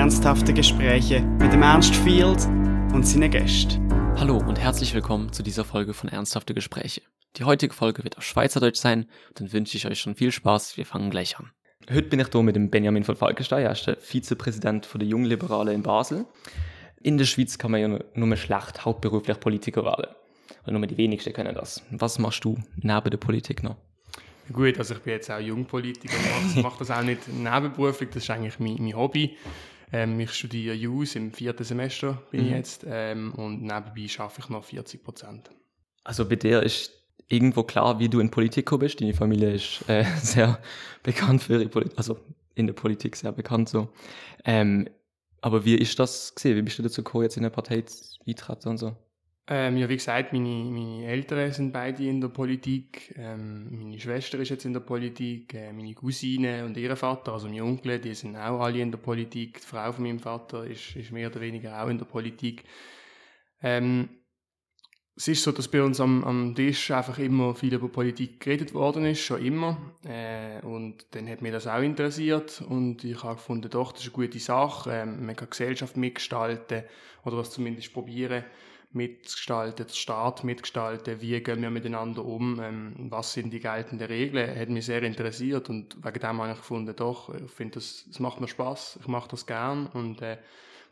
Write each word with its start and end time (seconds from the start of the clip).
ernsthafte 0.00 0.54
Gespräche 0.54 1.20
mit 1.20 1.52
dem 1.52 1.60
Ernst 1.60 1.94
Field 1.94 2.46
und 2.94 3.06
seinen 3.06 3.30
Gästen. 3.30 3.86
Hallo 4.16 4.38
und 4.38 4.58
herzlich 4.58 4.94
willkommen 4.94 5.30
zu 5.30 5.42
dieser 5.42 5.62
Folge 5.62 5.92
von 5.92 6.08
Ernsthafte 6.08 6.54
Gespräche. 6.54 7.02
Die 7.36 7.44
heutige 7.44 7.74
Folge 7.74 8.02
wird 8.02 8.16
auf 8.16 8.24
Schweizerdeutsch 8.24 8.78
sein 8.78 9.10
dann 9.34 9.52
wünsche 9.52 9.76
ich 9.76 9.86
euch 9.86 10.00
schon 10.00 10.14
viel 10.14 10.32
Spaß. 10.32 10.78
Wir 10.78 10.86
fangen 10.86 11.10
gleich 11.10 11.38
an. 11.38 11.50
Heute 11.90 12.08
bin 12.08 12.18
ich 12.18 12.28
hier 12.32 12.42
mit 12.42 12.56
dem 12.56 12.70
Benjamin 12.70 13.04
von 13.04 13.14
Falkenstein, 13.14 13.66
er 13.66 13.72
ist 13.72 13.86
der 13.86 13.98
Vizepräsident 13.98 14.88
der 14.90 15.06
Jungliberalen 15.06 15.74
in 15.74 15.82
Basel. 15.82 16.24
In 17.02 17.18
der 17.18 17.26
Schweiz 17.26 17.58
kann 17.58 17.70
man 17.70 17.80
ja 17.82 17.98
nur 18.14 18.36
schlecht 18.38 18.86
hauptberuflich 18.86 19.38
Politiker 19.38 19.84
werden. 19.84 20.06
Und 20.64 20.72
nur 20.72 20.86
die 20.86 20.96
wenigsten 20.96 21.34
können 21.34 21.54
das. 21.54 21.82
Was 21.90 22.18
machst 22.18 22.42
du 22.42 22.56
neben 22.76 23.10
der 23.10 23.18
Politik 23.18 23.62
noch? 23.62 23.76
Gut, 24.50 24.78
also 24.78 24.94
ich 24.94 25.00
bin 25.00 25.12
jetzt 25.12 25.30
auch 25.30 25.38
Jungpolitiker, 25.38 26.14
ich 26.48 26.62
mache 26.62 26.78
das 26.78 26.90
auch 26.90 27.02
nicht 27.02 27.28
nebenberuflich, 27.28 28.08
das 28.08 28.24
ist 28.24 28.30
eigentlich 28.30 28.58
mein, 28.58 28.78
mein 28.80 28.96
Hobby. 28.96 29.36
Ähm, 29.92 30.20
ich 30.20 30.32
studiere 30.32 30.74
JUS 30.74 31.16
im 31.16 31.32
vierten 31.32 31.64
Semester 31.64 32.22
bin 32.30 32.42
mhm. 32.42 32.46
ich 32.46 32.52
jetzt 32.52 32.86
ähm, 32.86 33.32
und 33.34 33.62
nebenbei 33.62 34.08
schaffe 34.08 34.40
ich 34.40 34.48
noch 34.48 34.64
40 34.64 35.02
Prozent. 35.02 35.50
Also 36.04 36.28
bei 36.28 36.36
dir 36.36 36.62
ist 36.62 36.92
irgendwo 37.28 37.62
klar, 37.62 37.98
wie 37.98 38.08
du 38.08 38.20
in 38.20 38.30
Politik 38.30 38.70
bist. 38.78 39.00
Deine 39.00 39.14
Familie 39.14 39.54
ist 39.54 39.88
äh, 39.88 40.04
sehr 40.22 40.58
bekannt 41.02 41.42
für 41.42 41.54
ihre 41.54 41.68
Politik, 41.68 41.98
also 41.98 42.18
in 42.54 42.66
der 42.66 42.74
Politik 42.74 43.16
sehr 43.16 43.32
bekannt 43.32 43.68
so. 43.68 43.88
Ähm, 44.44 44.88
aber 45.40 45.64
wie 45.64 45.74
ist 45.74 45.98
das 45.98 46.34
gesehen? 46.34 46.56
Wie 46.56 46.62
bist 46.62 46.78
du 46.78 46.82
dazu 46.82 47.02
gekommen, 47.02 47.24
jetzt 47.24 47.36
in 47.36 47.44
eine 47.44 47.50
Partei 47.50 47.84
beitreten 48.26 48.68
und 48.68 48.78
so? 48.78 48.96
Ähm, 49.52 49.78
ja, 49.78 49.88
wie 49.88 49.96
gesagt, 49.96 50.32
meine, 50.32 50.48
meine 50.48 51.06
Eltern 51.06 51.50
sind 51.50 51.72
beide 51.72 52.04
in 52.04 52.20
der 52.20 52.28
Politik. 52.28 53.12
Ähm, 53.18 53.66
meine 53.80 53.98
Schwester 53.98 54.38
ist 54.38 54.50
jetzt 54.50 54.64
in 54.64 54.72
der 54.72 54.78
Politik. 54.78 55.52
Äh, 55.54 55.72
meine 55.72 55.92
Cousine 55.92 56.64
und 56.64 56.76
ihr 56.76 56.94
Vater, 56.94 57.32
also 57.32 57.48
mein 57.48 57.60
Onkel, 57.60 57.98
die 57.98 58.14
sind 58.14 58.36
auch 58.36 58.60
alle 58.60 58.78
in 58.78 58.92
der 58.92 58.98
Politik. 58.98 59.54
Die 59.60 59.66
Frau 59.66 59.90
von 59.90 60.04
meinem 60.04 60.20
Vater 60.20 60.64
ist, 60.64 60.94
ist 60.94 61.10
mehr 61.10 61.28
oder 61.28 61.40
weniger 61.40 61.82
auch 61.82 61.88
in 61.88 61.98
der 61.98 62.04
Politik. 62.04 62.62
Ähm, 63.60 64.08
es 65.20 65.28
ist 65.28 65.42
so, 65.42 65.52
dass 65.52 65.68
bei 65.68 65.82
uns 65.82 66.00
am, 66.00 66.24
am 66.24 66.54
Tisch 66.54 66.90
einfach 66.90 67.18
immer 67.18 67.54
viel 67.54 67.74
über 67.74 67.90
Politik 67.90 68.40
geredet 68.40 68.72
worden 68.72 69.04
ist, 69.04 69.20
schon 69.20 69.44
immer. 69.44 69.76
Äh, 70.02 70.64
und 70.64 71.04
dann 71.10 71.28
hat 71.28 71.42
mich 71.42 71.52
das 71.52 71.66
auch 71.66 71.82
interessiert. 71.82 72.62
Und 72.66 73.04
ich 73.04 73.22
habe 73.22 73.34
gefunden, 73.34 73.68
doch, 73.68 73.92
das 73.92 74.00
ist 74.00 74.14
eine 74.14 74.26
gute 74.26 74.38
Sache. 74.38 74.90
Ähm, 74.90 75.26
man 75.26 75.36
kann 75.36 75.50
Gesellschaft 75.50 75.98
mitgestalten 75.98 76.84
oder 77.26 77.36
was 77.36 77.50
zumindest 77.50 77.92
probieren 77.92 78.44
mitgestalten, 78.92 79.86
der 79.86 79.92
Staat 79.92 80.42
mitgestalten, 80.42 81.20
wie 81.20 81.38
gehen 81.42 81.60
wir 81.60 81.70
miteinander 81.70 82.24
um, 82.24 82.58
ähm, 82.60 82.94
was 83.10 83.34
sind 83.34 83.52
die 83.52 83.60
geltenden 83.60 84.06
Regeln, 84.08 84.58
hat 84.58 84.70
mich 84.70 84.86
sehr 84.86 85.02
interessiert. 85.02 85.68
Und 85.68 86.02
wegen 86.02 86.18
dem 86.18 86.40
habe 86.40 86.52
ich 86.52 86.56
gefunden, 86.56 86.96
doch, 86.96 87.32
ich 87.34 87.50
finde, 87.50 87.74
das, 87.74 88.06
das 88.08 88.20
macht 88.20 88.40
mir 88.40 88.48
Spaß, 88.48 89.00
ich 89.02 89.06
mache 89.06 89.28
das 89.28 89.44
gern. 89.44 89.86
Und 89.88 90.22
äh, 90.22 90.38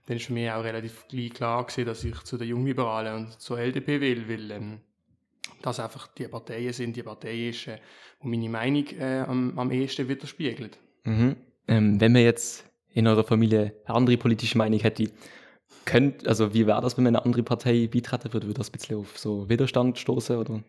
dann 0.08 0.16
ist 0.16 0.30
mich 0.30 0.50
auch 0.50 0.64
relativ 0.64 1.06
klar 1.34 1.66
gewesen, 1.66 1.84
dass 1.84 2.02
ich 2.02 2.18
zu 2.22 2.38
den 2.38 2.48
Jungliberalen 2.48 3.14
und 3.14 3.40
zur 3.40 3.58
LDP 3.58 4.00
will, 4.00 4.26
weil 4.26 4.50
ähm, 4.50 4.80
das 5.60 5.80
einfach 5.80 6.06
die 6.06 6.26
Parteien 6.26 6.72
sind, 6.72 6.96
die 6.96 7.02
Partei 7.02 7.50
ist, 7.50 7.66
äh, 7.66 7.78
wo 8.20 8.28
meine 8.28 8.48
Meinung 8.48 8.86
äh, 8.98 9.20
am, 9.26 9.58
am 9.58 9.70
ehesten 9.70 10.08
widerspiegelt. 10.08 10.78
Mhm. 11.04 11.36
Ähm, 11.66 12.00
wenn 12.00 12.12
man 12.12 12.22
jetzt 12.22 12.64
in 12.94 13.06
eurer 13.06 13.22
Familie 13.22 13.74
eine 13.84 13.96
andere 13.96 14.16
politische 14.16 14.56
Meinung 14.56 14.80
hätte, 14.80 15.10
könnt, 15.84 16.26
also 16.26 16.54
wie 16.54 16.66
wäre 16.66 16.80
das, 16.80 16.96
wenn 16.96 17.04
man 17.04 17.14
eine 17.14 17.26
andere 17.26 17.42
Partei 17.42 17.86
beitreten 17.92 18.32
würde? 18.32 18.46
Würde 18.46 18.58
das 18.58 18.70
ein 18.70 18.72
bisschen 18.72 18.98
auf 18.98 19.18
so 19.18 19.46
Widerstand 19.50 19.98
stoßen 19.98 20.38
oder? 20.38 20.62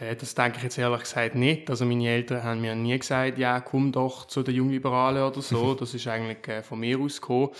Äh, 0.00 0.16
das 0.16 0.34
denke 0.34 0.58
ich 0.58 0.64
jetzt 0.64 0.78
ehrlich 0.78 1.00
gesagt 1.00 1.34
nicht. 1.34 1.70
Also 1.70 1.84
meine 1.84 2.08
Eltern 2.08 2.42
haben 2.42 2.60
mir 2.60 2.74
nie 2.74 2.98
gesagt, 2.98 3.38
ja, 3.38 3.60
komm 3.60 3.92
doch 3.92 4.26
zu 4.26 4.42
den 4.42 4.54
Jungliberalen 4.54 5.22
oder 5.22 5.42
so. 5.42 5.74
Das 5.74 5.94
ist 5.94 6.06
eigentlich 6.06 6.46
äh, 6.48 6.62
von 6.62 6.80
mir 6.80 6.98
aus 6.98 7.20
gekommen. 7.20 7.50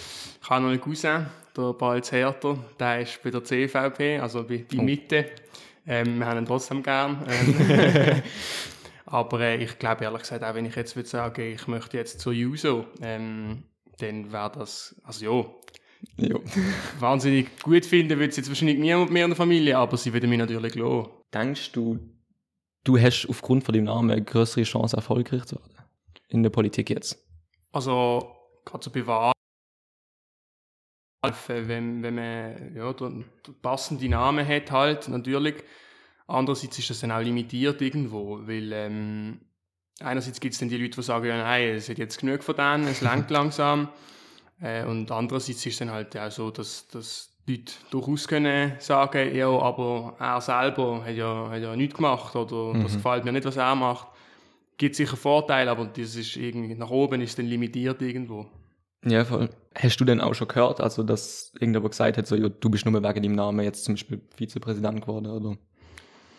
Ich 0.43 0.51
habe 0.51 0.63
noch 0.63 0.71
einen 0.71 0.81
Cousin, 0.81 1.27
der 1.57 1.73
Balz 1.73 2.13
Herter, 2.13 2.59
der 2.79 3.01
ist 3.01 3.23
bei 3.23 3.31
der 3.31 3.45
CVP, 3.45 4.19
also 4.19 4.45
bei, 4.45 4.65
bei 4.71 4.79
oh. 4.79 4.83
Mitte. 4.83 5.27
Ähm, 5.87 6.19
wir 6.19 6.27
haben 6.27 6.39
ihn 6.39 6.47
trotzdem 6.47 6.83
gern. 6.83 7.25
Ähm, 7.29 8.23
aber 9.07 9.41
äh, 9.41 9.63
ich 9.63 9.79
glaube 9.79 10.05
ehrlich 10.05 10.23
gesagt, 10.23 10.45
auch 10.45 10.55
wenn 10.55 10.67
ich 10.67 10.77
jetzt 10.77 10.97
würde 10.97 11.09
sagen, 11.09 11.41
ich 11.41 11.67
möchte 11.69 11.97
jetzt 11.97 12.21
zur 12.21 12.33
JUSO, 12.33 12.87
ähm, 13.01 13.63
dann 13.99 14.33
wäre 14.33 14.53
das, 14.53 14.97
also 15.05 15.25
ja, 16.19 16.29
ja. 16.29 16.37
wahnsinnig 17.01 17.59
gut 17.63 17.87
finden 17.87 18.19
würde 18.19 18.29
es 18.29 18.37
jetzt 18.37 18.49
wahrscheinlich 18.49 18.79
niemand 18.79 19.11
mehr 19.11 19.25
in 19.25 19.31
der 19.31 19.37
Familie, 19.37 19.79
aber 19.79 19.97
sie 19.97 20.13
würden 20.13 20.29
mich 20.29 20.39
natürlich 20.39 20.75
lassen. 20.75 21.09
Denkst 21.33 21.73
du, 21.73 21.99
du 22.87 22.99
hast 22.99 23.27
aufgrund 23.29 23.65
von 23.65 23.75
deinem 23.75 23.85
Namen 23.85 24.11
eine 24.11 24.23
größere 24.23 24.63
Chance, 24.63 24.97
erfolgreich 24.97 25.45
zu 25.45 25.57
werden. 25.57 25.73
In 26.29 26.43
der 26.43 26.51
Politik 26.51 26.91
jetzt. 26.91 27.19
Also, 27.73 28.35
gerade 28.65 28.85
so 28.85 28.91
bei 28.91 29.07
Wahlen, 29.07 29.33
wenn, 31.49 32.03
wenn 32.03 32.15
man 32.15 32.75
ja, 32.75 32.93
den, 32.93 33.25
den 33.47 33.61
passenden 33.61 34.11
Namen 34.11 34.47
hat, 34.47 34.71
halt, 34.71 35.09
natürlich. 35.09 35.57
Andererseits 36.29 36.79
ist 36.79 36.91
das 36.91 37.01
dann 37.01 37.13
auch 37.13 37.21
limitiert 37.21 37.81
irgendwo, 37.81 38.41
weil 38.47 38.73
ähm, 38.73 39.41
einerseits 40.01 40.41
gibt 40.41 40.55
es 40.55 40.61
dann 40.61 40.69
die 40.69 40.77
Leute, 40.77 40.97
die 40.97 41.03
sagen, 41.03 41.27
ja, 41.27 41.37
nein, 41.37 41.77
es 41.77 41.89
hat 41.89 41.99
jetzt 41.99 42.19
genug 42.19 42.43
von 42.43 42.57
denen, 42.57 42.89
es 42.89 43.01
langt 43.01 43.31
langsam. 43.31 43.89
Äh, 44.61 44.85
und 44.85 45.11
andererseits 45.11 45.65
ist 45.65 45.75
es 45.75 45.79
dann 45.79 45.91
halt 45.91 46.17
auch 46.17 46.31
so, 46.31 46.51
dass, 46.51 46.89
dass 46.89 47.36
Leute 47.47 47.73
durchaus 47.91 48.27
können 48.27 48.73
sagen, 48.81 49.35
ja, 49.35 49.49
aber 49.49 50.15
er 50.19 50.41
selber 50.41 51.05
hat 51.05 51.15
ja, 51.15 51.49
hat 51.49 51.63
ja 51.63 51.77
nichts 51.77 51.95
gemacht 51.95 52.35
oder 52.35 52.75
mhm. 52.75 52.83
das 52.83 52.95
gefällt 52.95 53.25
mir 53.25 53.33
nicht, 53.33 53.47
was 53.47 53.57
er 53.57 53.75
macht. 53.75 54.09
Gibt 54.79 54.97
sicher 54.97 55.17
Vorteile, 55.17 55.71
aber 55.71 55.87
das 55.87 56.17
ist 56.17 56.37
irgendwie, 56.37 56.75
nach 56.75 56.91
oben 56.91 57.21
ist 57.21 57.39
dann 57.39 57.47
limitiert 57.47 58.03
irgendwo. 58.03 58.47
Ja, 59.05 59.25
voll. 59.25 59.49
Hast 59.75 60.01
du 60.01 60.05
denn 60.05 60.21
auch 60.21 60.35
schon 60.35 60.49
gehört, 60.49 60.81
also 60.81 61.03
dass 61.05 61.53
irgendjemand 61.55 61.93
gesagt 61.93 62.19
hat, 62.19 62.27
so, 62.27 62.35
ja, 62.35 62.49
du 62.49 62.69
bist 62.69 62.85
nur 62.85 62.95
wegen 62.95 63.23
deinem 63.23 63.35
Namen 63.35 63.65
jetzt 63.65 63.85
zum 63.85 63.95
Beispiel 63.95 64.21
Vizepräsident 64.35 65.03
geworden, 65.03 65.27
oder? 65.27 65.57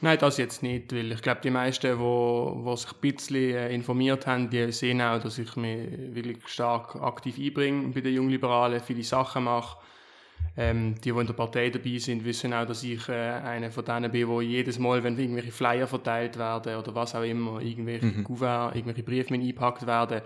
Nein, 0.01 0.17
das 0.19 0.37
jetzt 0.37 0.61
nicht, 0.61 0.93
weil 0.93 1.11
ich 1.11 1.21
glaube, 1.21 1.39
die 1.41 1.49
meisten, 1.49 1.87
die 1.87 1.99
wo, 1.99 2.59
wo 2.61 2.75
sich 2.75 2.91
ein 2.91 2.99
bisschen 2.99 3.55
äh, 3.55 3.73
informiert 3.73 4.27
haben, 4.27 4.49
die 4.49 4.71
sehen 4.71 5.01
auch, 5.01 5.19
dass 5.19 5.39
ich 5.39 5.55
mich 5.55 5.89
wirklich 6.13 6.47
stark 6.47 6.97
aktiv 6.97 7.39
einbringe 7.39 7.87
bei 7.93 8.01
den 8.01 8.13
Jungliberalen, 8.13 8.81
viele 8.81 9.03
Sachen 9.03 9.45
mache 9.45 9.77
ähm, 10.55 10.95
die, 10.95 11.11
die 11.11 11.19
in 11.19 11.27
der 11.27 11.33
Partei 11.33 11.69
dabei 11.69 11.97
sind, 11.99 12.25
wissen 12.25 12.53
auch, 12.53 12.65
dass 12.65 12.83
ich 12.83 13.07
äh, 13.09 13.13
einer 13.13 13.69
von 13.69 13.85
denen 13.85 14.11
bin, 14.11 14.27
wo 14.27 14.41
jedes 14.41 14.79
Mal, 14.79 15.03
wenn 15.03 15.17
irgendwelche 15.17 15.51
Flyer 15.51 15.87
verteilt 15.87 16.37
werden 16.37 16.75
oder 16.75 16.95
was 16.95 17.13
auch 17.13 17.21
immer, 17.21 17.61
irgendwelche 17.61 18.07
mhm. 18.07 18.23
Kuvert, 18.23 18.75
irgendwelche 18.75 19.03
Briefe 19.03 19.33
eingepackt 19.35 19.85
werden, 19.85 20.21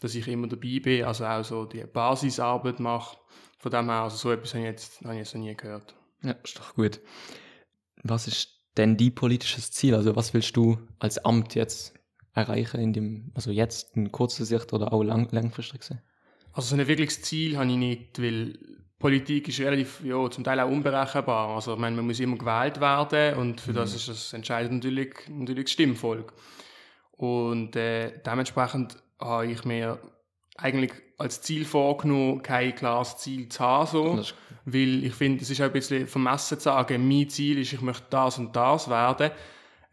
dass 0.00 0.14
ich 0.14 0.26
immer 0.26 0.48
dabei 0.48 0.80
bin, 0.80 1.04
also 1.04 1.24
auch 1.24 1.44
so 1.44 1.64
die 1.64 1.84
Basisarbeit 1.84 2.80
mache. 2.80 3.18
Von 3.60 3.70
dem 3.70 3.86
her, 3.86 4.02
also 4.02 4.16
so 4.16 4.32
etwas 4.32 4.54
habe 4.54 4.64
ich 4.64 4.70
jetzt, 4.70 5.00
habe 5.02 5.14
ich 5.14 5.20
jetzt 5.20 5.34
noch 5.34 5.42
nie 5.42 5.54
gehört. 5.54 5.94
Ja, 6.22 6.32
ist 6.32 6.58
doch 6.58 6.74
gut. 6.74 7.00
Was 8.02 8.26
ist 8.26 8.58
denn 8.76 8.96
die 8.96 9.10
politisches 9.10 9.70
Ziel? 9.70 9.94
Also 9.94 10.16
was 10.16 10.34
willst 10.34 10.56
du 10.56 10.78
als 10.98 11.18
Amt 11.18 11.54
jetzt 11.54 11.94
erreichen, 12.34 12.80
in 12.80 12.92
dem, 12.92 13.32
also 13.34 13.50
jetzt 13.50 13.96
in 13.96 14.10
kurzer 14.10 14.44
Sicht 14.44 14.72
oder 14.72 14.92
auch 14.92 15.02
lang, 15.02 15.28
langfristig? 15.30 15.82
Also 16.52 16.74
so 16.74 16.80
ein 16.80 16.88
wirkliches 16.88 17.22
Ziel 17.22 17.56
habe 17.56 17.70
ich 17.70 17.76
nicht, 17.76 18.22
weil 18.22 18.58
Politik 18.98 19.48
ist 19.48 19.60
relativ, 19.60 20.02
ja, 20.02 20.28
zum 20.28 20.42
Teil 20.42 20.58
auch 20.60 20.68
unberechenbar. 20.68 21.54
Also, 21.54 21.74
ich 21.74 21.78
meine, 21.78 21.96
man 21.96 22.06
muss 22.06 22.18
immer 22.18 22.36
gewählt 22.36 22.80
werden 22.80 23.38
und 23.38 23.60
für 23.60 23.70
mhm. 23.70 23.76
das 23.76 23.94
ist 23.94 24.08
das 24.08 24.32
entscheidend 24.32 24.84
natürlich, 24.84 25.14
natürlich 25.28 25.64
das 25.64 25.72
Stimmvolk. 25.72 26.32
Und 27.12 27.76
äh, 27.76 28.20
dementsprechend 28.24 28.96
habe 29.20 29.46
ich 29.46 29.64
mir 29.64 29.98
eigentlich 30.56 30.92
als 31.16 31.42
Ziel 31.42 31.64
vorgenommen, 31.64 32.42
kein 32.42 32.74
klares 32.74 33.18
Ziel 33.18 33.48
zu 33.48 33.60
haben. 33.60 34.22
So, 34.22 34.34
weil 34.64 35.04
ich 35.04 35.14
finde, 35.14 35.42
es 35.42 35.50
ist 35.50 35.60
auch 35.60 35.66
ein 35.66 35.72
bisschen 35.72 36.06
vermessen 36.06 36.58
zu 36.58 36.64
sagen, 36.64 37.08
mein 37.08 37.28
Ziel 37.28 37.58
ist, 37.58 37.72
ich 37.72 37.80
möchte 37.80 38.06
das 38.10 38.38
und 38.38 38.54
das 38.54 38.88
werden. 38.90 39.30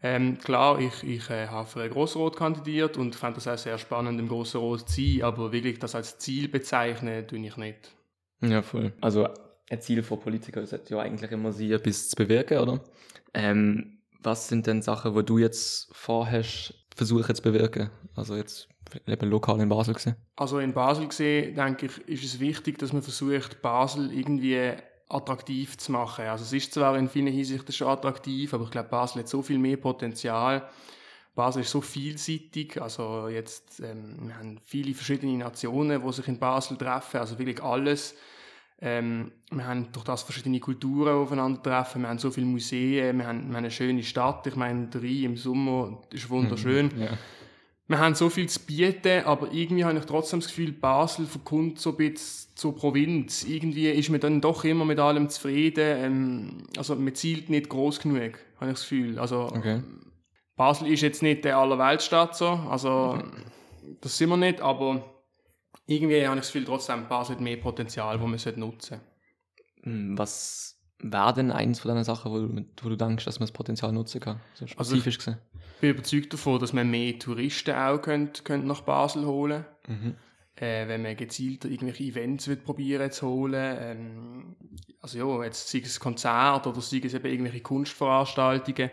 Ähm, 0.02 0.38
klar, 0.38 0.78
ich, 0.78 1.02
ich 1.02 1.30
äh, 1.30 1.48
habe 1.48 1.68
für 1.68 1.80
einen 1.80 1.92
Grossrot 1.92 2.36
kandidiert 2.36 2.96
und 2.96 3.14
fand 3.16 3.36
das 3.36 3.48
auch 3.48 3.56
sehr 3.56 3.78
spannend, 3.78 4.20
im 4.20 4.28
Grossrot 4.28 4.88
zu 4.88 4.94
sein, 4.94 5.22
aber 5.22 5.52
wirklich 5.52 5.78
das 5.78 5.94
als 5.94 6.18
Ziel 6.18 6.48
bezeichnen, 6.48 7.26
tue 7.26 7.38
ich 7.38 7.56
nicht. 7.56 7.92
Ja, 8.40 8.62
voll. 8.62 8.92
Also 9.00 9.28
ein 9.68 9.80
Ziel 9.80 10.02
von 10.02 10.20
Politikern 10.20 10.64
ist 10.64 10.90
ja 10.90 10.98
eigentlich 10.98 11.30
immer 11.30 11.52
sie 11.52 11.72
etwas 11.72 12.08
zu 12.08 12.16
bewirken, 12.16 12.58
oder? 12.58 12.80
Ähm, 13.34 13.98
was 14.22 14.48
sind 14.48 14.66
denn 14.66 14.82
Sachen, 14.82 15.14
wo 15.14 15.22
du 15.22 15.38
jetzt 15.38 15.88
vorhast, 15.94 16.74
versuchen 16.94 17.34
zu 17.34 17.42
bewirken? 17.42 17.90
Also 18.14 18.36
jetzt 18.36 18.68
eben 19.06 19.30
lokal 19.30 19.60
in 19.60 19.68
Basel 19.68 19.94
gesehen. 19.94 20.16
Also 20.36 20.58
in 20.58 20.72
Basel 20.72 21.08
gesehen, 21.08 21.54
denke 21.54 21.86
ich, 21.86 21.98
ist 22.08 22.24
es 22.24 22.40
wichtig, 22.40 22.78
dass 22.78 22.92
man 22.92 23.02
versucht, 23.02 23.62
Basel 23.62 24.12
irgendwie 24.12 24.72
attraktiv 25.08 25.76
zu 25.78 25.92
machen. 25.92 26.26
Also 26.26 26.44
es 26.44 26.52
ist 26.52 26.74
zwar 26.74 26.96
in 26.98 27.08
vielen 27.08 27.28
Hinsichten 27.28 27.72
schon 27.72 27.88
attraktiv, 27.88 28.52
aber 28.54 28.64
ich 28.64 28.70
glaube, 28.70 28.88
Basel 28.88 29.20
hat 29.20 29.28
so 29.28 29.42
viel 29.42 29.58
mehr 29.58 29.76
Potenzial. 29.76 30.68
Basel 31.36 31.62
ist 31.62 31.70
so 31.70 31.82
vielseitig, 31.82 32.80
also 32.80 33.28
jetzt, 33.28 33.80
ähm, 33.80 34.16
wir 34.22 34.36
haben 34.36 34.58
viele 34.64 34.94
verschiedene 34.94 35.36
Nationen, 35.36 36.02
die 36.02 36.12
sich 36.12 36.26
in 36.28 36.38
Basel 36.38 36.78
treffen, 36.78 37.18
also 37.18 37.38
wirklich 37.38 37.62
alles. 37.62 38.14
Ähm, 38.80 39.32
wir 39.50 39.66
haben 39.66 39.92
durch 39.92 40.04
das 40.04 40.22
verschiedene 40.22 40.60
Kulturen 40.60 41.14
aufeinandertreffen, 41.14 42.02
wir 42.02 42.08
haben 42.08 42.18
so 42.18 42.30
viele 42.30 42.46
Museen, 42.46 43.18
wir 43.18 43.26
haben, 43.26 43.40
wir 43.40 43.48
haben 43.48 43.56
eine 43.56 43.70
schöne 43.70 44.02
Stadt, 44.02 44.46
ich 44.46 44.56
meine, 44.56 44.88
Rhein 44.94 45.24
im 45.24 45.36
Sommer 45.36 46.02
ist 46.10 46.30
wunderschön. 46.30 46.90
Mhm, 46.94 47.02
ja. 47.02 47.10
wir 47.88 47.98
haben 47.98 48.14
so 48.14 48.30
viel 48.30 48.48
zu 48.48 48.60
bieten, 48.60 49.24
aber 49.26 49.52
irgendwie 49.52 49.84
habe 49.84 49.98
ich 49.98 50.06
trotzdem 50.06 50.40
das 50.40 50.48
Gefühl, 50.48 50.72
Basel 50.72 51.26
verkommt 51.26 51.78
so 51.78 51.90
ein 51.90 51.96
bisschen 51.98 52.50
zur 52.54 52.74
Provinz. 52.74 53.44
Irgendwie 53.44 53.90
ist 53.90 54.08
man 54.08 54.20
dann 54.20 54.40
doch 54.40 54.64
immer 54.64 54.86
mit 54.86 54.98
allem 54.98 55.28
zufrieden. 55.28 55.98
Ähm, 55.98 56.58
also 56.78 56.96
man 56.96 57.14
zielt 57.14 57.50
nicht 57.50 57.68
groß 57.68 58.00
genug, 58.00 58.38
habe 58.58 58.70
ich 58.70 58.76
das 58.78 58.80
Gefühl. 58.80 59.18
Also 59.18 59.52
Okay. 59.54 59.82
Basel 60.56 60.88
ist 60.88 61.02
jetzt 61.02 61.22
nicht 61.22 61.44
der 61.44 61.58
Allerweltstadt 61.58 62.34
so, 62.36 62.48
also 62.48 63.22
das 64.00 64.16
sind 64.16 64.30
wir 64.30 64.36
nicht, 64.36 64.60
aber 64.60 65.04
irgendwie 65.86 66.26
habe 66.26 66.36
ich 66.36 66.42
das 66.42 66.52
Gefühl, 66.52 66.64
trotzdem 66.66 67.08
Basel 67.08 67.36
hat 67.36 67.42
mehr 67.42 67.56
Potenzial, 67.58 68.18
das 68.18 68.26
man 68.26 68.38
sollte 68.38 68.60
nutzen 68.60 69.00
Hm, 69.82 70.16
Was 70.18 70.80
wäre 70.98 71.34
denn 71.34 71.52
eins 71.52 71.80
von 71.80 71.90
deinen 71.90 72.04
Sachen, 72.04 72.32
wo 72.32 72.38
du, 72.38 72.64
wo 72.82 72.88
du 72.88 72.96
denkst, 72.96 73.24
dass 73.24 73.38
man 73.38 73.46
das 73.46 73.52
Potenzial 73.52 73.92
nutzen 73.92 74.20
kann? 74.20 74.40
So 74.54 74.64
Also 74.64 74.94
spezifisch 74.96 75.18
gesehen. 75.18 75.38
Ich 75.74 75.80
bin 75.80 75.90
überzeugt 75.90 76.32
davon, 76.32 76.58
dass 76.58 76.72
man 76.72 76.90
mehr 76.90 77.18
Touristen 77.18 77.74
auch 77.74 77.98
könnt, 78.00 78.44
könnt 78.44 78.66
nach 78.66 78.80
Basel 78.80 79.26
holen 79.26 79.64
Mhm. 79.88 80.14
äh, 80.56 80.88
wenn 80.88 81.02
man 81.02 81.16
gezielt 81.16 81.64
irgendwelche 81.66 82.02
Events 82.04 82.48
wird 82.48 82.64
probieren 82.64 83.10
zu 83.12 83.28
holen. 83.28 83.76
Ähm, 83.78 84.56
also 85.00 85.18
ja, 85.18 85.44
jetzt 85.44 85.68
sei 85.68 85.80
es 85.80 86.00
Konzert 86.00 86.66
oder 86.66 86.80
sei 86.80 87.00
es 87.04 87.14
eben 87.14 87.26
irgendwelche 87.26 87.60
Kunstveranstaltungen. 87.60 88.90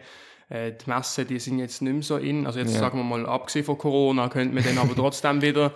Äh, 0.50 0.74
die 0.74 0.90
Messen, 0.90 1.28
die 1.28 1.40
sind 1.40 1.60
jetzt 1.60 1.82
nicht 1.82 1.94
mehr 1.94 2.02
so 2.04 2.18
in. 2.18 2.46
Also 2.46 2.60
jetzt 2.60 2.74
Ja. 2.74 2.80
sagen 2.80 2.98
wir 2.98 3.04
mal, 3.04 3.26
abgesehen 3.26 3.66
von 3.66 3.78
Corona, 3.78 4.30
könnte 4.30 4.54
man 4.54 4.64
dann 4.64 4.78
aber 4.78 4.96
trotzdem 4.96 5.42
wieder, 5.42 5.74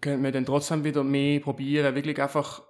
könnte 0.00 0.22
man 0.22 0.32
dann 0.32 0.44
trotzdem 0.46 0.84
wieder 0.84 1.04
mehr 1.04 1.40
probieren, 1.40 1.94
wirklich 1.94 2.20
einfach 2.20 2.62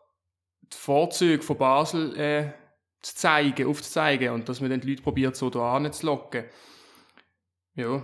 die 0.63 0.77
Vorzüge 0.77 1.43
von 1.43 1.57
Basel 1.59 2.17
äh, 2.19 2.53
zu 3.01 3.15
zeigen, 3.17 3.67
aufzuzeigen 3.67 4.31
und 4.31 4.49
dass 4.49 4.61
man 4.61 4.71
dann 4.71 4.81
die 4.81 4.91
Leute 4.91 5.03
probiert, 5.03 5.35
so 5.37 5.51
da 5.51 5.77
anzulocken. 5.77 6.45
Ja. 7.75 8.03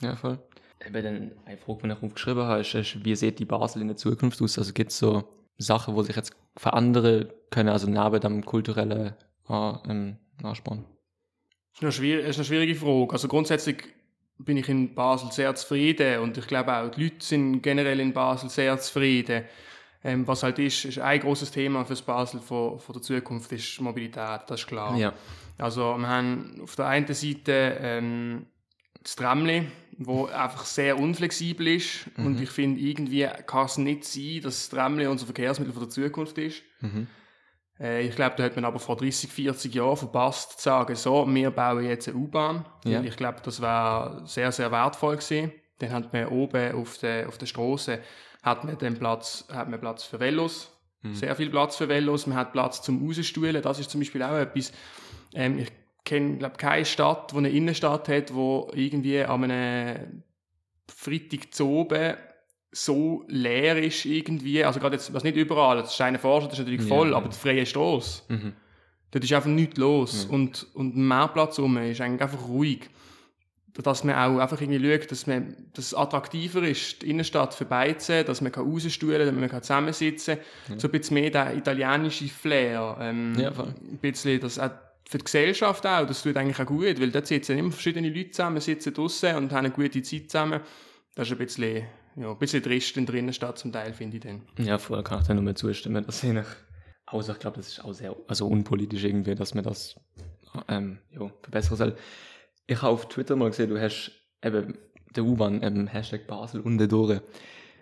Ja, 0.00 0.16
voll. 0.16 0.38
Eben 0.86 1.04
dann 1.04 1.32
eine 1.44 1.58
Frage, 1.58 1.80
die 1.82 1.88
ich 1.92 2.02
aufgeschrieben 2.02 2.44
habe, 2.44 2.60
ist, 2.60 2.74
ist, 2.74 3.04
wie 3.04 3.14
sieht 3.14 3.38
die 3.38 3.44
Basel 3.44 3.82
in 3.82 3.88
der 3.88 3.98
Zukunft 3.98 4.40
aus? 4.40 4.56
Also 4.58 4.72
gibt 4.72 4.92
es 4.92 4.98
so 4.98 5.24
Sachen, 5.58 5.94
die 5.94 6.04
sich 6.04 6.16
jetzt 6.16 6.32
verändern 6.56 7.30
können, 7.50 7.68
also 7.68 7.86
neben 7.86 8.20
dem 8.20 8.44
kulturellen 8.46 9.14
äh, 9.48 9.72
ähm, 9.88 10.16
Ansporn? 10.42 10.86
Das 11.72 11.78
ist 11.78 11.82
eine, 11.82 11.92
schwierig, 11.92 12.26
ist 12.26 12.36
eine 12.36 12.44
schwierige 12.44 12.74
Frage. 12.74 13.12
Also 13.12 13.28
grundsätzlich 13.28 13.84
bin 14.38 14.56
ich 14.56 14.68
in 14.68 14.94
Basel 14.94 15.30
sehr 15.32 15.54
zufrieden 15.54 16.20
und 16.20 16.36
ich 16.38 16.46
glaube 16.46 16.74
auch, 16.74 16.90
die 16.90 17.04
Leute 17.04 17.24
sind 17.24 17.62
generell 17.62 18.00
in 18.00 18.12
Basel 18.12 18.48
sehr 18.48 18.78
zufrieden. 18.78 19.44
Ähm, 20.02 20.26
was 20.26 20.42
halt 20.42 20.58
ist, 20.58 20.86
ist 20.86 20.98
ein 20.98 21.20
großes 21.20 21.50
Thema 21.50 21.84
für 21.84 21.92
das 21.92 22.02
Basel 22.02 22.40
von, 22.40 22.78
von 22.78 22.92
der 22.94 23.02
Zukunft, 23.02 23.52
ist 23.52 23.80
Mobilität, 23.80 24.40
das 24.46 24.60
ist 24.60 24.66
klar. 24.66 24.96
Ja. 24.96 25.12
Also 25.58 25.96
wir 25.98 26.08
haben 26.08 26.58
auf 26.62 26.74
der 26.74 26.86
einen 26.86 27.12
Seite 27.12 27.76
ähm, 27.80 28.46
das 29.02 29.14
Tramli, 29.16 29.66
wo 29.98 30.24
einfach 30.26 30.64
sehr 30.64 30.98
unflexibel 30.98 31.68
ist 31.68 32.06
und 32.16 32.40
ich 32.40 32.48
finde, 32.48 32.80
irgendwie 32.80 33.28
kann 33.46 33.66
es 33.66 33.76
nicht 33.76 34.04
sein, 34.04 34.40
dass 34.42 34.56
das 34.56 34.68
Tramli 34.70 35.06
unser 35.06 35.26
Verkehrsmittel 35.26 35.74
von 35.74 35.82
der 35.82 35.90
Zukunft 35.90 36.38
ist. 36.38 36.62
Mhm. 36.80 37.06
Äh, 37.80 38.06
ich 38.06 38.14
glaube, 38.14 38.34
da 38.36 38.44
hat 38.44 38.56
man 38.56 38.64
aber 38.64 38.78
vor 38.78 38.96
30, 38.96 39.30
40 39.30 39.74
Jahren 39.74 39.96
verpasst 39.96 40.58
zu 40.58 40.64
sagen, 40.64 40.94
so, 40.94 41.26
wir 41.26 41.50
bauen 41.50 41.84
jetzt 41.84 42.08
eine 42.08 42.16
U-Bahn. 42.16 42.64
Ja. 42.84 43.02
Ich 43.02 43.16
glaube, 43.16 43.38
das 43.42 43.60
wäre 43.60 44.22
sehr, 44.24 44.52
sehr 44.52 44.70
wertvoll 44.70 45.16
gewesen. 45.16 45.52
Dann 45.78 45.92
hat 45.92 46.12
man 46.12 46.26
oben 46.26 46.74
auf 46.74 46.98
der, 46.98 47.28
auf 47.28 47.38
der 47.38 47.46
Straße 47.46 48.00
hat 48.42 48.64
man 48.64 48.78
den 48.78 48.98
Platz, 48.98 49.46
hat 49.52 49.68
man 49.68 49.80
Platz 49.80 50.04
für 50.04 50.20
Velos. 50.20 50.70
Sehr 51.12 51.34
viel 51.34 51.48
Platz 51.48 51.76
für 51.76 51.88
Velos. 51.88 52.26
Man 52.26 52.36
hat 52.36 52.52
Platz 52.52 52.82
zum 52.82 53.06
Rausstuhlen. 53.06 53.62
Das 53.62 53.78
ist 53.78 53.90
zum 53.90 54.00
Beispiel 54.00 54.22
auch 54.22 54.36
etwas, 54.36 54.70
ähm, 55.34 55.58
ich 55.58 55.72
kenne, 56.04 56.36
glaube 56.36 56.56
keine 56.58 56.84
Stadt, 56.84 57.32
die 57.32 57.36
eine 57.38 57.48
Innenstadt 57.48 58.08
hat, 58.08 58.34
wo 58.34 58.70
irgendwie 58.74 59.22
an 59.22 59.44
einem 59.44 60.22
Freitag 60.88 61.54
zu 61.54 61.68
oben 61.68 62.16
so 62.72 63.24
leer 63.28 63.82
ist 63.82 64.04
irgendwie, 64.04 64.62
also 64.64 64.78
gerade 64.80 64.96
jetzt, 64.96 65.12
was 65.12 65.24
nicht 65.24 65.36
überall, 65.36 65.78
das 65.78 65.92
ist 65.92 66.00
eine 66.00 66.18
Vorstadt, 66.18 66.52
das 66.52 66.58
ist 66.60 66.64
natürlich 66.66 66.86
voll, 66.88 67.10
ja. 67.10 67.16
aber 67.16 67.28
die 67.28 67.36
freie 67.36 67.66
Straße, 67.66 68.22
Mhm. 68.28 68.52
dort 69.10 69.24
ist 69.24 69.32
einfach 69.32 69.48
nichts 69.50 69.76
los 69.76 70.24
und, 70.24 70.66
und 70.74 70.96
ein 70.96 71.06
Mehrplatz 71.08 71.58
rum 71.58 71.76
ist 71.78 72.00
eigentlich 72.00 72.22
einfach 72.22 72.46
ruhig. 72.48 72.88
Dass 73.74 74.04
man 74.04 74.16
auch 74.16 74.38
einfach 74.40 74.60
irgendwie 74.60 74.84
schaut, 74.98 75.10
dass, 75.10 75.26
man, 75.26 75.56
dass 75.74 75.86
es 75.86 75.94
attraktiver 75.94 76.62
ist, 76.62 77.00
die 77.02 77.10
Innenstadt 77.10 77.54
für 77.54 77.64
beide, 77.64 78.24
dass 78.24 78.40
man 78.40 78.52
rausstuhlen 78.52 79.26
kann, 79.28 79.40
dass 79.40 79.50
man 79.52 79.62
zusammensitzen 79.62 80.38
kann. 80.66 80.78
So 80.78 80.88
ein 80.88 80.90
bisschen 80.90 81.14
mehr 81.14 81.30
der 81.30 81.56
italienische 81.56 82.26
Flair. 82.26 82.96
Ähm, 83.00 83.34
Ja, 83.38 83.52
voll. 83.52 83.68
ein 83.80 83.98
bisschen 83.98 84.40
das 84.40 84.58
auch 84.58 84.70
für 85.08 85.18
die 85.18 85.24
Gesellschaft 85.24 85.86
auch, 85.86 86.04
das 86.06 86.22
tut 86.22 86.36
eigentlich 86.36 86.60
auch 86.60 86.66
gut, 86.66 87.00
weil 87.00 87.10
dort 87.10 87.26
sitzen 87.28 87.56
immer 87.58 87.70
verschiedene 87.70 88.08
Leute 88.10 88.30
zusammen, 88.32 88.60
sitzen 88.60 88.92
draußen 88.92 89.34
und 89.36 89.50
haben 89.52 89.58
eine 89.66 89.70
gute 89.70 90.02
Zeit 90.02 90.30
zusammen. 90.30 90.60
Das 91.14 91.28
ist 91.28 91.32
ein 91.32 91.38
bisschen, 91.38 91.84
ja, 92.16 92.30
ein 92.30 92.38
bisschen 92.38 92.62
trist 92.62 92.96
in 92.96 93.06
der 93.06 93.14
Innenstadt 93.16 93.58
zum 93.58 93.72
Teil, 93.72 93.92
finde 93.92 94.16
ich 94.16 94.22
dann. 94.22 94.42
Ja, 94.58 94.78
vorher 94.78 95.04
kann 95.04 95.20
ich 95.20 95.26
da 95.26 95.34
nur 95.34 95.42
mehr 95.42 95.54
zustimmen. 95.54 96.04
Das 96.04 96.20
sehe 96.20 96.38
ich. 96.40 96.46
Außer 97.06 97.32
ich 97.32 97.38
glaube, 97.38 97.56
das 97.56 97.68
ist 97.68 97.84
auch 97.84 97.92
sehr 97.92 98.14
also 98.28 98.46
unpolitisch 98.46 99.04
irgendwie, 99.04 99.34
dass 99.34 99.54
man 99.54 99.64
das 99.64 99.96
ähm, 100.68 100.98
ja, 101.10 101.30
verbessern 101.42 101.76
soll. 101.76 101.96
Ich 102.66 102.82
habe 102.82 102.92
auf 102.92 103.08
Twitter 103.08 103.36
mal 103.36 103.50
gesehen, 103.50 103.68
du 103.68 103.80
hast 103.80 104.12
eben 104.44 104.78
der 105.16 105.24
U-Bahn 105.24 105.62
ähm, 105.62 105.86
Hashtag 105.88 106.26
Basel 106.26 106.60
und 106.60 106.78
durch. 106.78 107.20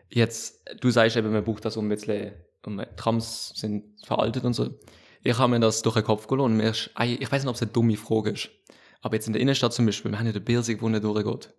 Jetzt, 0.09 0.65
du 0.81 0.91
sagst 0.91 1.17
eben, 1.17 1.31
man 1.31 1.45
braucht 1.45 1.65
das 1.65 1.77
um 1.77 1.87
ein 1.87 1.91
bisschen, 1.91 2.33
um, 2.65 2.81
Trams 2.97 3.53
sind 3.55 3.85
veraltet 4.07 4.45
und 4.45 4.55
so. 4.55 4.71
Ich 5.23 5.37
habe 5.37 5.51
mir 5.51 5.61
das 5.61 5.83
durch 5.83 5.97
den 5.97 6.05
Kopf 6.05 6.27
gelohnt. 6.27 6.63
Ich 6.63 6.91
weiß 6.97 7.43
nicht, 7.43 7.49
ob 7.49 7.57
es 7.57 7.63
eine 7.63 7.71
dumme 7.71 7.97
Frage 7.97 8.31
ist. 8.31 8.49
Aber 9.03 9.15
jetzt 9.15 9.27
in 9.27 9.35
der 9.35 9.43
Innenstadt 9.43 9.75
zum 9.75 9.85
Beispiel, 9.85 10.11
wir 10.11 10.19
haben 10.19 10.27
ja 10.27 10.33
den 10.33 10.45
Birsig, 10.45 10.81
wo 10.81 10.89
nicht 10.89 11.05
durchgeht. 11.05 11.53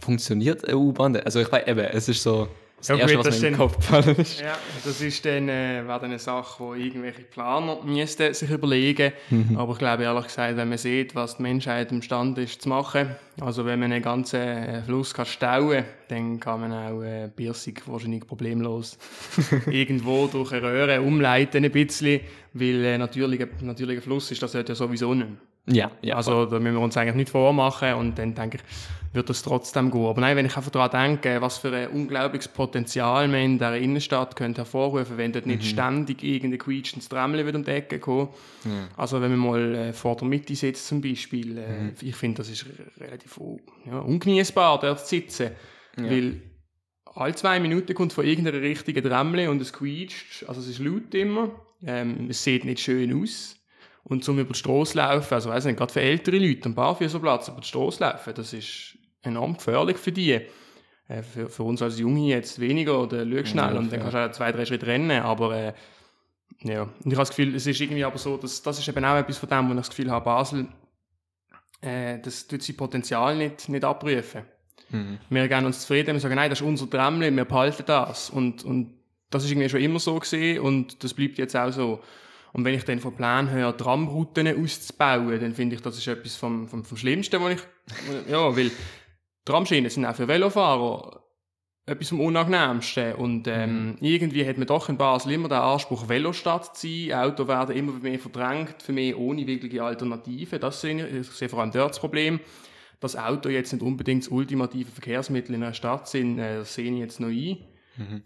Funktioniert 0.00 0.64
eine 0.64 0.76
U-Bahn? 0.76 1.16
Also 1.16 1.40
ich 1.40 1.50
weiß 1.50 1.66
eben, 1.66 1.80
es 1.80 2.08
ist 2.08 2.22
so 2.22 2.48
das 2.80 2.88
Ja, 2.88 2.96
Erste, 2.96 3.16
gut, 3.16 3.26
was 3.26 3.34
das 3.34 3.40
mir 3.42 3.48
in 3.48 3.52
den 3.52 3.58
Kopf 3.58 3.76
gefallen 3.76 4.16
ist. 4.16 4.40
Ja, 4.40 4.58
das 4.84 5.00
ist 5.02 5.24
dann, 5.26 5.50
äh, 5.50 5.82
wäre 5.86 6.00
dann 6.00 6.04
eine 6.04 6.18
Sache, 6.18 6.64
wo 6.64 6.74
irgendwelche 6.74 7.22
Planer 7.22 7.78
müssten 7.84 8.32
sich 8.32 8.50
überlegen. 8.50 9.12
Aber 9.54 9.72
ich 9.72 9.78
glaube 9.78 10.04
ehrlich 10.04 10.24
gesagt, 10.24 10.56
wenn 10.56 10.70
man 10.70 10.78
sieht, 10.78 11.14
was 11.14 11.36
die 11.36 11.42
Menschheit 11.42 11.92
imstande 11.92 12.42
ist 12.42 12.62
zu 12.62 12.70
machen, 12.70 13.16
also 13.38 13.66
wenn 13.66 13.80
man 13.80 13.92
einen 13.92 14.02
ganzen 14.02 14.40
äh, 14.40 14.82
Fluss 14.82 15.12
kann 15.12 15.26
stauen, 15.26 15.84
dann 16.08 16.40
kann 16.40 16.60
man 16.62 16.72
auch 16.72 17.02
äh, 17.02 17.28
Biersig 17.36 17.82
wahrscheinlich 17.86 18.26
problemlos 18.26 18.96
irgendwo 19.70 20.26
durch 20.26 20.52
eine 20.52 20.62
Röhre 20.62 21.02
umleiten 21.02 21.62
ein 21.62 21.70
bisschen, 21.70 22.20
weil 22.54 22.82
äh, 22.82 22.96
natürlicher, 22.96 23.46
natürlicher 23.60 24.02
Fluss 24.02 24.30
ist 24.30 24.42
das 24.42 24.54
ja 24.54 24.74
sowieso 24.74 25.12
nicht. 25.12 25.28
Ja, 25.66 25.90
ja. 26.00 26.16
Also 26.16 26.46
da 26.46 26.58
müssen 26.58 26.76
wir 26.76 26.80
uns 26.80 26.96
eigentlich 26.96 27.14
nicht 27.14 27.30
vormachen 27.30 27.92
und 27.94 28.18
dann 28.18 28.34
denke 28.34 28.56
ich, 28.56 28.62
wird 29.12 29.28
das 29.28 29.42
trotzdem 29.42 29.90
gehen. 29.90 30.06
Aber 30.06 30.20
nein, 30.20 30.36
wenn 30.36 30.46
ich 30.46 30.56
einfach 30.56 30.70
daran 30.70 31.18
denke, 31.18 31.40
was 31.40 31.58
für 31.58 31.74
ein 31.74 31.88
unglaubliches 31.88 32.46
Potenzial 32.48 33.26
man 33.26 33.40
in 33.40 33.52
dieser 33.58 33.76
Innenstadt 33.76 34.36
könnte 34.36 34.60
hervorrufen, 34.60 35.16
wenn 35.16 35.32
dort 35.32 35.46
nicht 35.46 35.64
ständig 35.64 36.22
irgendein 36.22 36.60
quietschendes 36.60 37.08
Tramli 37.08 37.42
um 37.42 37.64
die 37.64 37.70
Ecke 37.70 37.98
kommt. 37.98 38.30
Also 38.96 39.20
wenn 39.20 39.36
man 39.36 39.40
mal 39.40 39.74
äh, 39.74 39.92
vor 39.92 40.16
der 40.16 40.28
Mitte 40.28 40.54
sitzt 40.54 40.86
zum 40.86 41.00
Beispiel, 41.00 41.58
äh, 41.58 41.92
ich 42.00 42.14
finde, 42.14 42.38
das 42.38 42.50
ist 42.50 42.66
re- 42.66 43.04
relativ 43.04 43.40
ja, 43.86 43.98
ungenießbar, 43.98 44.78
dort 44.78 45.00
zu 45.00 45.06
sitzen. 45.06 45.50
Weil 45.96 46.42
alle 47.12 47.34
zwei 47.34 47.58
Minuten 47.58 47.92
kommt 47.94 48.12
von 48.12 48.24
irgendeiner 48.24 48.60
richtigen 48.60 49.02
Tramli 49.02 49.48
und 49.48 49.60
es 49.60 49.72
quietscht, 49.72 50.44
also 50.46 50.60
es 50.60 50.68
ist 50.68 50.78
laut 50.78 51.12
immer, 51.14 51.50
ähm, 51.84 52.28
es 52.30 52.44
sieht 52.44 52.64
nicht 52.64 52.78
schön 52.80 53.20
aus. 53.20 53.56
Und 54.04 54.24
zum 54.24 54.38
über 54.38 54.52
die 54.52 54.58
Straße 54.58 54.96
laufen, 54.96 55.34
also 55.34 55.50
weiss 55.50 55.64
nicht, 55.64 55.76
gerade 55.76 55.92
für 55.92 56.00
ältere 56.00 56.38
Leute, 56.38 56.66
am 56.66 56.74
Barfüßerplatz 56.74 57.48
über 57.48 57.60
die 57.60 57.66
Straße 57.66 58.02
laufen, 58.02 58.32
das 58.34 58.52
ist 58.52 58.96
enorm 59.22 59.54
gefährlich 59.54 59.96
für 59.96 60.12
die. 60.12 60.40
Äh, 61.08 61.22
für, 61.22 61.48
für 61.48 61.62
uns 61.64 61.82
als 61.82 61.98
Junge 61.98 62.28
jetzt 62.28 62.60
weniger, 62.60 63.00
oder 63.02 63.24
schau 63.24 63.44
schnell 63.44 63.74
Ja, 63.74 63.78
und 63.78 63.92
dann 63.92 64.00
kannst 64.00 64.14
du 64.14 64.26
auch 64.26 64.30
zwei, 64.30 64.52
drei 64.52 64.64
Schritte 64.64 64.86
rennen, 64.86 65.22
aber 65.22 65.56
äh, 65.56 65.72
ja. 66.62 66.82
Und 66.82 66.92
ich 67.06 67.12
habe 67.12 67.16
das 67.22 67.30
Gefühl, 67.30 67.54
es 67.54 67.66
ist 67.66 67.80
irgendwie 67.80 68.04
aber 68.04 68.18
so, 68.18 68.36
dass, 68.36 68.62
das 68.62 68.78
ist 68.78 68.88
eben 68.88 69.04
auch 69.04 69.16
etwas 69.16 69.38
von 69.38 69.48
dem, 69.48 69.68
wo 69.68 69.72
ich 69.72 69.78
das 69.78 69.90
Gefühl 69.90 70.10
habe, 70.10 70.24
Basel, 70.24 70.68
äh, 71.80 72.18
das 72.20 72.46
tut 72.46 72.62
sein 72.62 72.76
Potenzial 72.76 73.36
nicht, 73.36 73.68
nicht 73.68 73.84
abrufen. 73.84 74.42
Mhm. 74.90 75.18
Wir 75.30 75.48
gehen 75.48 75.64
uns 75.64 75.80
zufrieden, 75.80 76.14
wir 76.14 76.20
sagen, 76.20 76.34
nein, 76.34 76.50
das 76.50 76.60
ist 76.60 76.66
unser 76.66 76.88
Tramli, 76.88 77.34
wir 77.34 77.44
behalten 77.44 77.84
das. 77.86 78.30
Und, 78.30 78.64
und 78.64 78.94
das 79.30 79.44
ist 79.44 79.50
irgendwie 79.50 79.68
schon 79.68 79.80
immer 79.80 80.00
so 80.00 80.18
gesehen 80.18 80.60
und 80.60 81.02
das 81.02 81.14
bleibt 81.14 81.38
jetzt 81.38 81.56
auch 81.56 81.70
so. 81.70 82.00
Und 82.52 82.64
wenn 82.64 82.74
ich 82.74 82.84
dann 82.84 82.98
von 82.98 83.14
Plan 83.14 83.48
höre, 83.50 83.76
Tramrouten 83.76 84.62
auszubauen, 84.62 85.40
dann 85.40 85.54
finde 85.54 85.76
ich, 85.76 85.82
das 85.82 85.96
ist 85.96 86.08
etwas 86.08 86.34
vom, 86.34 86.68
vom, 86.68 86.84
vom 86.84 86.96
Schlimmsten, 86.96 87.40
was 87.40 87.54
ich, 87.54 87.60
ja, 88.28 88.56
weil 88.56 88.72
Tramschienen 89.44 89.90
sind 89.90 90.04
auch 90.04 90.14
für 90.14 90.28
Velofahrer 90.28 91.24
etwas 91.86 92.10
vom 92.10 92.20
Unangenehmsten. 92.20 93.14
Und 93.14 93.48
ähm, 93.48 93.96
irgendwie 94.00 94.46
hat 94.46 94.58
man 94.58 94.66
doch 94.66 94.88
in 94.88 94.96
Basel 94.96 95.32
immer 95.32 95.48
den 95.48 95.58
Anspruch, 95.58 96.08
Velostadt 96.08 96.76
zu 96.76 96.86
sein. 96.86 97.18
Autos 97.18 97.48
werden 97.48 97.76
immer 97.76 97.92
mehr 97.92 98.18
verdrängt, 98.18 98.82
für 98.82 98.92
mich 98.92 99.16
ohne 99.16 99.46
wirkliche 99.46 99.82
Alternative. 99.82 100.58
Das 100.58 100.80
sehe 100.80 101.06
ich, 101.06 101.14
ich 101.14 101.30
sehe 101.30 101.48
vor 101.48 101.60
allem 101.60 101.72
dort 101.72 101.90
das 101.90 102.00
Problem. 102.00 102.40
Dass 103.00 103.16
Autos 103.16 103.52
jetzt 103.52 103.72
nicht 103.72 103.82
unbedingt 103.82 104.24
das 104.24 104.28
ultimative 104.28 104.90
Verkehrsmittel 104.90 105.54
in 105.54 105.62
einer 105.62 105.72
Stadt 105.74 106.06
sind, 106.06 106.38
äh, 106.38 106.58
das 106.58 106.74
sehe 106.74 106.92
ich 106.92 106.98
jetzt 106.98 107.20
noch 107.20 107.28
ein. 107.28 107.58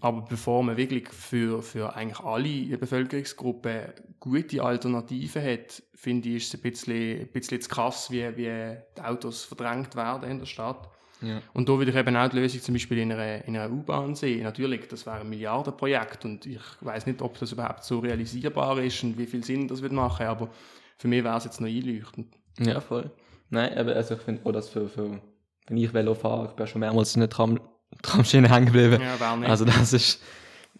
Aber 0.00 0.22
bevor 0.22 0.62
man 0.62 0.76
wirklich 0.76 1.08
für, 1.08 1.62
für 1.62 1.96
eigentlich 1.96 2.20
alle 2.20 2.76
Bevölkerungsgruppen 2.76 3.92
gute 4.20 4.62
Alternativen 4.62 5.42
hat, 5.42 5.82
finde 5.94 6.28
ich, 6.28 6.36
ist 6.36 6.54
es 6.54 6.54
ein 6.54 6.70
bisschen, 6.70 7.20
ein 7.20 7.28
bisschen 7.28 7.60
zu 7.60 7.68
krass, 7.68 8.10
wie, 8.10 8.36
wie 8.36 8.76
die 8.96 9.00
Autos 9.00 9.44
verdrängt 9.44 9.96
werden 9.96 10.30
in 10.30 10.38
der 10.38 10.46
Stadt. 10.46 10.88
Ja. 11.24 11.40
Und 11.52 11.68
da 11.68 11.78
würde 11.78 11.90
ich 11.90 11.96
eben 11.96 12.16
auch 12.16 12.28
die 12.28 12.36
Lösung 12.36 12.60
zum 12.60 12.74
Beispiel 12.74 12.98
in 12.98 13.12
einer, 13.12 13.44
in 13.44 13.56
einer 13.56 13.72
U-Bahn 13.72 14.14
sehen. 14.14 14.42
Natürlich, 14.42 14.88
das 14.88 15.06
wäre 15.06 15.20
ein 15.20 15.28
Milliardenprojekt 15.28 16.24
und 16.24 16.46
ich 16.46 16.60
weiß 16.80 17.06
nicht, 17.06 17.22
ob 17.22 17.38
das 17.38 17.52
überhaupt 17.52 17.84
so 17.84 18.00
realisierbar 18.00 18.78
ist 18.78 19.02
und 19.02 19.16
wie 19.18 19.26
viel 19.26 19.44
Sinn 19.44 19.68
das 19.68 19.82
wird 19.82 19.92
machen, 19.92 20.26
aber 20.26 20.50
für 20.98 21.08
mich 21.08 21.24
wäre 21.24 21.36
es 21.36 21.44
jetzt 21.44 21.60
noch 21.60 21.68
einleuchtend. 21.68 22.34
Ja, 22.58 22.80
voll. 22.80 23.10
Nein, 23.50 23.76
aber 23.76 23.94
also 23.94 24.14
ich 24.14 24.20
finde 24.20 24.44
auch, 24.44 24.52
dass 24.52 24.68
für, 24.68 24.88
für, 24.88 25.20
wenn 25.66 25.76
ich 25.76 25.92
Velo 25.92 26.14
fahre, 26.14 26.46
ich 26.46 26.52
bin 26.52 26.66
schon 26.66 26.80
mehrmals 26.80 27.14
in 27.14 27.20
der 27.20 27.30
Tram, 27.30 27.58
Tramschiene 28.02 28.50
hängen 28.50 28.66
geblieben. 28.66 29.00
Ja, 29.00 29.18
war 29.18 29.36
nicht. 29.36 29.48
Also 29.48 29.64
das 29.64 29.92
ist, 29.92 30.22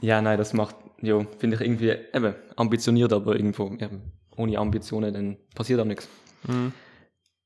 ja, 0.01 0.21
nein, 0.21 0.39
das 0.39 0.53
macht, 0.53 0.77
ja, 1.01 1.25
finde 1.39 1.57
ich 1.57 1.63
irgendwie 1.63 1.91
eben 1.91 2.35
ambitioniert, 2.57 3.13
aber 3.13 3.37
irgendwo 3.37 3.73
eben, 3.75 4.13
ohne 4.37 4.59
Ambitionen, 4.59 5.15
dann 5.15 5.37
passiert 5.55 5.81
auch 5.81 5.85
nichts. 5.85 6.09
Mhm. 6.47 6.73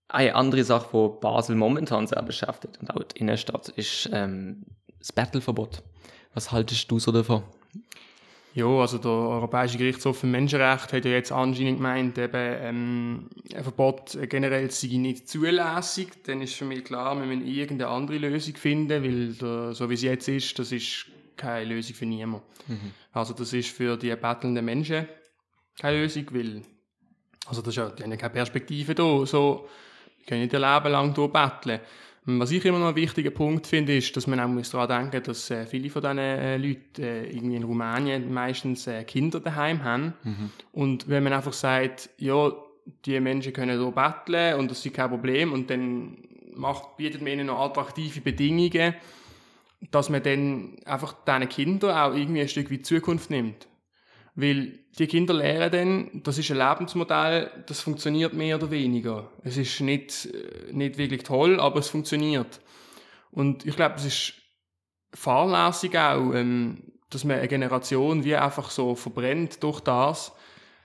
Eine 0.09 0.35
andere 0.35 0.65
Sache, 0.65 0.89
die 0.93 1.21
Basel 1.21 1.55
momentan 1.55 2.07
sehr 2.07 2.23
beschäftigt 2.23 2.79
und 2.81 2.91
auch 2.91 3.03
die 3.05 3.19
Innenstadt, 3.19 3.69
ist 3.71 4.09
ähm, 4.13 4.65
das 4.99 5.13
Battleverbot. 5.13 5.83
Was 6.35 6.51
haltest 6.51 6.91
du 6.91 6.99
so 6.99 7.13
davon? 7.13 7.43
Ja, 8.55 8.67
also 8.67 8.99
der 8.99 9.11
Europäische 9.11 9.77
Gerichtshof 9.79 10.19
für 10.19 10.27
Menschenrechte 10.27 10.97
hat 10.97 11.05
ja 11.05 11.11
jetzt 11.11 11.31
anscheinend 11.31 11.77
gemeint, 11.77 12.19
eben, 12.19 12.33
ähm, 12.35 13.31
ein 13.55 13.63
Verbot 13.63 14.19
generell 14.29 14.71
sei 14.71 14.97
nicht 14.97 15.29
zulässig. 15.29 16.09
Dann 16.25 16.41
ist 16.41 16.55
für 16.55 16.65
mich 16.65 16.85
klar, 16.85 17.15
wir 17.17 17.27
müssen 17.27 17.47
irgendeine 17.47 17.91
andere 17.91 18.19
Lösung 18.19 18.57
finden, 18.57 19.03
weil 19.05 19.35
der, 19.35 19.75
so 19.75 19.89
wie 19.91 19.95
es 19.95 20.03
jetzt 20.03 20.29
ist, 20.29 20.59
das 20.59 20.73
ist 20.73 21.07
keine 21.37 21.67
Lösung 21.67 21.95
für 21.95 22.07
niemanden. 22.07 22.47
Mhm. 22.67 22.93
Also 23.13 23.35
das 23.35 23.53
ist 23.53 23.69
für 23.69 23.97
die 23.97 24.17
bettelnden 24.17 24.65
Menschen 24.65 25.07
keine 25.79 26.01
Lösung, 26.01 26.25
weil 26.33 26.63
also 27.47 27.63
das 27.63 27.69
ist 27.69 27.77
ja, 27.77 27.89
die 27.91 28.03
haben 28.03 28.19
keine 28.19 28.33
Perspektive 28.33 28.95
da. 28.95 29.25
So, 29.25 29.69
können 30.29 30.43
nicht 30.43 30.53
ihr 30.53 30.61
Leben 30.61 30.93
lang 30.93 31.15
hier 31.15 31.29
betteln. 31.29 31.81
Was 32.31 32.51
ich 32.51 32.63
immer 32.67 32.79
noch 32.79 32.89
einen 32.89 32.97
wichtigen 32.97 33.33
Punkt 33.33 33.67
finde, 33.67 33.97
ist, 33.97 34.15
dass 34.15 34.27
man 34.27 34.39
auch 34.39 34.63
daran 34.63 35.11
denken 35.11 35.23
muss, 35.27 35.49
dass 35.49 35.51
äh, 35.51 35.65
viele 35.65 35.89
von 35.89 36.03
diesen 36.03 36.19
äh, 36.19 36.59
Leuten 36.59 37.03
äh, 37.03 37.25
irgendwie 37.25 37.57
in 37.57 37.63
Rumänien 37.63 38.33
meistens 38.33 38.87
äh, 38.87 39.03
Kinder 39.05 39.41
daheim 39.41 39.83
haben. 39.83 40.13
Mhm. 40.25 40.51
Und 40.73 41.09
wenn 41.09 41.25
man 41.25 41.33
einfach 41.33 41.55
sagt, 41.55 42.11
ja, 42.19 42.53
die 43.07 43.19
Menschen 43.21 43.55
können 43.55 43.81
hier 43.81 43.91
betteln 43.91 44.59
und 44.59 44.71
das 44.71 44.85
ist 44.85 44.95
kein 44.95 45.09
Problem 45.09 45.55
und 45.55 45.71
dann 45.71 46.19
macht, 46.55 46.99
bietet 46.99 47.23
man 47.23 47.33
ihnen 47.33 47.47
noch 47.47 47.61
attraktive 47.61 48.21
Bedingungen, 48.21 48.95
dass 49.91 50.11
man 50.11 50.23
dann 50.23 50.77
einfach 50.85 51.15
diesen 51.27 51.49
Kindern 51.49 51.97
auch 51.97 52.15
irgendwie 52.15 52.43
ein 52.43 52.49
Stück 52.49 52.71
weit 52.71 52.85
Zukunft 52.85 53.31
nimmt. 53.31 53.67
Weil 54.41 54.79
die 54.97 55.09
Kinder 55.09 55.35
lernen 55.35 55.73
dann, 55.73 56.23
das 56.23 56.39
ist 56.39 56.49
ein 56.53 56.59
Lebensmodell, 56.59 57.51
das 57.67 57.81
funktioniert 57.81 58.35
mehr 58.35 58.55
oder 58.55 58.71
weniger. 58.71 59.33
Es 59.43 59.57
ist 59.57 59.81
nicht, 59.81 60.27
äh, 60.27 60.73
nicht 60.73 60.97
wirklich 60.97 61.25
toll, 61.25 61.59
aber 61.59 61.81
es 61.81 61.89
funktioniert. 61.89 62.61
Und 63.33 63.67
ich 63.67 63.75
glaube, 63.75 63.97
es 63.97 64.05
ist 64.05 64.35
fahrlässig 65.13 65.99
auch, 65.99 66.33
ähm, 66.35 66.85
dass 67.11 67.25
man 67.25 67.39
eine 67.39 67.49
Generation 67.49 68.23
wie 68.23 68.37
einfach 68.37 68.71
so 68.71 68.95
verbrennt 68.95 69.61
durch 69.65 69.81
das. 69.81 70.31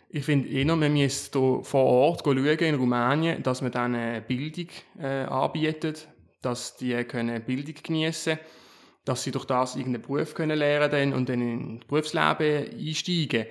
Ich 0.09 0.25
finde 0.25 0.49
eher, 0.49 0.75
man 0.75 0.91
müsste 0.91 1.39
hier 1.39 1.63
vor 1.63 1.85
Ort 1.85 2.21
schauen, 2.25 2.43
in 2.43 2.73
Rumänien, 2.73 3.43
dass 3.43 3.61
man 3.61 3.71
dann 3.71 4.23
Bildung 4.27 4.69
äh, 4.97 5.25
anbietet, 5.25 6.07
dass 6.41 6.75
die 6.77 6.95
können 7.03 7.39
Bildung 7.43 7.75
geniessen 7.83 8.37
können 8.37 8.62
dass 9.05 9.23
sie 9.23 9.31
durch 9.31 9.45
das 9.45 9.75
irgendeinen 9.75 10.03
Beruf 10.03 10.33
können 10.33 10.57
lernen 10.57 10.89
können 10.89 11.13
und 11.13 11.29
dann 11.29 11.41
in 11.41 11.79
das 11.79 11.87
Berufsleben 11.87 12.79
einsteigen. 12.79 13.45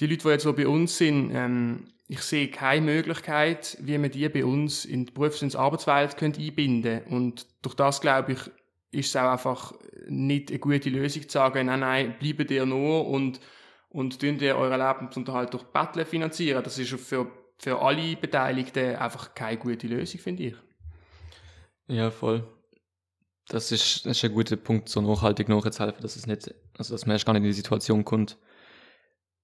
Die 0.00 0.06
Leute, 0.06 0.22
die 0.22 0.28
jetzt 0.28 0.44
so 0.44 0.52
bei 0.52 0.66
uns 0.66 0.96
sind, 0.96 1.30
ähm, 1.34 1.88
ich 2.08 2.20
sehe 2.20 2.48
keine 2.48 2.86
Möglichkeit, 2.86 3.76
wie 3.80 3.98
man 3.98 4.10
die 4.10 4.28
bei 4.28 4.44
uns 4.44 4.84
in 4.84 5.04
die 5.04 5.12
Berufs- 5.12 5.42
und 5.42 5.54
Arbeitswelt 5.54 6.16
könnte 6.16 6.40
einbinden 6.40 7.02
Und 7.04 7.46
durch 7.62 7.74
das, 7.74 8.00
glaube 8.00 8.32
ich, 8.32 8.38
ist 8.90 9.10
es 9.10 9.16
auch 9.16 9.30
einfach 9.30 9.74
nicht 10.08 10.50
eine 10.50 10.58
gute 10.58 10.88
Lösung 10.88 11.22
zu 11.22 11.28
sagen, 11.28 11.66
nein, 11.66 11.80
nein, 11.80 12.14
bleibt 12.18 12.50
ihr 12.50 12.64
nur 12.64 13.06
und, 13.06 13.40
und 13.90 14.18
tun 14.18 14.38
ihr 14.40 14.56
euren 14.56 14.80
Lebensunterhalt 14.80 15.52
durch 15.52 15.64
Betteln 15.64 16.06
finanzieren. 16.06 16.64
Das 16.64 16.78
ist 16.78 16.98
für, 16.98 17.30
für 17.58 17.80
alle 17.82 18.16
Beteiligten 18.16 18.96
einfach 18.96 19.34
keine 19.34 19.58
gute 19.58 19.86
Lösung, 19.86 20.20
finde 20.20 20.42
ich. 20.44 20.54
Ja, 21.88 22.10
voll. 22.10 22.46
Das 23.48 23.72
ist, 23.72 24.04
das 24.04 24.16
ist 24.18 24.24
ein 24.24 24.34
guter 24.34 24.56
Punkt, 24.56 24.88
so 24.88 25.00
nachhaltig 25.00 25.48
nachzuhelfen, 25.48 26.02
dass 26.02 26.16
es 26.16 26.26
nicht, 26.26 26.54
also 26.76 26.94
dass 26.94 27.06
man 27.06 27.14
erst 27.14 27.24
gar 27.26 27.32
nicht 27.32 27.42
in 27.42 27.48
die 27.48 27.52
Situation 27.52 28.04
kommt. 28.04 28.36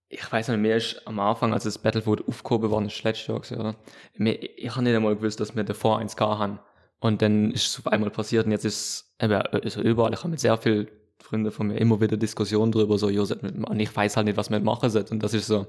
Ich 0.09 0.31
weiß 0.31 0.49
nicht, 0.49 0.59
mehr 0.59 0.77
ist 0.77 1.01
am 1.07 1.19
Anfang, 1.19 1.53
als 1.53 1.65
das 1.65 1.79
Battlefield 1.79 2.27
aufgehoben 2.29 2.71
worden 2.71 2.87
ist, 2.87 3.03
letztes 3.03 3.27
Jahr, 3.51 3.61
oder? 3.61 3.77
Ich 4.15 4.71
habe 4.71 4.83
nicht 4.85 4.95
einmal 4.95 5.17
gewusst, 5.17 5.41
dass 5.41 5.57
wir 5.57 5.65
davor 5.65 5.99
eins 5.99 6.17
gar 6.17 6.39
haben. 6.39 6.61
Und 7.01 7.23
dann 7.23 7.51
ist 7.51 7.67
es 7.67 7.79
auf 7.79 7.93
einmal 7.93 8.11
passiert 8.11 8.47
und 8.47 8.53
jetzt 8.53 8.65
ist 8.65 9.11
es 9.19 9.35
also 9.53 9.81
überall, 9.81 10.13
ich 10.13 10.21
habe 10.21 10.29
mit 10.29 10.41
sehr 10.41 10.57
vielen 10.57 10.89
Freunden 11.19 11.51
von 11.51 11.69
mir 11.69 11.79
immer 11.79 12.01
wieder 12.01 12.17
Diskussionen 12.17 12.73
darüber, 12.73 12.99
so, 12.99 13.09
Josef, 13.09 13.43
und 13.43 13.81
ich 13.81 13.95
weiß 13.95 14.17
halt 14.17 14.27
nicht, 14.27 14.37
was 14.37 14.51
wir 14.51 14.61
machen 14.61 14.91
sollen. 14.91 15.07
Und 15.11 15.23
das 15.23 15.35
ist 15.35 15.47
so, 15.47 15.67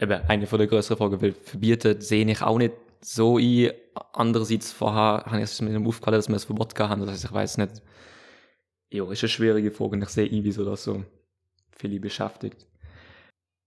eben 0.00 0.22
eine 0.28 0.46
von 0.46 0.58
der 0.58 0.68
größeren 0.68 0.96
Fragen, 0.96 1.20
weil 1.20 1.32
verbieten 1.32 2.00
sehe 2.00 2.24
ich 2.24 2.42
auch 2.42 2.58
nicht 2.58 2.74
so 3.00 3.38
ein. 3.38 3.72
Andererseits 4.12 4.72
vorher 4.72 5.24
habe 5.26 5.38
ich 5.38 5.44
es 5.44 5.60
mit 5.60 5.74
dem 5.74 5.86
aufgefallen, 5.86 6.16
dass 6.16 6.28
wir 6.28 6.36
es 6.36 6.44
Verbot 6.44 6.78
haben. 6.78 7.00
Das 7.00 7.10
heißt, 7.10 7.24
ich 7.24 7.32
weiß 7.32 7.58
nicht. 7.58 7.82
Ja, 8.90 9.10
ist 9.10 9.22
eine 9.22 9.28
schwierige 9.28 9.70
Frage 9.70 9.92
und 9.92 10.02
ich 10.02 10.08
sehe 10.08 10.28
ein, 10.28 10.44
wieso 10.44 10.64
das 10.64 10.84
so 10.84 11.04
viele 11.70 12.00
beschäftigt. 12.00 12.66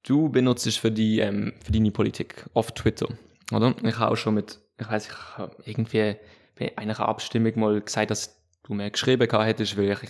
Du 0.03 0.29
benutzt 0.29 0.67
es 0.67 0.75
für, 0.75 0.91
die, 0.91 1.19
ähm, 1.19 1.53
für 1.63 1.71
deine 1.71 1.91
Politik 1.91 2.45
auf 2.53 2.73
Twitter, 2.73 3.07
oder? 3.53 3.73
Ich 3.83 3.97
habe 3.97 4.11
auch 4.11 4.17
schon 4.17 4.33
mit, 4.33 4.59
ich 4.77 4.89
weiß, 4.89 5.07
ich 5.07 5.37
habe 5.37 5.55
irgendwie 5.65 6.17
bei 6.59 6.77
einer 6.77 6.99
Abstimmung 6.99 7.57
mal 7.57 7.79
gesagt, 7.79 8.11
dass 8.11 8.37
du 8.63 8.73
mir 8.73 8.91
geschrieben 8.91 9.29
hättest, 9.29 9.77
weil 9.77 9.91
ich 9.91 10.09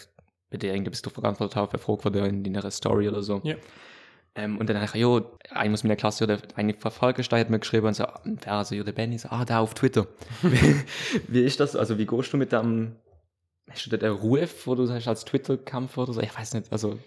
bei 0.49 0.57
dir 0.57 0.73
irgendwie 0.73 0.89
bist 0.89 1.05
du 1.05 1.11
verantwortlich 1.11 1.57
auf 1.57 1.73
eine 1.73 1.79
Frage 1.79 2.01
von 2.01 2.13
dir 2.13 2.25
in 2.25 2.43
deiner 2.43 2.69
Story 2.71 3.07
oder 3.07 3.21
so. 3.21 3.39
Ja. 3.43 3.55
Ähm, 4.35 4.57
und 4.57 4.67
dann 4.67 4.77
habe 4.77 4.85
ich, 4.85 4.95
ja, 4.95 5.21
einer 5.51 5.73
aus 5.73 5.83
meiner 5.83 5.95
Klasse 5.95 6.23
oder 6.23 6.39
eine 6.55 6.73
Verfolgersteuer 6.73 7.41
hat 7.41 7.49
mir 7.49 7.59
geschrieben 7.59 7.87
und 7.87 7.95
so, 7.95 8.05
wer 8.23 8.53
also, 8.53 8.73
ja, 8.73 8.83
der 8.83 8.91
Benny, 8.91 9.17
so, 9.17 9.29
ah, 9.29 9.45
da 9.45 9.59
auf 9.59 9.75
Twitter. 9.75 10.07
wie, 10.41 10.75
wie 11.27 11.41
ist 11.43 11.59
das? 11.59 11.75
Also, 11.75 11.97
wie 11.99 12.07
gehst 12.07 12.33
du 12.33 12.37
mit 12.37 12.51
dem, 12.51 12.95
hast 13.69 13.85
du 13.85 13.91
da 13.91 13.97
den 13.97 14.11
Ruf, 14.11 14.65
wo 14.65 14.73
du 14.73 14.85
sagst, 14.85 15.07
als 15.07 15.25
Twitter-Kampf 15.25 15.97
oder 15.97 16.13
so? 16.13 16.21
Ich 16.21 16.35
weiß 16.35 16.55
nicht, 16.55 16.71
also, 16.71 16.97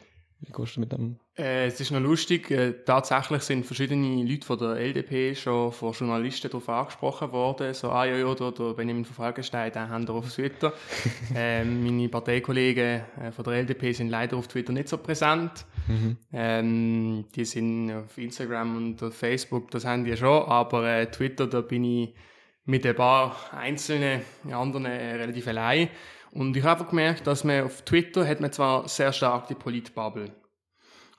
wie 0.40 0.52
gehst 0.52 0.76
du 0.76 0.80
mit 0.80 0.92
dem? 0.92 1.18
Äh, 1.36 1.66
es 1.66 1.80
ist 1.80 1.90
noch 1.90 2.00
lustig, 2.00 2.50
äh, 2.50 2.72
tatsächlich 2.84 3.42
sind 3.42 3.64
verschiedene 3.64 4.22
Leute 4.22 4.46
von 4.46 4.58
der 4.58 4.76
LDP 4.76 5.34
schon 5.34 5.72
von 5.72 5.92
Journalisten 5.92 6.50
darauf 6.50 6.68
angesprochen 6.68 7.32
worden, 7.32 7.72
so, 7.74 7.90
ah 7.90 8.04
ja, 8.04 8.16
ja, 8.16 8.34
der, 8.34 8.52
der 8.52 8.74
Benjamin 8.74 9.04
von 9.04 9.14
Falkenstein, 9.14 9.72
den 9.72 9.88
haben 9.88 10.06
wir 10.06 10.14
auf 10.14 10.32
Twitter. 10.32 10.72
ähm, 11.34 11.84
meine 11.84 12.08
Parteikollegen 12.08 13.02
äh, 13.20 13.32
von 13.32 13.44
der 13.44 13.54
LDP 13.54 13.92
sind 13.92 14.10
leider 14.10 14.36
auf 14.36 14.48
Twitter 14.48 14.72
nicht 14.72 14.88
so 14.88 14.98
präsent. 14.98 15.64
Mhm. 15.88 16.16
Ähm, 16.32 17.24
die 17.34 17.44
sind 17.44 17.92
auf 17.92 18.18
Instagram 18.18 18.76
und 18.76 19.02
auf 19.02 19.14
Facebook, 19.14 19.70
das 19.70 19.84
haben 19.84 20.04
die 20.04 20.16
schon, 20.16 20.44
aber 20.44 20.86
äh, 20.86 21.10
Twitter, 21.10 21.46
da 21.46 21.62
bin 21.62 21.84
ich 21.84 22.14
mit 22.66 22.84
ein 22.84 22.96
paar 22.96 23.36
einzelnen 23.52 24.22
anderen 24.50 24.84
äh, 24.86 25.14
relativ 25.14 25.48
allein. 25.48 25.88
Und 26.36 26.54
ich 26.54 26.62
habe 26.64 26.72
einfach 26.72 26.90
gemerkt, 26.90 27.26
dass 27.26 27.44
man 27.44 27.64
auf 27.64 27.80
Twitter 27.82 28.26
hat 28.28 28.40
man 28.40 28.52
zwar 28.52 28.86
sehr 28.88 29.10
stark 29.10 29.48
die 29.48 29.54
Politbubble, 29.54 30.30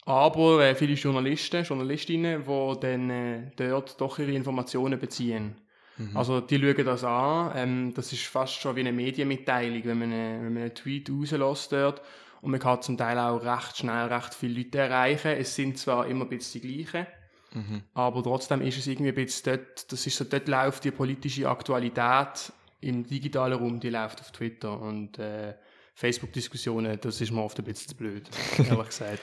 aber 0.05 0.63
äh, 0.63 0.75
viele 0.75 0.93
Journalisten, 0.93 1.63
Journalistinnen, 1.63 2.43
die 2.43 2.79
dann 2.79 3.09
äh, 3.09 3.51
dort 3.55 3.99
doch 3.99 4.19
ihre 4.19 4.31
Informationen 4.31 4.99
beziehen. 4.99 5.59
Mhm. 5.97 6.15
Also 6.15 6.39
die 6.39 6.59
schauen 6.59 6.85
das 6.85 7.03
an. 7.03 7.51
Ähm, 7.55 7.93
das 7.95 8.13
ist 8.13 8.25
fast 8.27 8.61
schon 8.61 8.75
wie 8.75 8.81
eine 8.81 8.93
Medienmitteilung, 8.93 9.83
wenn 9.85 9.97
man, 9.97 10.13
eine, 10.13 10.39
wenn 10.43 10.53
man 10.53 10.63
einen 10.63 10.75
Tweet 10.75 11.09
rauslässt 11.09 11.71
dort. 11.71 12.01
Und 12.41 12.51
man 12.51 12.59
kann 12.59 12.83
zum 12.83 12.95
Teil 12.95 13.17
auch 13.17 13.43
recht 13.43 13.77
schnell 13.77 14.05
recht 14.05 14.35
viele 14.35 14.59
Leute 14.59 14.77
erreichen. 14.77 15.31
Es 15.31 15.55
sind 15.55 15.79
zwar 15.79 16.05
immer 16.05 16.25
ein 16.25 16.29
bisschen 16.29 16.61
die 16.61 16.83
gleichen, 16.83 17.07
mhm. 17.55 17.81
aber 17.95 18.21
trotzdem 18.21 18.61
ist 18.61 18.77
es 18.77 18.85
irgendwie 18.85 19.09
ein 19.09 19.15
bisschen 19.15 19.55
dort, 19.57 19.91
das 19.91 20.05
ist 20.05 20.15
so, 20.15 20.25
dort 20.25 20.47
läuft 20.47 20.83
die 20.83 20.91
politische 20.91 21.49
Aktualität 21.49 22.53
im 22.79 23.05
digitalen 23.05 23.59
Raum, 23.59 23.79
die 23.79 23.89
läuft 23.89 24.21
auf 24.21 24.31
Twitter 24.31 24.79
und 24.79 25.17
äh, 25.19 25.55
Facebook-Diskussionen, 25.95 26.99
das 27.01 27.21
ist 27.21 27.31
mir 27.31 27.41
oft 27.41 27.57
ein 27.57 27.65
bisschen 27.65 27.89
zu 27.89 27.95
blöd, 27.95 28.29
ehrlich 28.57 28.85
gesagt. 28.87 29.19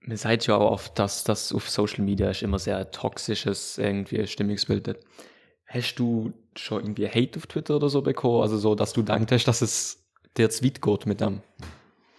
Man 0.00 0.16
sagt 0.16 0.46
ja 0.46 0.56
auch 0.56 0.70
oft, 0.70 0.98
dass 0.98 1.24
das 1.24 1.52
auf 1.52 1.68
Social 1.68 2.04
Media 2.04 2.30
ist 2.30 2.42
immer 2.42 2.58
sehr 2.58 2.90
toxisches 2.90 3.78
irgendwie 3.78 4.26
Stimmungsbild. 4.26 4.98
Hast 5.66 5.96
du 5.96 6.32
schon 6.54 6.82
irgendwie 6.82 7.08
Hate 7.08 7.38
auf 7.38 7.46
Twitter 7.48 7.76
oder 7.76 7.88
so 7.88 8.02
bekommen? 8.02 8.42
Also 8.42 8.56
so, 8.56 8.74
dass 8.74 8.92
du 8.92 9.02
denkst, 9.02 9.44
dass 9.44 9.62
es 9.62 10.06
dir 10.36 10.48
zu 10.48 10.64
weit 10.64 10.80
geht 10.80 11.06
mit 11.06 11.20
dem? 11.20 11.40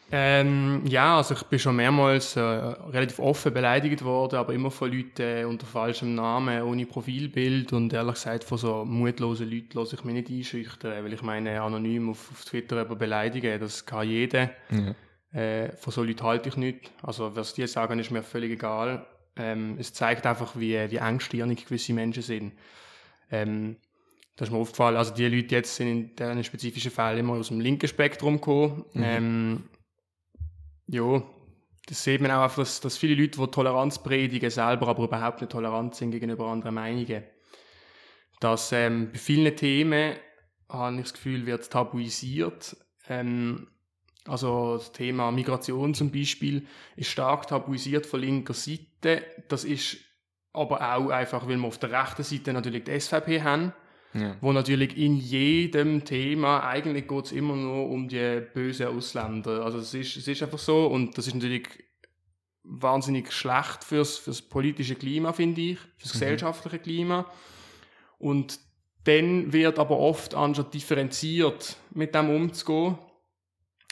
Ähm, 0.10 0.84
ja, 0.88 1.18
also 1.18 1.34
ich 1.34 1.44
bin 1.44 1.60
schon 1.60 1.76
mehrmals 1.76 2.38
äh, 2.38 2.40
relativ 2.40 3.20
offen 3.20 3.54
beleidigt 3.54 4.04
worden, 4.06 4.38
aber 4.38 4.54
immer 4.54 4.72
von 4.72 4.92
Leuten 4.92 5.22
äh, 5.22 5.44
unter 5.44 5.66
falschem 5.66 6.16
Namen, 6.16 6.62
ohne 6.62 6.86
Profilbild 6.86 7.74
und 7.74 7.92
ehrlich 7.92 8.14
gesagt 8.14 8.46
von 8.46 8.58
so 8.58 8.86
mutlosen 8.86 9.50
Leuten 9.50 9.78
lasse 9.78 9.96
ich 9.96 10.06
mich 10.06 10.14
nicht 10.14 10.30
einschüchtern, 10.30 11.04
weil 11.04 11.12
ich 11.12 11.24
meine, 11.24 11.62
anonym 11.62 12.12
auf, 12.12 12.32
auf 12.32 12.46
Twitter 12.46 12.82
über 12.82 12.96
beleidigen, 12.96 13.60
das 13.60 13.86
kann 13.86 14.08
jeder. 14.08 14.50
Ja. 14.70 15.40
Äh, 15.40 15.76
von 15.76 15.92
so 15.92 16.04
Leuten 16.04 16.24
halte 16.24 16.48
ich 16.50 16.56
nicht. 16.56 16.92
Also 17.04 17.36
was 17.36 17.54
die 17.54 17.68
sagen, 17.68 18.00
ist 18.00 18.12
mir 18.12 18.24
völlig 18.24 18.52
egal. 18.52 19.06
Ähm, 19.36 19.76
es 19.78 19.92
zeigt 19.92 20.26
einfach, 20.26 20.56
wie, 20.56 20.90
wie 20.90 20.98
engstirnig 20.98 21.66
gewisse 21.66 21.94
Menschen 21.94 22.24
sind. 22.24 22.54
Ähm, 23.30 23.76
Das 24.38 24.48
ist 24.48 24.54
mir 24.54 24.60
aufgefallen. 24.60 24.96
Also 24.96 25.14
die 25.14 25.28
Leute 25.28 25.56
jetzt 25.56 25.76
sind 25.76 25.88
in 25.88 26.16
diesen 26.16 26.44
spezifischen 26.44 26.92
Fällen 26.92 27.20
immer 27.20 27.34
aus 27.34 27.50
dem 27.50 27.60
linken 27.60 27.88
Spektrum 27.88 28.36
gekommen. 28.36 28.86
Mhm. 28.94 29.04
Ähm, 29.04 29.64
ja, 30.88 31.24
das 31.88 32.04
sieht 32.04 32.22
man 32.22 32.32
auch 32.32 32.44
einfach, 32.44 32.58
dass, 32.58 32.82
dass 32.82 32.98
viele 32.98 33.16
Leute, 33.16 33.40
die 33.40 33.48
Toleranz 33.48 34.00
predigen, 34.02 34.50
selber 34.50 34.90
aber 34.90 35.06
überhaupt 35.06 35.42
nicht 35.42 35.52
tolerant 35.52 35.96
sind 35.96 36.12
gegenüber 36.12 36.48
anderen 36.48 36.76
Meinungen. 36.76 37.24
Dass 38.40 38.72
ähm, 38.72 39.12
bei 39.12 39.18
vielen 39.18 39.56
Themen, 39.56 40.18
habe 40.70 40.96
ich 40.98 41.04
das 41.04 41.14
Gefühl, 41.14 41.46
wird 41.46 41.70
tabuisiert. 41.70 42.76
Ähm, 43.08 43.68
also 44.26 44.78
das 44.78 44.92
Thema 44.92 45.32
Migration 45.32 45.94
zum 45.94 46.12
Beispiel 46.12 46.68
ist 46.98 47.10
stark 47.10 47.48
tabuisiert 47.48 48.06
von 48.06 48.20
linker 48.20 48.54
Seite. 48.54 49.24
Das 49.48 49.64
ist 49.64 49.98
aber 50.52 50.94
auch 50.94 51.10
einfach, 51.10 51.48
weil 51.48 51.58
wir 51.58 51.68
auf 51.68 51.78
der 51.78 51.92
rechten 51.92 52.24
Seite 52.24 52.52
natürlich 52.52 52.84
die 52.84 53.00
SVP 53.00 53.42
haben, 53.44 53.74
ja. 54.14 54.36
wo 54.42 54.52
natürlich 54.52 54.98
in 54.98 55.18
jedem 55.18 56.06
Thema 56.06 56.62
eigentlich 56.62 57.08
geht 57.08 57.26
es 57.26 57.32
immer 57.32 57.56
nur 57.56 57.90
um 57.90 58.08
die 58.08 58.42
bösen 58.54 58.88
Ausländer. 58.88 59.64
Also 59.64 59.80
es 59.80 59.94
ist, 59.94 60.18
es 60.18 60.28
ist 60.28 60.44
einfach 60.44 60.60
so 60.60 60.88
und 60.88 61.18
das 61.18 61.28
ist 61.28 61.34
natürlich 61.34 61.68
wahnsinnig 62.64 63.32
schlecht 63.32 63.84
fürs, 63.84 64.18
fürs 64.18 64.42
politische 64.42 64.96
Klima, 64.96 65.34
finde 65.34 65.62
ich, 65.62 65.80
fürs 65.98 66.14
mhm. 66.14 66.20
gesellschaftliche 66.20 66.80
Klima. 66.80 67.26
Und 68.18 68.60
dann 69.06 69.54
wird 69.54 69.80
aber 69.80 69.98
oft 69.98 70.36
anstatt 70.36 70.74
differenziert 70.74 71.78
mit 71.92 72.14
dem 72.14 72.30
umzugehen, 72.30 72.98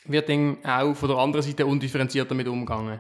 wird 0.06 0.30
dann 0.30 0.64
auch 0.64 0.94
von 0.94 1.10
der 1.10 1.18
anderen 1.18 1.46
Seite 1.46 1.66
undifferenziert 1.66 2.30
damit 2.30 2.48
umgegangen. 2.48 3.00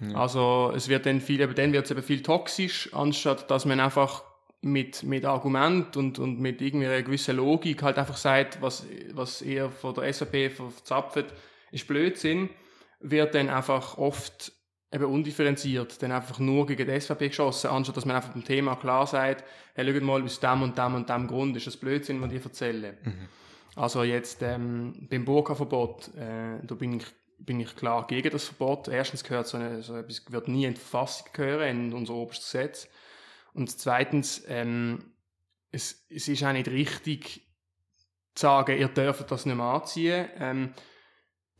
Ja. 0.00 0.16
Also 0.16 0.72
es 0.74 0.88
wird 0.88 1.06
dann 1.06 1.20
viel, 1.20 1.40
eben 1.40 1.54
dann 1.54 1.72
wird 1.72 1.84
es 1.86 1.90
eben 1.90 2.02
viel 2.02 2.22
toxisch, 2.22 2.92
anstatt 2.92 3.50
dass 3.50 3.64
man 3.64 3.80
einfach 3.80 4.22
mit, 4.62 5.02
mit 5.02 5.24
Argument 5.24 5.96
und, 5.96 6.18
und 6.18 6.38
mit 6.38 6.60
irgendwie 6.60 6.86
einer 6.86 7.02
gewissen 7.02 7.36
Logik 7.36 7.82
halt 7.82 7.98
einfach 7.98 8.16
sagt, 8.16 8.60
was, 8.60 8.86
was 9.12 9.42
eher 9.42 9.70
von 9.70 9.94
der 9.94 10.12
SAP 10.12 10.52
verzapft, 10.52 11.24
ist 11.72 11.86
Blödsinn, 11.86 12.50
wird 13.00 13.34
dann 13.34 13.48
einfach 13.48 13.96
oft 13.96 14.52
eben 14.92 15.04
undifferenziert, 15.04 16.02
dann 16.02 16.12
einfach 16.12 16.38
nur 16.38 16.66
gegen 16.66 16.86
die 16.86 17.00
SVP 17.00 17.28
geschossen, 17.28 17.70
anstatt 17.70 17.96
dass 17.96 18.04
man 18.04 18.16
einfach 18.16 18.32
beim 18.32 18.44
Thema 18.44 18.74
klar 18.76 19.06
sagt, 19.06 19.44
hey, 19.74 19.94
schau 19.94 20.04
mal, 20.04 20.22
aus 20.22 20.40
dem 20.40 20.62
und 20.62 20.76
dem 20.76 20.94
und 20.94 21.08
dem 21.08 21.26
Grund 21.28 21.56
ist 21.56 21.66
das 21.66 21.76
Blödsinn, 21.76 22.20
was 22.20 22.32
ich 22.32 22.44
erzähle. 22.44 22.98
Mhm. 23.04 23.28
Also 23.76 24.02
jetzt 24.02 24.42
ähm, 24.42 25.06
beim 25.08 25.24
Burka-Verbot, 25.24 26.10
äh, 26.16 26.58
da 26.66 26.74
bin 26.74 26.94
ich, 26.94 27.06
bin 27.38 27.60
ich 27.60 27.76
klar 27.76 28.06
gegen 28.08 28.30
das 28.30 28.44
Verbot. 28.44 28.88
Erstens 28.88 29.22
gehört 29.22 29.46
so, 29.46 29.58
eine, 29.58 29.82
so 29.82 29.96
etwas 29.96 30.24
wird 30.28 30.48
nie 30.48 30.64
in 30.64 30.74
die 30.74 30.80
Verfassung 30.80 31.28
gehören, 31.32 31.86
in 31.86 31.92
unser 31.92 32.14
oberstes 32.14 32.50
Gesetz. 32.50 32.88
Und 33.54 33.70
zweitens, 33.70 34.44
ähm, 34.48 35.12
es, 35.72 36.06
es 36.08 36.28
ist 36.28 36.44
auch 36.44 36.52
nicht 36.52 36.68
richtig 36.68 37.46
zu 38.34 38.42
sagen, 38.42 38.78
ihr 38.78 38.88
dürft 38.88 39.30
das 39.30 39.46
nicht 39.46 39.56
mehr 39.56 39.66
anziehen. 39.66 40.28
Ähm, 40.38 40.74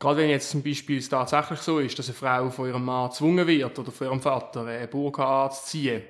Gerade 0.01 0.17
wenn 0.17 0.31
jetzt 0.31 0.49
zum 0.49 0.63
Beispiel 0.63 0.97
es 0.97 1.09
tatsächlich 1.09 1.59
so 1.59 1.77
ist, 1.77 1.99
dass 1.99 2.07
eine 2.07 2.15
Frau 2.15 2.49
von 2.49 2.67
ihrem 2.67 2.83
Mann 2.83 3.09
gezwungen 3.09 3.45
wird 3.45 3.77
oder 3.77 3.91
von 3.91 4.07
ihrem 4.07 4.19
Vater 4.19 4.65
eine 4.65 4.87
Burka 4.87 5.45
anzuziehen, 5.45 6.01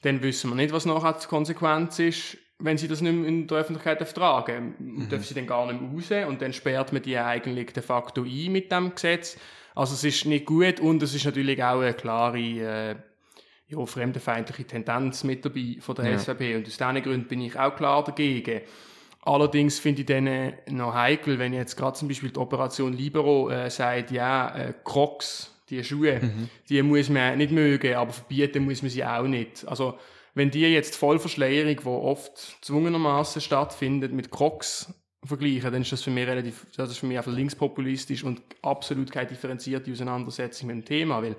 dann 0.00 0.22
wissen 0.22 0.48
wir 0.48 0.54
nicht, 0.54 0.72
was 0.72 0.86
nachher 0.86 1.12
die 1.12 1.26
Konsequenz 1.26 1.98
ist, 1.98 2.38
wenn 2.58 2.78
sie 2.78 2.88
das 2.88 3.02
nicht 3.02 3.12
mehr 3.12 3.28
in 3.28 3.46
der 3.46 3.58
Öffentlichkeit 3.58 4.00
ertragen. 4.00 4.74
Mhm. 4.78 5.08
Dürfen 5.10 5.24
sie 5.24 5.34
dann 5.34 5.46
gar 5.46 5.70
nicht 5.70 5.82
mehr 5.82 5.90
raus 5.90 6.28
und 6.30 6.40
dann 6.40 6.54
sperrt 6.54 6.94
man 6.94 7.02
die 7.02 7.18
eigentlich 7.18 7.74
de 7.74 7.82
facto 7.82 8.22
ein 8.22 8.52
mit 8.52 8.72
dem 8.72 8.94
Gesetz. 8.94 9.36
Also 9.74 9.92
es 9.92 10.04
ist 10.04 10.24
nicht 10.24 10.46
gut 10.46 10.80
und 10.80 11.02
es 11.02 11.14
ist 11.14 11.26
natürlich 11.26 11.62
auch 11.62 11.80
eine 11.80 11.92
klare 11.92 12.38
äh, 12.38 12.96
ja, 13.70 13.86
fremdenfeindliche 13.86 14.64
Tendenz 14.64 15.24
mit 15.24 15.44
dabei 15.44 15.76
von 15.80 15.94
der 15.94 16.10
ja. 16.10 16.18
SVP 16.18 16.56
und 16.56 16.66
aus 16.66 16.76
diesen 16.76 17.02
Gründen 17.02 17.28
bin 17.28 17.40
ich 17.40 17.58
auch 17.58 17.74
klar 17.76 18.04
dagegen. 18.04 18.62
Allerdings 19.22 19.78
finde 19.78 20.00
ich 20.00 20.06
dann 20.06 20.54
noch 20.74 20.94
heikel, 20.94 21.38
wenn 21.38 21.52
jetzt 21.52 21.76
gerade 21.76 21.96
zum 21.96 22.08
Beispiel 22.08 22.30
die 22.30 22.38
Operation 22.38 22.92
Libero 22.92 23.50
äh, 23.50 23.70
sagt, 23.70 24.10
ja, 24.10 24.54
äh, 24.56 24.74
Crocs, 24.82 25.54
die 25.68 25.84
Schuhe, 25.84 26.20
mhm. 26.20 26.48
die 26.68 26.82
muss 26.82 27.10
man 27.10 27.36
nicht 27.38 27.52
mögen, 27.52 27.94
aber 27.94 28.12
verbieten 28.12 28.64
muss 28.64 28.82
man 28.82 28.90
sie 28.90 29.04
auch 29.04 29.26
nicht. 29.26 29.66
Also, 29.68 29.98
wenn 30.34 30.50
die 30.50 30.60
jetzt 30.60 30.96
Vollverschleierung, 30.96 31.76
die 31.76 31.86
oft 31.86 32.56
zwungenermaßen 32.62 33.42
stattfindet, 33.42 34.12
mit 34.12 34.30
Crocs 34.30 34.94
vergleichen, 35.22 35.70
dann 35.70 35.82
ist 35.82 35.92
das 35.92 36.02
für 36.02 36.10
mich 36.10 36.26
relativ, 36.26 36.66
das 36.76 36.90
ist 36.90 36.98
für 36.98 37.06
mich 37.06 37.18
einfach 37.18 37.32
linkspopulistisch 37.32 38.24
und 38.24 38.40
absolut 38.62 39.12
keine 39.12 39.28
differenzierte 39.28 39.92
Auseinandersetzung 39.92 40.68
mit 40.68 40.76
dem 40.76 40.84
Thema, 40.84 41.22
weil 41.22 41.36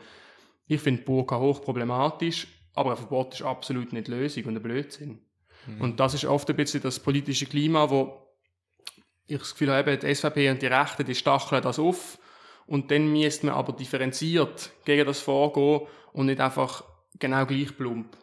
ich 0.67 0.81
finde 0.81 1.03
Burka 1.03 1.39
hochproblematisch, 1.39 2.47
aber 2.73 2.91
ein 2.91 2.97
Verbot 2.97 3.33
ist 3.33 3.41
absolut 3.41 3.93
nicht 3.93 4.07
Lösung 4.07 4.45
und 4.45 4.55
ein 4.55 4.63
Blödsinn. 4.63 5.19
Mhm. 5.67 5.81
Und 5.81 5.99
das 5.99 6.13
ist 6.13 6.25
oft 6.25 6.49
ein 6.49 6.55
bisschen 6.55 6.81
das 6.81 6.99
politische 6.99 7.45
Klima, 7.45 7.89
wo 7.89 8.27
ich 9.27 9.39
das 9.39 9.51
Gefühl 9.51 9.71
habe, 9.71 9.97
die 9.97 10.13
SVP 10.13 10.49
und 10.49 10.61
die 10.61 10.67
Rechten, 10.67 11.05
die 11.05 11.15
stacheln 11.15 11.61
das 11.61 11.79
auf 11.79 12.19
und 12.65 12.91
dann 12.91 13.11
müsste 13.11 13.47
man 13.47 13.55
aber 13.55 13.73
differenziert 13.73 14.71
gegen 14.85 15.05
das 15.05 15.19
vorgehen 15.19 15.81
und 16.13 16.27
nicht 16.27 16.39
einfach 16.39 16.83
genau 17.19 17.45
gleich 17.45 17.75
plump. 17.75 18.17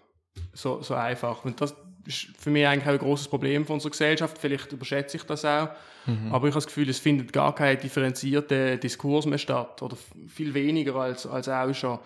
So, 0.52 0.82
so 0.82 0.94
einfach. 0.94 1.44
Und 1.44 1.60
das 1.60 1.74
ist 2.06 2.28
für 2.38 2.50
mich 2.50 2.66
eigentlich 2.66 2.86
auch 2.86 2.92
ein 2.92 2.98
großes 2.98 3.28
Problem 3.28 3.66
von 3.66 3.74
unserer 3.74 3.90
Gesellschaft. 3.90 4.38
Vielleicht 4.38 4.72
überschätze 4.72 5.16
ich 5.16 5.24
das 5.24 5.44
auch. 5.44 5.68
Mhm. 6.06 6.32
Aber 6.32 6.48
ich 6.48 6.54
habe 6.54 6.62
das 6.62 6.66
Gefühl, 6.66 6.88
es 6.88 6.98
findet 6.98 7.32
gar 7.32 7.54
kein 7.54 7.78
differenzierter 7.78 8.76
Diskurs 8.76 9.26
mehr 9.26 9.38
statt. 9.38 9.82
Oder 9.82 9.96
viel 10.26 10.54
weniger 10.54 10.96
als, 10.96 11.26
als 11.26 11.48
auch 11.48 11.72
schon. 11.74 11.98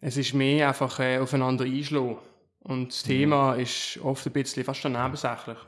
Es 0.00 0.16
ist 0.16 0.34
mehr 0.34 0.68
einfach 0.68 1.00
äh, 1.00 1.18
aufeinander 1.18 1.64
einschlagen. 1.64 2.18
Und 2.60 2.88
das 2.88 3.02
Thema 3.02 3.54
mhm. 3.54 3.60
ist 3.60 3.98
oft 4.02 4.26
ein 4.26 4.32
bisschen 4.32 4.64
fast 4.64 4.80
schon 4.80 4.92
nebensächlich. 4.92 5.58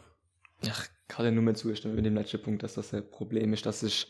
Ich 0.62 0.90
kann 1.08 1.24
ja 1.24 1.30
nur 1.30 1.42
mehr 1.42 1.54
zustimmen 1.54 1.96
mit 1.96 2.04
dem 2.04 2.14
letzten 2.14 2.42
Punkt, 2.42 2.62
dass 2.62 2.74
das 2.74 2.92
ein 2.94 3.08
Problem 3.10 3.52
ist. 3.52 3.66
Das 3.66 3.82
ist 3.82 4.08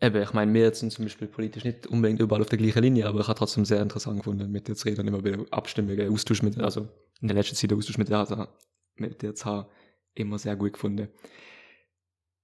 eben, 0.00 0.22
ich 0.22 0.32
meine, 0.32 0.52
wir 0.52 0.72
sind 0.74 0.92
zum 0.92 1.04
Beispiel 1.04 1.28
politisch 1.28 1.64
nicht 1.64 1.86
unbedingt 1.86 2.20
überall 2.20 2.42
auf 2.42 2.48
der 2.48 2.58
gleichen 2.58 2.82
Linie, 2.82 3.06
aber 3.06 3.20
ich 3.20 3.28
habe 3.28 3.38
trotzdem 3.38 3.64
sehr 3.64 3.80
interessant 3.80 4.18
gefunden, 4.18 4.50
mit 4.50 4.68
dir 4.68 4.74
zu 4.74 4.86
reden 4.86 5.00
und 5.00 5.08
immer 5.08 5.24
wieder 5.24 5.44
Abstimmungen, 5.50 6.12
Austausch 6.12 6.42
mit, 6.42 6.58
also 6.58 6.88
in 7.20 7.28
der 7.28 7.36
letzten 7.36 7.56
Zeit 7.56 7.70
der 7.70 7.78
Austausch 7.78 7.98
mit 7.98 8.08
dir, 8.08 8.18
also 8.18 8.46
mit 8.96 9.22
dir 9.22 9.34
zu 9.34 9.44
haben, 9.46 9.68
immer 10.14 10.38
sehr 10.38 10.56
gut 10.56 10.74
gefunden. 10.74 11.08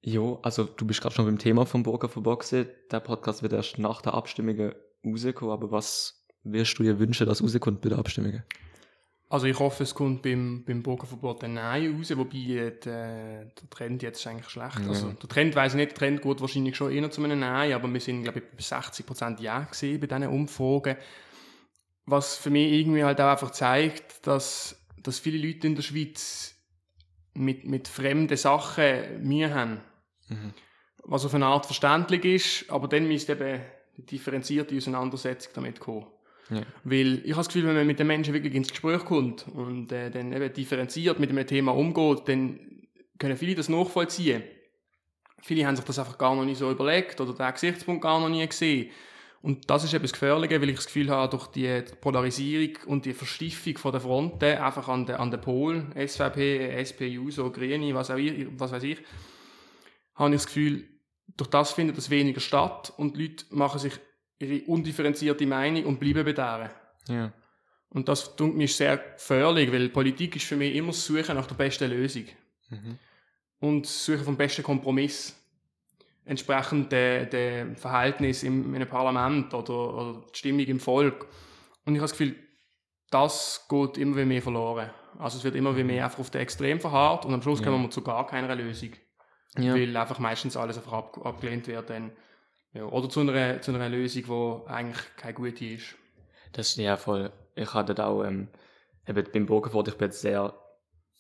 Jo, 0.02 0.40
also 0.42 0.64
du 0.64 0.86
bist 0.86 1.02
gerade 1.02 1.14
schon 1.14 1.26
beim 1.26 1.38
Thema 1.38 1.66
vom 1.66 1.82
Burger 1.82 2.08
für 2.08 2.22
Boxen. 2.22 2.68
Der 2.90 3.00
Podcast 3.00 3.42
wird 3.42 3.52
erst 3.52 3.78
nach 3.78 4.00
der 4.00 4.14
Abstimmung 4.14 4.72
rauskommen, 5.04 5.52
aber 5.52 5.70
was 5.70 6.19
wirst 6.44 6.78
du 6.78 6.82
dir 6.82 6.98
wünschen, 6.98 7.26
dass 7.26 7.42
rauskommt 7.42 7.80
bei 7.80 7.88
der 7.88 7.98
Abstimmung? 7.98 8.42
Also 9.30 9.46
ich 9.46 9.60
hoffe, 9.60 9.84
es 9.84 9.94
kommt 9.94 10.22
beim, 10.22 10.64
beim 10.64 10.82
Burgerverbot 10.82 11.44
ein 11.44 11.54
Nein 11.54 11.94
raus, 11.96 12.10
wobei 12.16 12.38
äh, 12.38 12.70
der, 12.72 13.44
der 13.44 13.70
Trend 13.70 14.02
jetzt 14.02 14.18
ist 14.18 14.26
eigentlich 14.26 14.48
schlecht. 14.48 14.80
Ja. 14.80 14.88
Also 14.88 15.12
der 15.12 15.28
Trend 15.28 15.54
weiß 15.54 15.74
ich 15.74 15.76
nicht, 15.76 15.92
der 15.92 15.98
Trend 15.98 16.22
geht 16.22 16.40
wahrscheinlich 16.40 16.74
schon 16.76 16.90
eher 16.90 17.08
zu 17.12 17.22
einem 17.22 17.38
Nein, 17.38 17.72
aber 17.72 17.92
wir 17.92 18.00
sind, 18.00 18.24
glaube 18.24 18.40
ich, 18.40 18.44
bei 18.44 18.76
60% 18.76 19.40
Ja 19.40 19.60
gesehen 19.60 20.00
bei 20.00 20.08
diesen 20.08 20.26
Umfragen. 20.26 20.96
Was 22.06 22.36
für 22.36 22.50
mich 22.50 22.72
irgendwie 22.72 23.04
halt 23.04 23.20
auch 23.20 23.30
einfach 23.30 23.52
zeigt, 23.52 24.26
dass, 24.26 24.84
dass 25.00 25.20
viele 25.20 25.46
Leute 25.46 25.68
in 25.68 25.76
der 25.76 25.82
Schweiz 25.82 26.56
mit, 27.34 27.64
mit 27.64 27.86
fremden 27.86 28.36
Sachen 28.36 29.22
Mühe 29.22 29.54
haben. 29.54 29.80
Mhm. 30.28 30.54
Was 31.04 31.24
auf 31.24 31.34
eine 31.34 31.46
Art 31.46 31.66
verständlich 31.66 32.24
ist, 32.24 32.70
aber 32.70 32.88
dann 32.88 33.06
müsste 33.06 33.34
eben 33.34 33.42
eine 33.42 33.62
differenzierte 33.96 34.76
Auseinandersetzung 34.76 35.52
damit 35.54 35.78
kommen. 35.78 36.06
Ja. 36.50 36.62
Weil 36.84 37.20
ich 37.24 37.30
habe 37.30 37.40
das 37.40 37.48
Gefühl, 37.48 37.66
wenn 37.66 37.76
man 37.76 37.86
mit 37.86 37.98
den 37.98 38.06
Menschen 38.06 38.34
wirklich 38.34 38.54
ins 38.54 38.70
Gespräch 38.70 39.04
kommt 39.04 39.46
und 39.48 39.92
äh, 39.92 40.10
dann 40.10 40.32
eben 40.32 40.52
differenziert 40.52 41.20
mit 41.20 41.30
dem 41.30 41.46
Thema 41.46 41.72
umgeht, 41.72 42.22
dann 42.26 42.58
können 43.18 43.36
viele 43.36 43.54
das 43.54 43.68
nachvollziehen. 43.68 44.42
Viele 45.42 45.66
haben 45.66 45.76
sich 45.76 45.84
das 45.84 45.98
einfach 45.98 46.18
gar 46.18 46.34
noch 46.34 46.44
nicht 46.44 46.58
so 46.58 46.70
überlegt 46.70 47.20
oder 47.20 47.32
den 47.32 47.52
Gesichtspunkt 47.52 48.02
gar 48.02 48.20
noch 48.20 48.28
nie 48.28 48.46
gesehen. 48.46 48.90
Und 49.42 49.70
das 49.70 49.84
ist 49.84 49.94
eben 49.94 50.02
das 50.02 50.12
Gefährliche, 50.12 50.60
weil 50.60 50.68
ich 50.68 50.76
das 50.76 50.86
Gefühl 50.86 51.08
habe, 51.08 51.30
durch 51.30 51.46
die 51.46 51.82
Polarisierung 52.00 52.76
und 52.86 53.06
die 53.06 53.14
Verstiefung 53.14 53.78
von 53.78 53.92
der 53.92 54.02
Fronten, 54.02 54.44
einfach 54.44 54.88
an 54.88 55.06
den, 55.06 55.16
an 55.16 55.30
den 55.30 55.40
Polen, 55.40 55.94
SVP, 55.96 56.84
SPU, 56.84 57.30
so 57.30 57.50
Grüne, 57.50 57.94
was 57.94 58.10
auch 58.10 58.16
ich, 58.16 58.46
was 58.58 58.72
weiß 58.72 58.82
ich, 58.82 58.98
habe 60.14 60.34
ich 60.34 60.42
das 60.42 60.46
Gefühl, 60.46 60.88
durch 61.38 61.48
das 61.48 61.72
findet 61.72 61.96
es 61.96 62.10
weniger 62.10 62.40
statt 62.40 62.92
und 62.98 63.16
die 63.16 63.28
Leute 63.28 63.44
machen 63.50 63.78
sich 63.78 63.94
ihre 64.40 64.64
undifferenzierte 64.66 65.46
Meinung 65.46 65.84
und 65.84 66.00
bleiben 66.00 66.24
bei 66.24 66.32
der. 66.32 66.70
Ja. 67.08 67.32
Und 67.90 68.08
das 68.08 68.36
tut 68.36 68.54
mir 68.54 68.68
sehr 68.68 68.96
gefährlich, 68.96 69.70
weil 69.72 69.88
Politik 69.88 70.36
ist 70.36 70.46
für 70.46 70.56
mich 70.56 70.74
immer 70.74 70.88
das 70.88 71.04
Suchen 71.04 71.34
nach 71.34 71.46
der 71.46 71.56
besten 71.56 71.90
Lösung. 71.90 72.24
Mhm. 72.68 72.98
Und 73.58 73.84
das 73.84 74.04
Suchen 74.04 74.24
vom 74.24 74.36
besten 74.36 74.62
Kompromiss. 74.62 75.36
Entsprechend 76.24 76.92
dem 76.92 77.28
de 77.30 77.74
Verhältnis 77.74 78.42
im, 78.44 78.68
in 78.68 78.76
einem 78.76 78.88
Parlament 78.88 79.52
oder, 79.52 79.94
oder 79.94 80.24
die 80.32 80.38
Stimmung 80.38 80.66
im 80.66 80.78
Volk. 80.78 81.26
Und 81.84 81.94
ich 81.94 82.00
habe 82.00 82.08
das 82.08 82.16
Gefühl, 82.16 82.36
das 83.10 83.66
geht 83.68 83.98
immer 83.98 84.24
mehr 84.24 84.40
verloren. 84.40 84.90
Also 85.18 85.38
es 85.38 85.44
wird 85.44 85.56
immer 85.56 85.72
mehr 85.72 85.84
mhm. 85.84 86.04
einfach 86.04 86.20
auf 86.20 86.30
den 86.30 86.42
Extrem 86.42 86.78
verharrt 86.78 87.24
und 87.24 87.34
am 87.34 87.42
Schluss 87.42 87.58
ja. 87.58 87.66
kommen 87.66 87.82
wir 87.82 87.90
zu 87.90 88.02
gar 88.02 88.26
keiner 88.26 88.54
Lösung. 88.54 88.90
Ja. 89.58 89.74
Weil 89.74 89.96
einfach 89.96 90.20
meistens 90.20 90.56
alles 90.56 90.76
einfach 90.76 90.92
ab, 90.92 91.26
abgelehnt 91.26 91.66
wird. 91.66 91.90
Dann 91.90 92.12
ja, 92.72 92.84
oder 92.84 93.08
zu 93.08 93.20
einer, 93.20 93.60
zu 93.60 93.72
einer 93.72 93.88
Lösung, 93.88 94.24
die 94.24 94.70
eigentlich 94.70 95.16
keine 95.16 95.34
gute 95.34 95.64
ist. 95.64 95.96
Das 96.52 96.68
ist 96.68 96.76
ja 96.76 96.96
voll. 96.96 97.32
Ich 97.54 97.74
hatte 97.74 98.04
auch, 98.04 98.24
ähm, 98.24 98.48
eben 99.06 99.26
beim 99.32 99.46
Bogenfort, 99.46 99.88
ich 99.88 99.96
bin 99.96 100.08
jetzt 100.08 100.20
sehr 100.20 100.54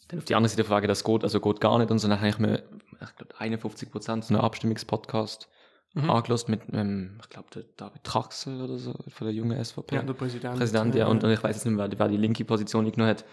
Dann 0.08 0.18
auf 0.18 0.24
die 0.24 0.34
andere 0.34 0.50
Seite 0.50 0.64
frage, 0.64 0.86
das 0.86 1.04
geht, 1.04 1.24
also 1.24 1.40
geht 1.40 1.60
gar 1.60 1.78
nicht. 1.78 1.90
Und 1.90 1.98
so 1.98 2.08
dann 2.08 2.18
habe 2.18 2.28
ich 2.28 2.38
mir, 2.38 2.62
ich 3.00 3.16
glaube, 3.16 3.38
51 3.38 3.90
Prozent 3.90 4.24
so 4.24 4.34
einen 4.34 4.42
Abstimmungspodcast 4.42 5.48
mhm. 5.94 6.10
angelost 6.10 6.48
mit, 6.48 6.60
ähm, 6.72 7.18
ich 7.20 7.28
glaube, 7.28 7.48
der 7.54 7.64
David 7.76 8.04
Traxel 8.04 8.62
oder 8.62 8.78
so, 8.78 8.94
von 9.08 9.26
der 9.26 9.34
jungen 9.34 9.62
SVP. 9.62 9.96
Ja, 9.96 10.02
der 10.02 10.14
Präsident. 10.14 10.56
Präsident, 10.56 10.94
ja. 10.94 11.06
Und, 11.06 11.24
und 11.24 11.30
ich 11.30 11.42
weiß 11.42 11.56
jetzt 11.56 11.64
nicht 11.64 11.74
mehr, 11.74 11.88
wer, 11.96 12.08
die 12.08 12.16
linke 12.16 12.44
Position 12.44 12.90
genommen 12.90 13.10
hat, 13.10 13.24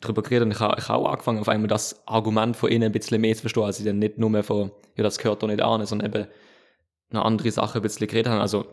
darüber 0.00 0.22
geredet. 0.22 0.46
Und 0.46 0.52
ich 0.52 0.60
habe, 0.60 0.76
ich 0.78 0.88
habe 0.88 1.04
auch 1.04 1.10
angefangen, 1.10 1.40
auf 1.40 1.48
einmal 1.48 1.68
das 1.68 2.06
Argument 2.06 2.56
von 2.56 2.70
ihnen 2.70 2.84
ein 2.84 2.92
bisschen 2.92 3.20
mehr 3.20 3.34
zu 3.34 3.42
verstehen, 3.42 3.64
als 3.64 3.78
sie 3.78 3.84
dann 3.84 3.98
nicht 3.98 4.18
nur 4.18 4.30
mehr 4.30 4.44
von, 4.44 4.70
ja, 4.96 5.02
das 5.02 5.18
gehört 5.18 5.42
doch 5.42 5.48
nicht 5.48 5.62
an, 5.62 5.84
sondern 5.86 6.12
eben 6.12 6.28
noch 7.10 7.24
andere 7.24 7.50
Sachen 7.50 7.78
ein 7.78 7.82
bisschen 7.82 8.06
geredet 8.06 8.32
haben. 8.32 8.40
Also, 8.40 8.66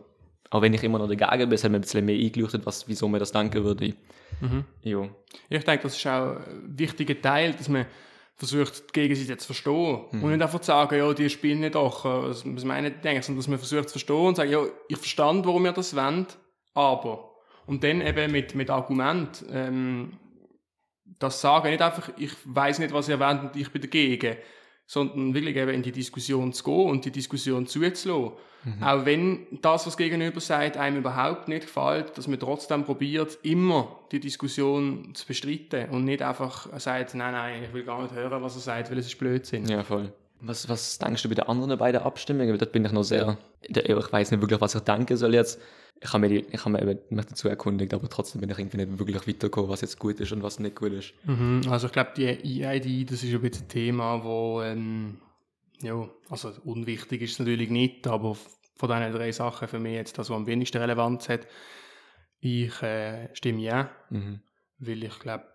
auch 0.49 0.61
wenn 0.61 0.73
ich 0.73 0.83
immer 0.83 0.99
noch 0.99 1.07
dagegen 1.07 1.49
bin, 1.49 1.57
hat 1.57 1.71
mir 1.71 1.77
ein 1.77 1.81
bisschen 1.81 2.05
mehr 2.05 2.19
eingeleuchtet, 2.19 2.65
was, 2.65 2.87
wieso 2.87 3.07
man 3.07 3.19
das 3.19 3.31
denken 3.31 3.63
würde. 3.63 3.93
Mhm. 4.41 4.65
Ja. 4.81 5.07
Ich 5.49 5.63
denke, 5.63 5.83
das 5.83 5.95
ist 5.95 6.05
auch 6.07 6.35
ein 6.35 6.77
wichtiger 6.77 7.19
Teil, 7.21 7.53
dass 7.53 7.69
man 7.69 7.85
versucht, 8.35 8.89
die 8.89 8.93
Gegenseite 8.93 9.37
zu 9.37 9.45
verstehen. 9.45 10.01
Mhm. 10.11 10.23
Und 10.23 10.31
nicht 10.31 10.41
einfach 10.41 10.59
zu 10.59 10.67
sagen, 10.67 10.97
ja, 10.97 11.13
die 11.13 11.29
spielen 11.29 11.59
nicht 11.59 11.75
doch. 11.75 12.05
Was, 12.05 12.43
was 12.45 12.65
meine 12.65 12.89
ich, 12.89 12.95
denke, 13.01 13.21
sondern 13.21 13.39
dass 13.39 13.47
man 13.47 13.59
versucht 13.59 13.89
zu 13.89 13.93
verstehen 13.93 14.15
und 14.15 14.35
zu 14.35 14.41
sagen, 14.41 14.51
ja, 14.51 14.63
ich 14.87 14.97
verstand, 14.97 15.45
warum 15.45 15.65
ihr 15.65 15.73
das 15.73 15.95
wollt, 15.95 16.37
aber. 16.73 17.31
Und 17.67 17.83
dann 17.83 18.01
eben 18.01 18.31
mit, 18.31 18.55
mit 18.55 18.69
Argument, 18.69 19.45
ähm, 19.51 20.17
das 21.19 21.39
sagen, 21.39 21.69
nicht 21.69 21.81
einfach, 21.81 22.09
ich 22.17 22.31
weiß 22.43 22.79
nicht, 22.79 22.93
was 22.93 23.09
ihr 23.09 23.19
wollt 23.19 23.41
und 23.41 23.55
ich 23.55 23.71
bin 23.71 23.81
dagegen, 23.81 24.37
sondern 24.91 25.33
wirklich 25.33 25.55
eben 25.55 25.71
in 25.71 25.83
die 25.83 25.93
Diskussion 25.93 26.51
zu 26.51 26.65
gehen 26.65 26.89
und 26.89 27.05
die 27.05 27.11
Diskussion 27.11 27.65
zuzulassen. 27.65 28.31
Mhm. 28.65 28.83
Auch 28.83 29.05
wenn 29.05 29.47
das, 29.61 29.87
was 29.87 29.95
gegenüber 29.95 30.41
sagt, 30.41 30.75
einem 30.75 30.97
überhaupt 30.97 31.47
nicht 31.47 31.61
gefällt, 31.61 32.17
dass 32.17 32.27
man 32.27 32.37
trotzdem 32.41 32.83
probiert, 32.83 33.37
immer 33.41 34.01
die 34.11 34.19
Diskussion 34.19 35.11
zu 35.13 35.25
bestreiten 35.25 35.91
und 35.91 36.03
nicht 36.03 36.21
einfach 36.21 36.77
sagt, 36.77 37.15
nein, 37.15 37.31
nein, 37.31 37.63
ich 37.63 37.73
will 37.73 37.85
gar 37.85 38.01
nicht 38.01 38.13
hören, 38.13 38.43
was 38.43 38.55
er 38.55 38.61
sagt, 38.61 38.91
weil 38.91 38.97
es 38.97 39.05
ist 39.05 39.17
Blödsinn. 39.17 39.65
Ja, 39.65 39.81
voll. 39.81 40.11
Was, 40.41 40.67
was 40.67 40.97
denkst 40.97 41.23
du 41.23 41.29
bei 41.29 41.35
den 41.35 41.45
anderen 41.45 41.77
beiden 41.77 42.01
Abstimmungen? 42.01 42.49
Weil 42.49 42.57
dort 42.57 42.71
bin 42.71 42.83
ich 42.83 42.91
noch 42.91 43.03
sehr, 43.03 43.37
ich 43.61 44.11
weiß 44.11 44.31
nicht 44.31 44.41
wirklich, 44.41 44.59
was 44.59 44.75
ich 44.75 44.81
denken 44.81 45.17
soll 45.17 45.33
jetzt 45.35 45.59
ich 46.03 46.13
habe 46.13 46.27
mich, 46.27 46.45
ich 46.51 46.65
habe 46.65 46.99
mich 47.09 47.25
dazu 47.25 47.47
erkundigt, 47.47 47.93
aber 47.93 48.09
trotzdem 48.09 48.41
bin 48.41 48.49
ich 48.49 48.57
irgendwie 48.57 48.77
nicht 48.77 48.97
wirklich 48.97 49.27
weitergekommen, 49.27 49.69
was 49.69 49.81
jetzt 49.81 49.99
gut 49.99 50.19
ist 50.19 50.31
und 50.31 50.41
was 50.41 50.59
nicht 50.59 50.75
gut 50.75 50.93
ist. 50.93 51.13
Mhm, 51.25 51.61
also 51.69 51.87
ich 51.87 51.93
glaube, 51.93 52.11
die 52.17 52.25
EID, 52.63 53.11
das 53.11 53.23
ist 53.23 53.33
ein 53.33 53.41
bisschen 53.41 53.65
ein 53.65 53.69
Thema, 53.69 54.23
wo, 54.23 54.63
ähm, 54.63 55.19
ja, 55.81 56.09
also 56.29 56.51
unwichtig 56.63 57.21
ist 57.21 57.33
es 57.33 57.39
natürlich 57.39 57.69
nicht, 57.69 58.07
aber 58.07 58.35
von 58.75 58.89
diesen 58.89 59.13
drei 59.13 59.31
Sachen 59.31 59.67
für 59.67 59.79
mich 59.79 59.93
jetzt 59.93 60.17
das, 60.17 60.31
was 60.31 60.35
am 60.35 60.47
wenigsten 60.47 60.79
Relevanz 60.79 61.29
hat, 61.29 61.47
ich 62.39 62.81
äh, 62.81 63.29
stimme 63.35 63.61
ja, 63.61 63.91
mhm. 64.09 64.41
weil 64.79 65.03
ich 65.03 65.19
glaube, 65.19 65.45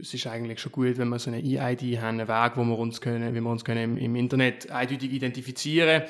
es 0.00 0.14
ist 0.14 0.26
eigentlich 0.26 0.60
schon 0.60 0.72
gut, 0.72 0.98
wenn 0.98 1.08
wir 1.08 1.18
so 1.18 1.30
eine 1.30 1.42
EID 1.42 2.00
haben, 2.00 2.20
einen 2.20 2.28
Weg, 2.28 2.52
wo 2.56 2.64
wir 2.64 2.78
uns 2.78 3.00
können, 3.00 3.34
wie 3.34 3.40
wir 3.40 3.50
uns 3.50 3.64
können 3.64 3.96
im, 3.96 3.98
im 3.98 4.16
Internet 4.16 4.70
eindeutig 4.70 5.12
identifizieren. 5.12 6.02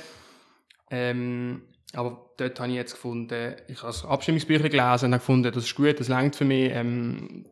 Ähm, 0.90 1.62
aber 1.92 2.30
dort 2.36 2.60
habe 2.60 2.70
ich 2.70 2.76
jetzt 2.76 2.92
gefunden, 2.92 3.54
ich 3.68 3.78
habe 3.78 3.88
das 3.88 4.04
Abstimmungsbücher 4.04 4.68
gelesen 4.68 5.06
und 5.06 5.12
habe 5.12 5.18
gefunden, 5.18 5.52
das 5.52 5.64
ist 5.64 5.74
gut, 5.74 5.98
das 5.98 6.08
längt 6.08 6.36
für 6.36 6.44
mich. 6.44 6.70
Ähm, 6.72 7.46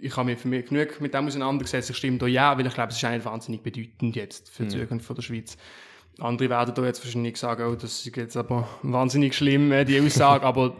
ich 0.00 0.16
habe 0.16 0.30
mich 0.30 0.38
für 0.38 0.48
mich 0.48 0.66
genug 0.66 1.00
mit 1.00 1.12
dem 1.12 1.26
auseinandergesetzt. 1.26 1.90
Ich 1.90 1.96
stimme 1.96 2.18
da 2.18 2.26
ja, 2.26 2.56
weil 2.56 2.66
ich 2.66 2.74
glaube, 2.74 2.90
es 2.90 2.96
ist 2.96 3.04
eigentlich 3.04 3.24
wahnsinnig 3.24 3.62
bedeutend 3.62 4.14
jetzt 4.14 4.48
für 4.48 4.64
die 4.64 4.76
mhm. 4.76 4.80
Zukunft 4.82 5.06
von 5.06 5.16
der 5.16 5.22
Schweiz. 5.22 5.56
Andere 6.20 6.50
werden 6.50 6.74
da 6.74 6.84
jetzt 6.84 7.04
wahrscheinlich 7.04 7.36
sagen, 7.36 7.64
oh, 7.64 7.74
das 7.74 8.06
ist 8.06 8.16
jetzt 8.16 8.36
aber 8.36 8.68
wahnsinnig 8.82 9.34
schlimm, 9.34 9.72
äh, 9.72 9.84
die 9.84 10.00
Aussage, 10.00 10.44
aber 10.46 10.76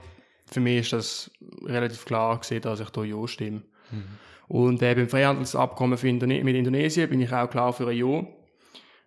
für 0.46 0.60
mich 0.60 0.80
ist 0.80 0.92
das 0.92 1.30
relativ 1.64 2.04
klar 2.04 2.38
gesehen, 2.38 2.62
dass 2.62 2.80
ich 2.80 2.90
da 2.90 3.02
ja 3.04 3.26
stimme. 3.26 3.62
Mhm. 3.90 4.04
Und 4.48 4.82
äh, 4.82 4.94
beim 4.94 5.08
Freihandelsabkommen 5.08 5.98
Indone 5.98 6.42
mit 6.42 6.56
Indonesien 6.56 7.08
bin 7.08 7.20
ich 7.20 7.32
auch 7.32 7.50
klar 7.50 7.72
für 7.72 7.88
ein 7.88 7.96
Ja, 7.96 8.26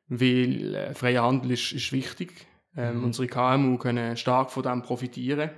weil 0.07 0.75
äh, 0.75 0.93
freier 0.93 1.23
Handel 1.23 1.51
ist, 1.51 1.71
ist 1.71 1.91
wichtig 1.91 2.47
ähm, 2.75 2.99
mhm. 2.99 3.03
Unsere 3.05 3.27
KMU 3.27 3.77
können 3.77 4.15
stark 4.17 4.51
von 4.51 4.63
dem 4.63 4.81
profitieren. 4.81 5.49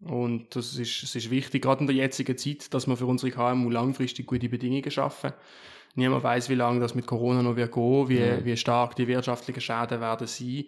Und 0.00 0.54
das 0.54 0.76
ist, 0.76 1.02
es 1.02 1.14
ist 1.14 1.30
wichtig, 1.30 1.62
gerade 1.62 1.80
in 1.80 1.86
der 1.86 1.96
jetzigen 1.96 2.36
Zeit, 2.36 2.72
dass 2.74 2.86
wir 2.86 2.96
für 2.96 3.06
unsere 3.06 3.32
KMU 3.32 3.70
langfristig 3.70 4.26
gute 4.26 4.48
Bedingungen 4.48 4.90
schaffen. 4.90 5.32
Niemand 5.94 6.24
weiß, 6.24 6.50
wie 6.50 6.56
lange 6.56 6.80
das 6.80 6.94
mit 6.94 7.06
Corona 7.06 7.42
noch 7.42 7.56
wird 7.56 7.72
gehen, 7.72 8.08
wie, 8.08 8.20
mhm. 8.20 8.44
wie 8.44 8.56
stark 8.56 8.96
die 8.96 9.06
wirtschaftlichen 9.08 9.60
Schäden 9.60 10.00
werden 10.00 10.26
sein. 10.26 10.64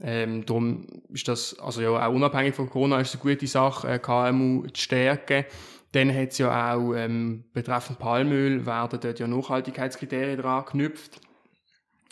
Ähm, 0.00 0.44
darum 0.44 0.86
ist 1.10 1.28
das, 1.28 1.58
also 1.60 1.80
ja, 1.80 2.06
auch 2.06 2.12
unabhängig 2.12 2.54
von 2.54 2.68
Corona 2.68 3.00
ist 3.00 3.14
es 3.14 3.20
eine 3.20 3.32
gute 3.32 3.46
Sache, 3.46 3.88
äh, 3.88 3.98
KMU 4.00 4.66
zu 4.66 4.82
stärken. 4.82 5.44
Dann 5.94 6.12
hat 6.12 6.30
es 6.30 6.38
ja 6.38 6.74
auch, 6.74 6.92
ähm, 6.94 7.44
betreffend 7.52 8.00
Palmöl, 8.00 8.66
werden 8.66 8.98
dort 9.00 9.20
ja 9.20 9.28
Nachhaltigkeitskriterien 9.28 10.40
dran 10.40 10.64
geknüpft. 10.64 11.20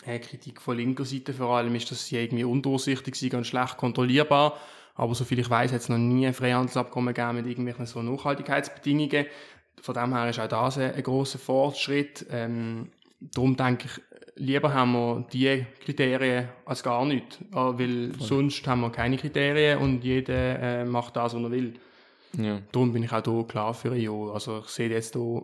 Kritik 0.05 0.61
von 0.61 0.77
linker 0.77 1.05
Seite 1.05 1.33
vor 1.33 1.57
allem 1.57 1.75
ist, 1.75 1.91
dass 1.91 2.07
sie 2.07 2.17
irgendwie 2.17 2.45
undurchsichtig 2.45 3.15
sind 3.15 3.33
und 3.33 3.45
schlecht 3.45 3.77
kontrollierbar. 3.77 4.57
Aber 4.95 5.15
soviel 5.15 5.39
ich 5.39 5.49
weiß, 5.49 5.73
hat 5.73 5.81
es 5.81 5.89
noch 5.89 5.97
nie 5.97 6.25
ein 6.25 6.33
Freihandelsabkommen 6.33 7.13
gegeben 7.13 7.37
mit 7.37 7.47
irgendwelchen 7.47 7.85
so 7.85 8.01
Nachhaltigkeitsbedingungen. 8.01 9.25
Von 9.81 9.95
dem 9.95 10.13
her 10.13 10.29
ist 10.29 10.39
auch 10.39 10.47
das 10.47 10.77
ein, 10.77 10.93
ein 10.93 11.03
grosser 11.03 11.39
Fortschritt. 11.39 12.25
Ähm, 12.31 12.89
darum 13.33 13.57
denke 13.57 13.87
ich, 13.87 14.01
lieber 14.35 14.73
haben 14.73 14.93
wir 14.93 15.27
diese 15.33 15.65
Kriterien 15.83 16.47
als 16.65 16.83
gar 16.83 17.05
nicht. 17.05 17.41
Äh, 17.51 17.55
weil 17.55 18.13
Voll. 18.13 18.27
sonst 18.27 18.65
haben 18.65 18.81
wir 18.81 18.91
keine 18.91 19.17
Kriterien 19.17 19.79
und 19.79 20.03
jeder 20.03 20.59
äh, 20.59 20.85
macht 20.85 21.17
das, 21.17 21.33
was 21.33 21.41
er 21.41 21.51
will. 21.51 21.73
Ja. 22.37 22.61
Darum 22.71 22.93
bin 22.93 23.03
ich 23.03 23.11
auch 23.11 23.23
hier 23.23 23.47
klar 23.47 23.73
für 23.73 23.95
Ja. 23.95 24.11
Also 24.33 24.59
ich 24.59 24.67
sehe 24.67 24.89
jetzt 24.89 25.13
hier 25.13 25.43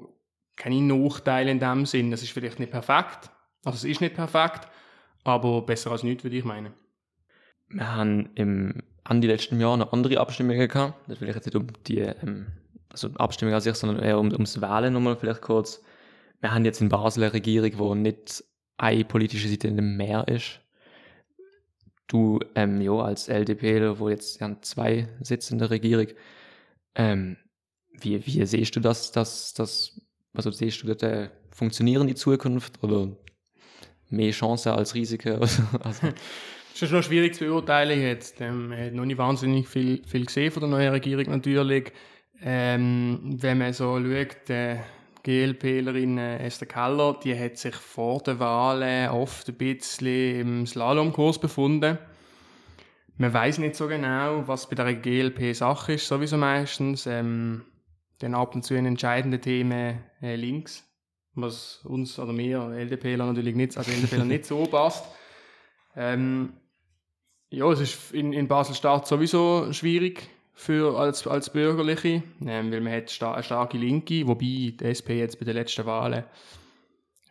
keine 0.55 0.81
Nachteile 0.81 1.51
in 1.51 1.59
dem 1.59 1.85
Sinn. 1.85 2.11
Es 2.11 2.23
ist 2.23 2.31
vielleicht 2.31 2.59
nicht 2.59 2.71
perfekt, 2.71 3.29
also 3.63 3.75
es 3.75 3.83
ist 3.83 4.01
nicht 4.01 4.15
perfekt, 4.15 4.67
aber 5.23 5.61
besser 5.61 5.91
als 5.91 6.03
nichts, 6.03 6.23
würde 6.23 6.37
ich 6.37 6.45
meinen. 6.45 6.73
Wir 7.69 7.95
haben 7.95 8.29
im 8.35 8.81
an 9.09 9.21
die 9.21 9.27
letzten 9.27 9.59
Jahren 9.59 9.79
noch 9.79 9.91
andere 9.91 10.19
Abstimmungen 10.19 10.67
gehabt. 10.67 11.09
Das 11.09 11.19
will 11.19 11.29
ich 11.29 11.35
jetzt 11.35 11.45
nicht 11.45 11.55
um 11.55 11.67
die 11.87 11.99
ähm, 11.99 12.47
also 12.89 13.09
Abstimmung 13.15 13.55
an 13.55 13.61
sich, 13.61 13.73
sondern 13.75 14.03
eher 14.03 14.19
um, 14.19 14.31
ums 14.31 14.61
Wählen 14.61 14.93
nochmal 14.93 15.15
vielleicht 15.15 15.41
kurz. 15.41 15.81
Wir 16.41 16.53
haben 16.53 16.63
jetzt 16.63 16.79
in 16.79 16.89
Basel 16.89 17.23
eine 17.23 17.33
Regierung, 17.33 17.71
wo 17.77 17.95
nicht 17.95 18.43
eine 18.77 19.03
politische 19.03 19.47
Seite 19.47 19.71
mehr 19.71 20.27
ist. 20.27 20.61
Du, 22.07 22.39
ähm, 22.55 22.81
ja, 22.81 22.93
als 22.93 23.27
LDP, 23.27 23.99
wo 23.99 24.09
jetzt 24.09 24.39
ja, 24.41 24.55
zwei 24.61 25.09
Sitze 25.21 25.53
in 25.53 25.59
der 25.59 25.69
Regierung, 25.69 26.07
ähm, 26.95 27.37
wie, 27.91 28.25
wie 28.25 28.45
siehst 28.45 28.75
du 28.75 28.79
das, 28.79 29.11
das, 29.11 29.53
das, 29.53 30.01
also 30.33 30.51
siehst 30.51 30.83
du, 30.83 30.93
das 30.93 31.01
äh, 31.03 31.29
funktionieren 31.51 32.07
die 32.07 32.15
Zukunft 32.15 32.83
oder 32.83 33.09
mehr 34.09 34.31
Chancen 34.31 34.71
als 34.71 34.95
Risiken. 34.95 35.33
also. 35.83 36.07
Es 36.73 36.81
ist 36.81 36.91
noch 36.91 37.03
schwierig 37.03 37.35
zu 37.35 37.45
beurteilen 37.45 38.01
jetzt. 38.01 38.39
Ähm, 38.41 38.69
man 38.69 38.79
hat 38.79 38.93
noch 38.93 39.05
nicht 39.05 39.17
wahnsinnig 39.17 39.67
viel, 39.67 40.01
viel 40.05 40.25
gesehen 40.25 40.51
von 40.51 40.61
der 40.61 40.69
neuen 40.69 40.91
Regierung 40.91 41.25
natürlich. 41.29 41.91
Ähm, 42.41 43.37
wenn 43.41 43.57
man 43.57 43.73
so 43.73 43.99
schaut, 43.99 44.47
die 44.47 44.79
GLPlerin 45.23 46.17
äh, 46.17 46.45
Esther 46.45 46.67
Keller, 46.67 47.19
die 47.21 47.37
hat 47.37 47.57
sich 47.57 47.75
vor 47.75 48.21
der 48.21 48.39
Wahl 48.39 49.09
oft 49.11 49.49
ein 49.49 49.55
bisschen 49.55 50.39
im 50.39 50.65
Slalomkurs 50.65 51.37
befunden. 51.39 51.97
Man 53.19 53.33
weiß 53.33 53.59
nicht 53.59 53.75
so 53.75 53.87
genau, 53.87 54.47
was 54.47 54.67
bei 54.67 54.75
der 54.75 54.95
GLP 54.95 55.55
Sache 55.55 55.93
ist, 55.93 56.07
sowieso 56.07 56.37
meistens. 56.37 57.05
Ähm, 57.05 57.65
dann 58.19 58.33
ab 58.33 58.55
und 58.55 58.63
zu 58.63 58.73
in 58.75 58.85
entscheidenden 58.85 59.39
Themen 59.39 59.99
äh, 60.21 60.35
links 60.35 60.89
was 61.41 61.81
uns 61.85 62.17
oder 62.19 62.33
mir, 62.33 62.59
LDPler 62.71 63.25
natürlich 63.25 63.55
nicht, 63.55 63.77
also 63.77 63.91
LDPler 63.91 64.25
nicht 64.25 64.45
so 64.45 64.65
passt. 64.65 65.05
Ähm, 65.95 66.53
ja, 67.49 67.69
es 67.71 67.79
ist 67.79 68.11
in, 68.13 68.33
in 68.33 68.47
Basel-Stadt 68.47 69.07
sowieso 69.07 69.71
schwierig 69.73 70.29
für, 70.53 70.97
als, 70.97 71.25
als 71.25 71.51
Bürgerliche, 71.51 72.23
ähm, 72.45 72.71
weil 72.71 72.81
man 72.81 72.93
hat 72.93 73.09
sta 73.09 73.33
eine 73.33 73.43
starke 73.43 73.77
Linke, 73.77 74.27
wobei 74.27 74.73
die 74.75 74.77
SP 74.83 75.17
jetzt 75.19 75.39
bei 75.39 75.45
den 75.45 75.55
letzten 75.55 75.85
Wahlen 75.85 76.25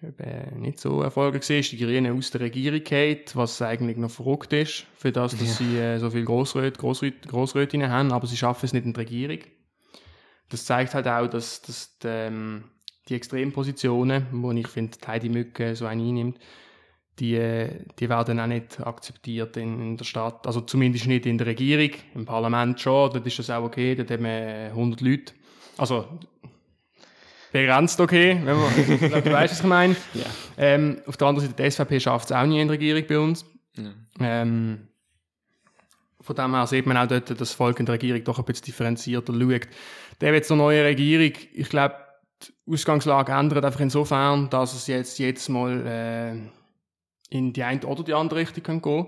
eben 0.02 0.60
nicht 0.60 0.80
so 0.80 1.02
erfolgreich 1.02 1.48
war. 1.48 1.60
Die 1.60 1.78
Grünen 1.78 2.16
aus 2.16 2.30
der 2.30 2.42
Regierung 2.42 2.82
geht, 2.84 3.34
was 3.36 3.60
eigentlich 3.62 3.96
noch 3.96 4.10
verrückt 4.10 4.52
ist, 4.52 4.86
für 4.96 5.12
das, 5.12 5.32
dass 5.36 5.58
ja. 5.58 5.66
sie 5.66 5.78
äh, 5.78 5.98
so 5.98 6.10
viele 6.10 6.24
Grossröt, 6.24 6.78
Grossröt, 6.78 7.26
Grossrötinnen 7.26 7.90
haben, 7.90 8.12
aber 8.12 8.26
sie 8.26 8.36
schaffen 8.36 8.66
es 8.66 8.72
nicht 8.72 8.86
in 8.86 8.92
der 8.92 9.02
Regierung. 9.02 9.40
Das 10.48 10.64
zeigt 10.64 10.94
halt 10.94 11.08
auch, 11.08 11.26
dass, 11.26 11.62
dass 11.62 11.98
die, 11.98 12.08
ähm, 12.08 12.64
die 13.08 13.14
Extrempositionen, 13.14 14.26
wo 14.32 14.52
ich 14.52 14.68
finde, 14.68 14.96
Heidi 15.06 15.28
Mücke 15.28 15.74
so 15.74 15.86
eine 15.86 16.02
einnimmt, 16.02 16.38
die, 17.18 17.66
die 17.98 18.08
werden 18.08 18.38
auch 18.38 18.46
nicht 18.46 18.80
akzeptiert 18.80 19.56
in, 19.56 19.80
in, 19.80 19.96
der 19.96 20.04
Stadt. 20.04 20.46
Also 20.46 20.60
zumindest 20.60 21.06
nicht 21.06 21.26
in 21.26 21.36
der 21.36 21.48
Regierung, 21.48 21.90
im 22.14 22.24
Parlament 22.24 22.80
schon, 22.80 23.10
dort 23.10 23.26
ist 23.26 23.38
das 23.38 23.50
auch 23.50 23.64
okay, 23.64 23.94
dort 23.96 24.10
haben 24.10 24.24
wir 24.24 24.68
100 24.70 25.00
Leute. 25.00 25.32
Also 25.76 26.06
begrenzt 27.52 28.00
okay, 28.00 28.40
wenn 28.44 28.56
man, 28.56 28.72
ich 28.78 28.98
glaube, 28.98 29.22
du 29.24 29.32
weißt, 29.32 29.52
was 29.52 29.60
ich 29.60 29.66
meine. 29.66 29.96
Ja. 30.14 30.26
Ähm, 30.56 31.00
auf 31.06 31.16
der 31.16 31.28
anderen 31.28 31.48
Seite, 31.48 31.62
die 31.62 31.70
SVP 31.70 32.00
schafft 32.00 32.26
es 32.26 32.32
auch 32.32 32.46
nie 32.46 32.60
in 32.60 32.68
der 32.68 32.74
Regierung 32.74 33.04
bei 33.06 33.18
uns. 33.18 33.44
Ja. 33.76 33.90
Ähm, 34.20 34.88
von 36.20 36.36
dem 36.36 36.54
her 36.54 36.66
sieht 36.66 36.86
man 36.86 36.96
auch 36.96 37.06
dort, 37.06 37.30
dass 37.30 37.38
das 37.38 37.52
Volk 37.52 37.80
in 37.80 37.86
der 37.86 37.94
Regierung 37.94 38.22
doch 38.24 38.38
ein 38.38 38.44
bisschen 38.44 38.66
differenzierter 38.66 39.32
schaut. 39.32 39.68
Der 40.20 40.34
jetzt 40.34 40.50
eine 40.50 40.60
neue 40.60 40.84
Regierung, 40.84 41.32
ich 41.52 41.68
glaube, 41.68 41.94
die 42.42 42.72
Ausgangslage 42.72 43.32
ändert 43.32 43.64
einfach 43.64 43.80
insofern, 43.80 44.50
dass 44.50 44.74
es 44.74 44.86
jetzt, 44.86 45.18
jetzt 45.18 45.48
mal 45.48 45.86
äh, 45.86 47.34
in 47.34 47.52
die 47.52 47.62
eine 47.62 47.80
oder 47.86 48.02
die 48.02 48.14
andere 48.14 48.40
Richtung 48.40 48.62
kann 48.62 48.82
gehen 48.82 49.06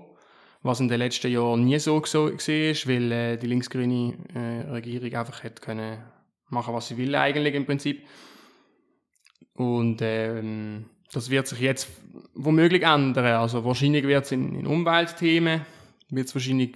was 0.63 0.79
in 0.79 0.87
den 0.87 0.99
letzten 0.99 1.31
Jahren 1.31 1.65
nie 1.65 1.79
so 1.79 2.01
war, 2.01 2.31
weil 2.31 3.11
äh, 3.11 3.37
die 3.37 3.47
linksgrüne 3.47 4.13
äh, 4.33 4.69
Regierung 4.69 5.13
einfach 5.13 5.43
hätte 5.43 5.61
können 5.61 5.97
machen, 6.49 6.73
was 6.73 6.87
sie 6.87 6.97
will 6.97 7.15
eigentlich 7.15 7.55
im 7.55 7.65
Prinzip. 7.65 8.05
Und 9.55 9.99
ähm, 10.01 10.85
das 11.11 11.29
wird 11.29 11.47
sich 11.47 11.59
jetzt 11.59 11.89
womöglich 12.33 12.83
ändern. 12.83 13.25
Also 13.25 13.65
wahrscheinlich 13.65 14.05
wird 14.05 14.25
es 14.25 14.31
in, 14.31 14.55
in 14.55 14.67
Umweltthemen 14.67 15.61
wird 16.09 16.27
es 16.27 16.35
wahrscheinlich 16.35 16.75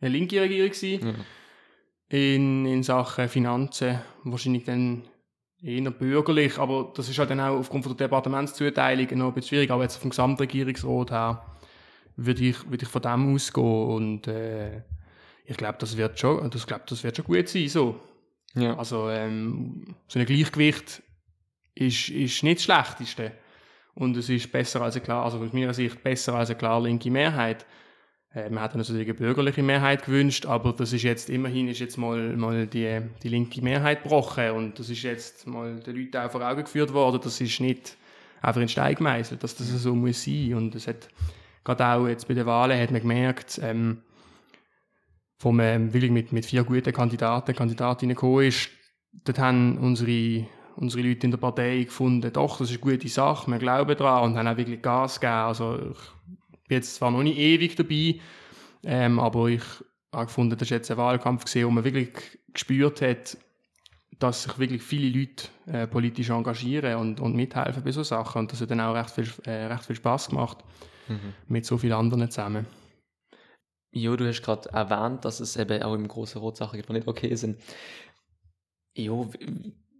eine 0.00 0.10
linke 0.10 0.40
Regierung 0.40 0.72
sein. 0.72 1.00
Mhm. 1.02 2.16
In, 2.16 2.66
in 2.66 2.82
Sachen 2.82 3.28
Finanzen 3.28 4.00
wahrscheinlich 4.24 4.64
dann 4.64 5.02
eher 5.62 5.90
bürgerlich, 5.90 6.58
aber 6.58 6.92
das 6.96 7.08
ist 7.08 7.18
halt 7.18 7.30
dann 7.30 7.40
auch 7.40 7.58
aufgrund 7.58 7.84
von 7.84 7.96
der 7.96 8.08
Departementszuteilung 8.08 9.18
noch 9.18 9.28
ein 9.28 9.34
bisschen 9.34 9.48
schwierig, 9.48 9.70
aber 9.70 9.82
jetzt 9.82 9.96
vom 9.96 10.10
Gesamtregierungsrat 10.10 11.10
her 11.10 11.46
würde 12.16 12.42
ich, 12.42 12.68
würde 12.68 12.84
ich 12.84 12.88
von 12.88 13.02
dem 13.02 13.34
ausgehen 13.34 13.84
und 13.88 14.26
äh, 14.26 14.82
ich 15.44 15.56
glaube, 15.56 15.76
das 15.78 15.96
wird 15.96 16.18
schon, 16.18 16.50
das 16.50 16.66
glaube, 16.66 16.84
das 16.88 17.04
wird 17.04 17.16
schon 17.16 17.26
gut 17.26 17.48
sein, 17.48 17.68
so. 17.68 18.00
Ja. 18.54 18.76
Also, 18.76 19.08
ähm, 19.10 19.94
so 20.08 20.18
ein 20.18 20.26
Gleichgewicht 20.26 21.02
ist, 21.74 22.08
ist 22.08 22.42
nicht 22.42 22.58
das 22.58 22.64
Schlechteste. 22.64 23.32
Und 23.94 24.16
es 24.16 24.28
ist 24.28 24.50
besser 24.52 24.82
als 24.82 24.96
eine 24.96 25.04
klar, 25.04 25.24
also 25.24 25.38
aus 25.38 25.52
meiner 25.52 25.74
Sicht 25.74 26.02
besser 26.02 26.34
als 26.34 26.50
eine 26.50 26.58
klar 26.58 26.80
linke 26.80 27.10
Mehrheit. 27.10 27.66
Äh, 28.32 28.48
man 28.50 28.62
hat 28.62 28.74
natürlich 28.74 29.08
eine 29.08 29.14
bürgerliche 29.14 29.62
Mehrheit 29.62 30.04
gewünscht, 30.04 30.46
aber 30.46 30.72
das 30.72 30.92
ist 30.92 31.02
jetzt 31.02 31.28
immerhin 31.30 31.68
ist 31.68 31.80
jetzt 31.80 31.96
mal, 31.96 32.36
mal 32.36 32.66
die, 32.66 33.00
die 33.22 33.28
linke 33.28 33.62
Mehrheit 33.62 34.02
gebrochen 34.02 34.50
und 34.52 34.78
das 34.78 34.88
ist 34.88 35.02
jetzt 35.02 35.46
mal 35.46 35.80
den 35.80 35.96
Leuten 35.96 36.16
auch 36.16 36.30
vor 36.30 36.48
Augen 36.48 36.62
geführt 36.62 36.92
worden. 36.92 37.20
Das 37.22 37.40
ist 37.40 37.60
nicht 37.60 37.96
einfach 38.40 38.60
in 38.60 38.68
Stein 38.68 38.94
gemeißelt, 38.94 39.42
dass 39.42 39.56
das 39.56 39.68
so 39.68 39.94
muss 39.94 40.24
sein. 40.24 40.54
Und 40.54 40.74
es 40.74 40.86
hat 40.86 41.08
gerade 41.64 41.86
auch 41.86 42.06
jetzt 42.06 42.28
bei 42.28 42.34
den 42.34 42.46
Wahlen 42.46 42.80
hat 42.80 42.90
man 42.90 43.00
gemerkt, 43.00 43.60
ähm, 43.62 44.02
vom 45.38 45.58
ähm, 45.60 45.92
wirklich 45.92 46.10
mit, 46.10 46.32
mit 46.32 46.44
vier 46.44 46.64
guten 46.64 46.92
Kandidaten, 46.92 47.54
Kandidatinnen 47.54 48.14
gekommen 48.14 48.44
ist, 48.44 48.68
dort 49.24 49.38
haben 49.38 49.78
unsere, 49.78 50.46
unsere 50.80 51.06
Leute 51.06 51.26
in 51.26 51.30
der 51.30 51.38
Partei 51.38 51.84
gefunden, 51.84 52.32
doch, 52.32 52.58
das 52.58 52.70
ist 52.70 52.82
eine 52.82 52.92
gute 52.92 53.08
Sache, 53.08 53.50
wir 53.50 53.58
glauben 53.58 53.96
daran 53.96 54.30
und 54.30 54.38
haben 54.38 54.48
auch 54.48 54.56
wirklich 54.56 54.80
Gas 54.80 55.20
gegeben. 55.20 55.34
Also 55.34 55.76
ich 55.76 56.68
bin 56.68 56.76
jetzt 56.76 56.94
zwar 56.94 57.10
noch 57.10 57.22
nicht 57.22 57.38
ewig 57.38 57.76
dabei, 57.76 58.20
ähm, 58.84 59.20
aber 59.20 59.48
ich 59.48 59.62
habe 60.12 60.26
gefunden, 60.26 60.56
das 60.56 60.62
ist 60.62 60.70
jetzt 60.70 60.90
ein 60.90 60.96
Wahlkampf 60.96 61.44
gesehen, 61.44 61.66
wo 61.66 61.70
man 61.70 61.84
wirklich 61.84 62.10
gespürt 62.52 63.02
hat, 63.02 63.36
dass 64.18 64.44
sich 64.44 64.58
wirklich 64.58 64.82
viele 64.82 65.18
Leute 65.18 65.48
äh, 65.66 65.86
politisch 65.86 66.30
engagieren 66.30 66.96
und, 66.96 67.20
und 67.20 67.36
mithelfen 67.36 67.82
bei 67.84 67.92
so 67.92 68.02
Sachen 68.02 68.40
und 68.40 68.52
das 68.52 68.60
hat 68.60 68.70
dann 68.70 68.80
auch 68.80 68.94
recht 68.94 69.10
viel, 69.10 69.28
äh, 69.44 69.66
recht 69.66 69.84
viel 69.84 69.96
Spaß 69.96 70.28
gemacht 70.28 70.58
mhm. 71.08 71.34
mit 71.48 71.66
so 71.66 71.78
vielen 71.78 71.92
anderen 71.92 72.30
zusammen. 72.30 72.66
Jo, 73.92 74.16
du 74.16 74.26
hast 74.26 74.42
gerade 74.42 74.68
erwähnt, 74.70 75.24
dass 75.24 75.40
es 75.40 75.56
eben 75.56 75.82
auch 75.82 75.94
im 75.94 76.06
großen 76.06 76.40
Rot 76.40 76.56
Sachen 76.56 76.76
gibt, 76.76 76.88
die 76.88 76.92
nicht 76.94 77.08
okay 77.08 77.34
sind. 77.34 77.60
Jo, 78.94 79.30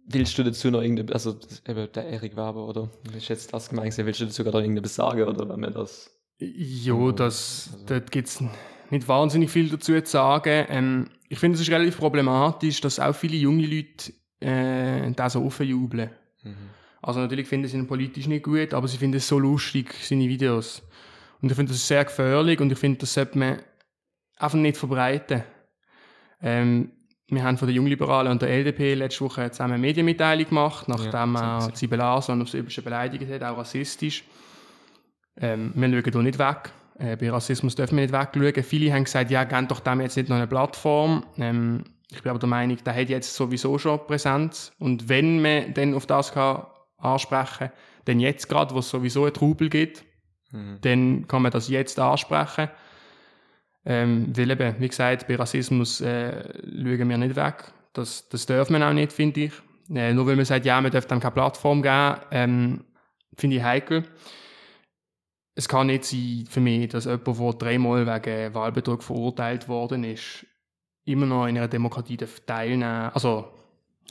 willst 0.05 0.37
du 0.37 0.43
dazu 0.43 0.69
noch 0.71 0.81
irgendeine, 0.81 1.13
also 1.13 1.37
eben 1.67 1.91
der 1.93 2.05
Erik 2.07 2.33
Weber 2.33 2.67
oder 2.67 2.89
ist 3.15 3.29
jetzt 3.29 3.53
das 3.53 3.69
gemeint, 3.69 3.97
willst 3.97 4.19
du 4.19 4.25
dazu 4.25 4.43
gerade 4.43 4.61
irgendetwas 4.61 4.95
sagen 4.95 5.23
oder 5.23 5.47
wenn 5.47 5.59
wir 5.59 5.71
das? 5.71 6.09
Jo, 6.39 7.11
das, 7.11 7.69
also. 7.73 7.85
dort 7.85 8.11
gibt 8.11 8.27
es 8.27 8.43
nicht 8.89 9.07
wahnsinnig 9.07 9.49
viel 9.49 9.69
dazu 9.69 9.99
zu 10.01 10.11
sagen. 10.11 10.65
Ähm, 10.69 11.09
ich 11.29 11.39
finde, 11.39 11.55
es 11.55 11.61
ist 11.61 11.71
relativ 11.71 11.97
problematisch, 11.97 12.81
dass 12.81 12.99
auch 12.99 13.15
viele 13.15 13.37
junge 13.37 13.65
Leute 13.65 14.13
äh, 14.39 15.11
da 15.11 15.29
so 15.29 15.43
aufjubeln. 15.43 16.09
Mhm. 16.43 16.55
Also 17.01 17.19
natürlich 17.19 17.47
finden 17.47 17.67
sie 17.67 17.77
ihn 17.77 17.87
politisch 17.87 18.27
nicht 18.27 18.43
gut, 18.43 18.73
aber 18.73 18.87
sie 18.87 18.97
finden 18.97 19.17
es 19.17 19.27
so 19.27 19.39
lustig, 19.39 19.93
seine 20.01 20.27
Videos. 20.27 20.83
Und 21.41 21.49
ich 21.49 21.55
finde 21.55 21.71
das 21.71 21.87
sehr 21.87 22.05
gefährlich 22.05 22.59
und 22.59 22.71
ich 22.71 22.77
finde, 22.77 22.99
das 22.99 23.13
sollte 23.13 23.37
man 23.37 23.61
einfach 24.37 24.57
nicht 24.57 24.77
verbreiten. 24.77 25.43
Ähm, 26.41 26.91
wir 27.31 27.43
haben 27.43 27.57
von 27.57 27.67
den 27.67 27.75
Jungliberalen 27.75 28.31
und 28.31 28.41
der 28.41 28.49
LDP 28.49 28.93
letzte 28.93 29.23
Woche 29.23 29.49
zusammen 29.51 29.73
eine 29.73 29.81
Medienmitteilung 29.81 30.49
gemacht, 30.49 30.87
nachdem 30.89 31.35
ja, 31.35 31.65
er 31.65 31.73
Zibel 31.73 32.01
Arslan 32.01 32.41
aufs 32.41 32.53
Übliche 32.53 32.81
beleidigt 32.81 33.31
hat, 33.31 33.41
auch 33.43 33.57
rassistisch. 33.57 34.25
Ähm, 35.39 35.71
wir 35.73 35.89
schauen 35.89 36.11
hier 36.11 36.21
nicht 36.23 36.39
weg. 36.39 36.71
Äh, 36.99 37.15
bei 37.15 37.31
Rassismus 37.31 37.75
dürfen 37.75 37.97
wir 37.97 38.03
nicht 38.03 38.13
wegschauen. 38.13 38.63
Viele 38.63 38.93
haben 38.93 39.05
gesagt, 39.05 39.31
ja, 39.31 39.45
gebt 39.45 39.71
doch 39.71 39.79
dem 39.79 40.01
jetzt 40.01 40.17
nicht 40.17 40.27
noch 40.27 40.35
eine 40.35 40.47
Plattform. 40.47 41.25
Ähm, 41.37 41.85
ich 42.11 42.21
bin 42.21 42.29
aber 42.29 42.39
der 42.39 42.49
Meinung, 42.49 42.77
der 42.83 42.93
hat 42.93 43.09
jetzt 43.09 43.33
sowieso 43.33 43.77
schon 43.77 44.05
Präsenz. 44.05 44.73
Und 44.77 45.07
wenn 45.07 45.41
man 45.41 45.73
dann 45.73 45.93
auf 45.93 46.05
das 46.05 46.33
kann 46.33 46.65
ansprechen 46.97 47.69
kann, 47.69 47.71
dann 48.05 48.19
jetzt 48.19 48.49
gerade, 48.49 48.75
wo 48.75 48.79
es 48.79 48.89
sowieso 48.89 49.23
einen 49.23 49.33
Trubel 49.33 49.69
gibt, 49.69 50.03
mhm. 50.51 50.79
dann 50.81 51.27
kann 51.27 51.41
man 51.41 51.51
das 51.51 51.69
jetzt 51.69 51.97
ansprechen. 51.97 52.69
Ähm, 53.83 54.31
weil 54.35 54.51
eben, 54.51 54.75
wie 54.79 54.87
gesagt, 54.87 55.27
bei 55.27 55.35
Rassismus 55.35 56.01
äh, 56.01 56.43
schauen 56.63 57.09
wir 57.09 57.17
nicht 57.17 57.35
weg. 57.35 57.71
Das, 57.93 58.29
das 58.29 58.45
darf 58.45 58.69
man 58.69 58.83
auch 58.83 58.93
nicht, 58.93 59.11
finde 59.11 59.41
ich. 59.41 59.53
Äh, 59.93 60.13
nur 60.13 60.27
weil 60.27 60.35
man 60.35 60.45
sagt, 60.45 60.65
ja, 60.65 60.79
man 60.79 60.91
darf 60.91 61.05
dann 61.07 61.19
keine 61.19 61.33
Plattform 61.33 61.81
geben, 61.81 62.15
ähm, 62.31 62.85
finde 63.35 63.57
ich 63.57 63.63
heikel. 63.63 64.03
Es 65.55 65.67
kann 65.67 65.87
nicht 65.87 66.05
sein 66.05 66.45
für 66.49 66.61
mich, 66.61 66.89
dass 66.89 67.05
jemand, 67.05 67.27
der 67.27 67.53
dreimal 67.53 68.07
wegen 68.07 68.53
Wahlbetrug 68.53 69.03
verurteilt 69.03 69.67
worden 69.67 70.03
ist, 70.03 70.45
immer 71.03 71.25
noch 71.25 71.47
in 71.47 71.57
einer 71.57 71.67
Demokratie 71.67 72.17
teilnehmen 72.17 73.11
Also, 73.13 73.51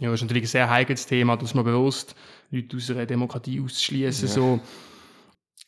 ja, 0.00 0.10
das 0.10 0.20
ist 0.20 0.22
natürlich 0.22 0.44
ein 0.44 0.48
sehr 0.48 0.70
heikles 0.70 1.06
Thema, 1.06 1.36
dass 1.36 1.54
man 1.54 1.64
bewusst 1.64 2.14
Leute 2.50 2.76
aus 2.76 2.90
einer 2.90 3.06
Demokratie 3.06 3.60
auszuschließen. 3.60 4.28
Ja. 4.28 4.34
So. 4.34 4.60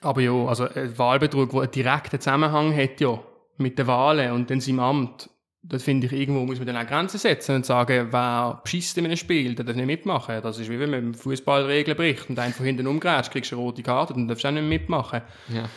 Aber 0.01 0.21
ja, 0.21 0.33
also 0.33 0.69
ein 0.69 0.99
Wahlbetrug, 0.99 1.51
der 1.51 1.61
einen 1.61 1.71
direkten 1.71 2.21
Zusammenhang 2.21 2.77
hat, 2.77 3.01
ja, 3.01 3.21
mit 3.59 3.79
den 3.79 3.87
Wahlen 3.87 4.33
und 4.33 4.51
dann 4.51 4.61
seinem 4.61 4.81
Amt, 4.81 5.31
das 5.62 5.85
finde 5.85 6.07
ich, 6.07 6.12
irgendwo 6.12 6.45
muss 6.45 6.59
man 6.59 6.67
dann 6.67 6.77
auch 6.77 6.87
Grenzen 6.87 7.19
setzen 7.19 7.57
und 7.57 7.67
sagen, 7.67 8.09
wer 8.11 8.61
beschisst 8.65 8.99
in 8.99 9.05
einem 9.05 9.17
Spiel, 9.17 9.55
der 9.55 9.65
darf 9.65 9.77
nicht 9.77 9.87
mitmachen. 9.87 10.43
Das 10.43 10.59
ist 10.59 10.69
wie 10.69 10.79
wenn 10.79 10.91
man 10.91 11.01
im 11.01 11.15
Fußball 11.15 11.65
Regeln 11.67 11.97
bricht 11.97 12.29
und 12.29 12.38
einfach 12.38 12.65
hinten 12.65 12.87
umgrätscht, 12.87 13.31
kriegst 13.31 13.53
du 13.53 13.57
eine 13.57 13.65
rote 13.65 13.83
Karte, 13.83 14.12
dann 14.15 14.27
darfst 14.27 14.45
du 14.45 14.49
auch 14.49 14.53
nicht 14.53 14.69
mitmachen. 14.69 15.23
Ja. 15.49 15.69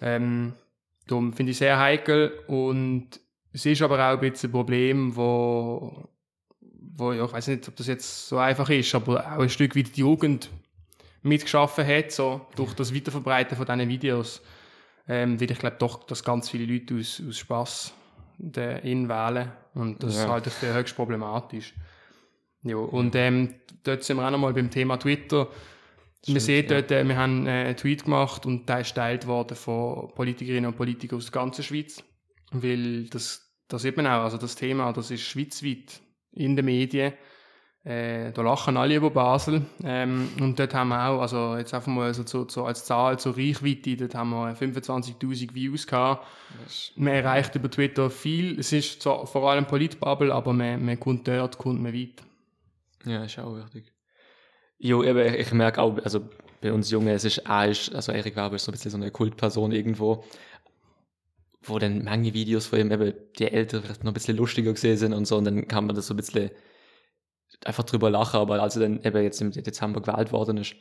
Ähm, 0.00 0.54
darum 1.06 1.32
finde 1.34 1.52
ich 1.52 1.58
sehr 1.58 1.78
heikel 1.78 2.32
und 2.46 3.20
es 3.52 3.66
ist 3.66 3.82
aber 3.82 3.96
auch 3.96 4.20
ein 4.20 4.20
bisschen 4.20 4.48
ein 4.48 4.52
Problem, 4.52 5.14
wo, 5.14 6.08
wo 6.96 7.12
ja, 7.12 7.24
ich 7.24 7.32
weiß 7.32 7.48
nicht, 7.48 7.68
ob 7.68 7.76
das 7.76 7.86
jetzt 7.86 8.28
so 8.28 8.38
einfach 8.38 8.68
ist, 8.70 8.94
aber 8.94 9.20
auch 9.20 9.40
ein 9.40 9.50
Stück 9.50 9.76
weit 9.76 9.94
die 9.96 10.00
Jugend 10.00 10.50
mitgeschaffen 11.22 11.86
hat, 11.86 12.12
so 12.12 12.46
durch 12.56 12.74
das 12.74 12.94
Weiterverbreiten 12.94 13.56
von 13.56 13.66
diesen 13.66 13.88
Videos 13.88 14.42
ähm, 15.08 15.40
weil 15.40 15.50
ich 15.50 15.58
glaube 15.58 15.76
doch, 15.78 16.04
dass 16.04 16.24
ganz 16.24 16.48
viele 16.48 16.72
Leute 16.72 16.94
aus, 16.96 17.22
aus 17.26 17.38
Spass 17.38 17.94
ihn 18.38 19.08
wählen 19.08 19.52
und 19.74 20.02
das 20.02 20.16
ja. 20.16 20.38
ich 20.38 20.52
für 20.52 20.74
höchst 20.74 20.96
problematisch. 20.96 21.74
Ja, 22.62 22.76
und 22.76 23.14
ähm, 23.14 23.54
dort 23.82 24.02
sind 24.02 24.16
wir 24.16 24.26
auch 24.26 24.30
nochmal 24.30 24.54
beim 24.54 24.70
Thema 24.70 24.96
Twitter. 24.96 25.48
Stimmt, 26.22 26.34
wir 26.34 26.40
sehen 26.40 26.66
dort, 26.66 26.90
äh, 26.90 27.04
wir 27.04 27.16
haben 27.16 27.46
äh, 27.46 27.50
einen 27.50 27.76
Tweet 27.76 28.04
gemacht 28.04 28.46
und 28.46 28.68
der 28.68 28.80
ist 28.80 28.94
geteilt 28.94 29.26
worden 29.26 29.56
von 29.56 30.08
Politikerinnen 30.14 30.66
und 30.66 30.76
Politikern 30.76 31.18
aus 31.18 31.26
der 31.26 31.32
ganzen 31.32 31.62
Schweiz, 31.62 32.02
weil 32.50 33.04
das, 33.04 33.52
das 33.68 33.82
sieht 33.82 33.96
man 33.96 34.06
auch, 34.06 34.22
also 34.22 34.38
das 34.38 34.56
Thema, 34.56 34.92
das 34.92 35.10
ist 35.10 35.22
schweizweit 35.22 36.00
in 36.32 36.56
den 36.56 36.64
Medien 36.64 37.12
äh, 37.84 38.32
da 38.32 38.40
lachen 38.40 38.78
alle 38.78 38.96
über 38.96 39.10
Basel. 39.10 39.62
Ähm, 39.84 40.30
und 40.40 40.58
dort 40.58 40.72
haben 40.72 40.88
wir 40.88 41.06
auch, 41.06 41.20
also 41.20 41.56
jetzt 41.56 41.74
einfach 41.74 41.92
mal 41.92 42.14
so, 42.14 42.26
so, 42.26 42.48
so 42.48 42.64
als 42.64 42.86
Zahl 42.86 43.18
zur 43.18 43.36
Reichweite, 43.36 43.96
dort 43.96 44.14
haben 44.14 44.30
wir 44.30 44.56
25.000 44.56 45.54
Views 45.54 45.86
gehabt. 45.86 46.26
Yes. 46.62 46.92
Man 46.96 47.12
erreicht 47.12 47.54
über 47.56 47.70
Twitter 47.70 48.08
viel. 48.08 48.58
Es 48.58 48.72
ist 48.72 49.02
zwar 49.02 49.26
vor 49.26 49.50
allem 49.50 49.66
Politbubble, 49.66 50.32
aber 50.32 50.54
man, 50.54 50.82
man 50.82 50.98
kommt 50.98 51.28
dort, 51.28 51.58
kommt 51.58 51.82
man 51.82 51.92
weit. 51.92 52.22
Ja, 53.04 53.24
ist 53.24 53.38
auch 53.38 53.54
wichtig. 53.54 53.92
Jo, 54.78 55.02
eben, 55.02 55.34
ich 55.34 55.52
merke 55.52 55.82
auch, 55.82 55.98
also 55.98 56.26
bei 56.62 56.72
uns 56.72 56.90
Jungen, 56.90 57.08
es 57.08 57.24
ist 57.24 57.44
auch, 57.44 57.50
also 57.50 58.12
Erik 58.12 58.34
Weber 58.36 58.54
ist 58.54 58.64
so 58.64 58.70
ein 58.70 58.74
bisschen 58.74 58.90
so 58.90 58.96
eine 58.96 59.10
Kultperson 59.10 59.72
irgendwo, 59.72 60.24
wo 61.62 61.78
dann 61.78 62.02
manche 62.02 62.32
Videos 62.32 62.66
von 62.66 62.80
ihm 62.80 62.90
eben 62.90 63.12
die 63.38 63.50
Eltern 63.50 63.82
vielleicht 63.82 64.04
noch 64.04 64.12
ein 64.12 64.14
bisschen 64.14 64.38
lustiger 64.38 64.72
gesehen 64.72 64.96
sind 64.96 65.12
und 65.12 65.26
so, 65.26 65.36
und 65.36 65.44
dann 65.44 65.68
kann 65.68 65.86
man 65.86 65.94
das 65.94 66.06
so 66.06 66.14
ein 66.14 66.16
bisschen 66.16 66.50
einfach 67.64 67.84
drüber 67.84 68.10
lachen, 68.10 68.40
aber 68.40 68.62
als 68.62 68.76
er 68.76 68.82
dann 68.82 69.00
eben 69.02 69.22
jetzt 69.22 69.40
im 69.40 69.50
Dezember 69.50 70.00
gewählt 70.00 70.32
worden 70.32 70.58
ist, 70.58 70.74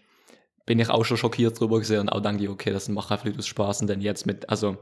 bin 0.65 0.79
ich 0.79 0.89
auch 0.89 1.03
schon 1.03 1.17
schockiert 1.17 1.59
drüber 1.59 1.79
gesehen 1.79 2.01
und 2.01 2.09
auch 2.09 2.21
denke 2.21 2.43
ich, 2.43 2.49
okay, 2.49 2.71
das 2.71 2.89
macht 2.89 3.11
einfach 3.11 3.29
aus 3.37 3.47
Spaß. 3.47 3.81
Und 3.81 3.89
dann 3.89 4.01
jetzt 4.01 4.25
mit, 4.25 4.49
also 4.49 4.77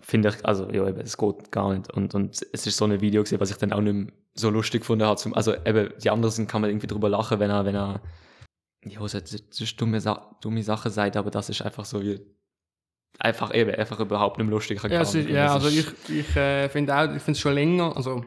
finde 0.00 0.30
ich, 0.30 0.44
also 0.44 0.68
ja, 0.70 0.86
eben, 0.86 1.00
es 1.00 1.16
geht 1.16 1.50
gar 1.50 1.72
nicht. 1.72 1.90
Und, 1.92 2.14
und 2.14 2.40
es 2.52 2.66
ist 2.66 2.76
so 2.76 2.84
ein 2.84 3.00
Video 3.00 3.22
gesehen, 3.22 3.40
was 3.40 3.50
ich 3.50 3.56
dann 3.56 3.72
auch 3.72 3.80
nicht 3.80 4.12
so 4.34 4.50
lustig 4.50 4.82
gefunden 4.82 5.06
habe, 5.06 5.36
also 5.36 5.54
eben, 5.54 5.90
die 6.02 6.10
anderen 6.10 6.46
kann 6.46 6.60
man 6.60 6.70
irgendwie 6.70 6.86
drüber 6.86 7.08
lachen, 7.08 7.40
wenn 7.40 7.50
er, 7.50 7.64
wenn 7.64 7.74
er, 7.74 8.02
ja, 8.84 9.06
so, 9.06 9.18
so 9.50 9.64
dumme, 9.76 10.00
dumme 10.40 10.62
Sache 10.62 10.90
seid, 10.90 11.16
aber 11.16 11.30
das 11.30 11.48
ist 11.48 11.62
einfach 11.62 11.84
so 11.84 12.02
wie, 12.02 12.20
einfach 13.18 13.54
eben, 13.54 13.74
einfach 13.74 14.00
überhaupt 14.00 14.38
nicht 14.38 14.50
lustig. 14.50 14.82
Ja, 14.82 14.98
also, 14.98 15.18
ja, 15.18 15.54
also 15.54 15.68
ich, 15.68 15.86
ich 16.08 16.36
äh, 16.36 16.68
finde 16.68 16.94
auch, 16.94 17.04
ich 17.04 17.22
finde 17.22 17.32
es 17.32 17.40
schon 17.40 17.54
länger, 17.54 17.96
also 17.96 18.24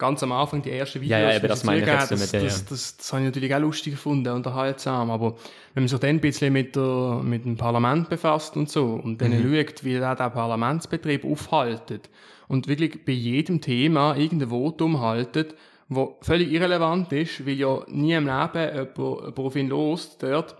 ganz 0.00 0.22
am 0.22 0.32
Anfang 0.32 0.62
die 0.62 0.70
ersten 0.72 1.00
Videos, 1.00 1.20
ja, 1.20 1.32
ja, 1.32 1.38
das 1.38 1.62
meine 1.62 1.82
ich 1.82 1.86
jetzt 1.86 2.10
das, 2.10 2.20
das, 2.20 2.30
das, 2.32 2.64
das, 2.64 2.96
das 2.96 3.12
habe 3.12 3.22
ich 3.22 3.26
natürlich 3.26 3.54
auch 3.54 3.60
lustig 3.60 3.92
gefunden, 3.92 4.32
unterhaltsam, 4.32 5.10
aber 5.10 5.36
wenn 5.74 5.84
man 5.84 5.88
sich 5.88 5.98
dann 6.00 6.10
ein 6.10 6.20
bisschen 6.20 6.52
mit, 6.52 6.74
der, 6.74 7.20
mit 7.22 7.44
dem 7.44 7.56
Parlament 7.56 8.08
befasst 8.08 8.56
und 8.56 8.68
so 8.68 9.00
und 9.04 9.20
dann 9.20 9.30
mhm. 9.30 9.54
schaut, 9.54 9.84
wie 9.84 9.98
da 9.98 10.14
der 10.14 10.30
Parlamentsbetrieb 10.30 11.24
aufhaltet 11.24 12.08
und 12.48 12.66
wirklich 12.66 13.04
bei 13.04 13.12
jedem 13.12 13.60
Thema 13.60 14.16
irgendein 14.16 14.48
Votum 14.48 15.00
haltet, 15.00 15.54
wo 15.88 16.16
völlig 16.22 16.50
irrelevant 16.50 17.12
ist, 17.12 17.46
weil 17.46 17.54
ja 17.54 17.80
nie 17.88 18.14
im 18.14 18.26
Leben 18.26 18.58
jemand, 18.58 18.96
jemand 18.96 19.38
auf 19.38 19.56
ihn 19.56 19.68
los 19.68 20.16
dort 20.18 20.56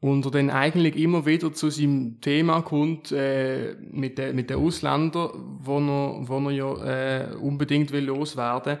und 0.00 0.24
er 0.24 0.30
dann 0.30 0.50
eigentlich 0.50 0.96
immer 0.96 1.26
wieder 1.26 1.52
zu 1.52 1.70
seinem 1.70 2.20
Thema 2.20 2.62
kommt 2.62 3.12
äh, 3.12 3.74
mit 3.80 4.18
den 4.18 4.34
mit 4.34 4.50
den 4.50 4.58
Ausländern, 4.58 5.30
wo 5.60 5.78
er, 5.78 6.28
wo 6.28 6.48
er 6.48 6.50
ja 6.52 6.84
äh, 6.84 7.34
unbedingt 7.36 7.92
will 7.92 8.04
loswerden 8.06 8.78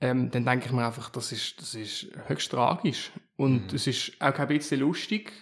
ähm, 0.00 0.30
dann 0.30 0.44
denke 0.44 0.66
ich 0.66 0.72
mir 0.72 0.86
einfach, 0.86 1.10
das 1.10 1.32
ist, 1.32 1.60
das 1.60 1.74
ist 1.74 2.08
höchst 2.26 2.50
tragisch. 2.50 3.10
Und 3.36 3.70
mhm. 3.72 3.76
es 3.76 3.86
ist 3.86 4.12
auch 4.20 4.32
kein 4.32 4.48
bisschen 4.48 4.80
lustig. 4.80 5.32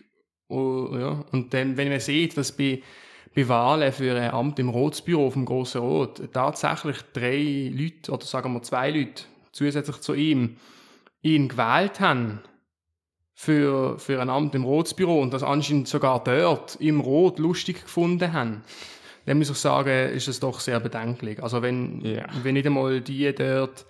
Und, 0.49 0.95
oh, 0.95 0.99
ja. 0.99 1.25
und 1.33 1.53
dann, 1.53 1.77
wenn 1.77 1.89
man 1.89 2.01
sieht, 2.01 2.37
dass 2.37 2.57
bei, 2.57 2.83
bei 3.35 3.49
Wahlen 3.49 3.93
für 3.93 4.19
ein 4.19 4.31
Amt 4.31 4.59
im 4.59 4.69
Rotsbüro 4.69 5.31
vom 5.31 5.45
Grossen 5.45 5.83
Rot 5.83 6.23
tatsächlich 6.33 6.97
drei 7.13 7.71
Leute, 7.75 8.13
oder 8.13 8.25
sagen 8.25 8.53
wir 8.55 8.63
zwei 8.63 8.91
Leute, 8.91 9.25
zusätzlich 9.53 9.99
zu 9.99 10.15
ihm, 10.15 10.57
ihn 11.21 11.49
gewählt 11.49 12.01
haben, 12.01 12.41
für, 13.39 13.99
für 13.99 14.21
ein 14.21 14.31
Amt 14.31 14.55
im 14.55 14.65
Rotsbüro 14.65 15.21
und 15.21 15.35
das 15.35 15.43
anscheinend 15.43 15.89
sogar 15.89 16.25
dort 16.25 16.77
im 16.77 17.01
Rot 17.01 17.39
lustig 17.39 17.83
gefunden 17.83 18.33
haben, 18.33 18.65
dann 19.27 19.37
muss 19.37 19.51
ich 19.51 19.59
sagen, 19.59 20.09
ist 20.09 20.27
es 20.27 20.41
doch 20.41 20.59
sehr 20.59 20.81
bedenklich. 20.81 21.43
Also 21.43 21.61
wenn, 21.61 22.03
yeah. 22.03 22.27
wenn 22.43 22.55
nicht 22.55 22.67
einmal 22.67 23.03
die 23.03 23.33
dort 23.35 23.85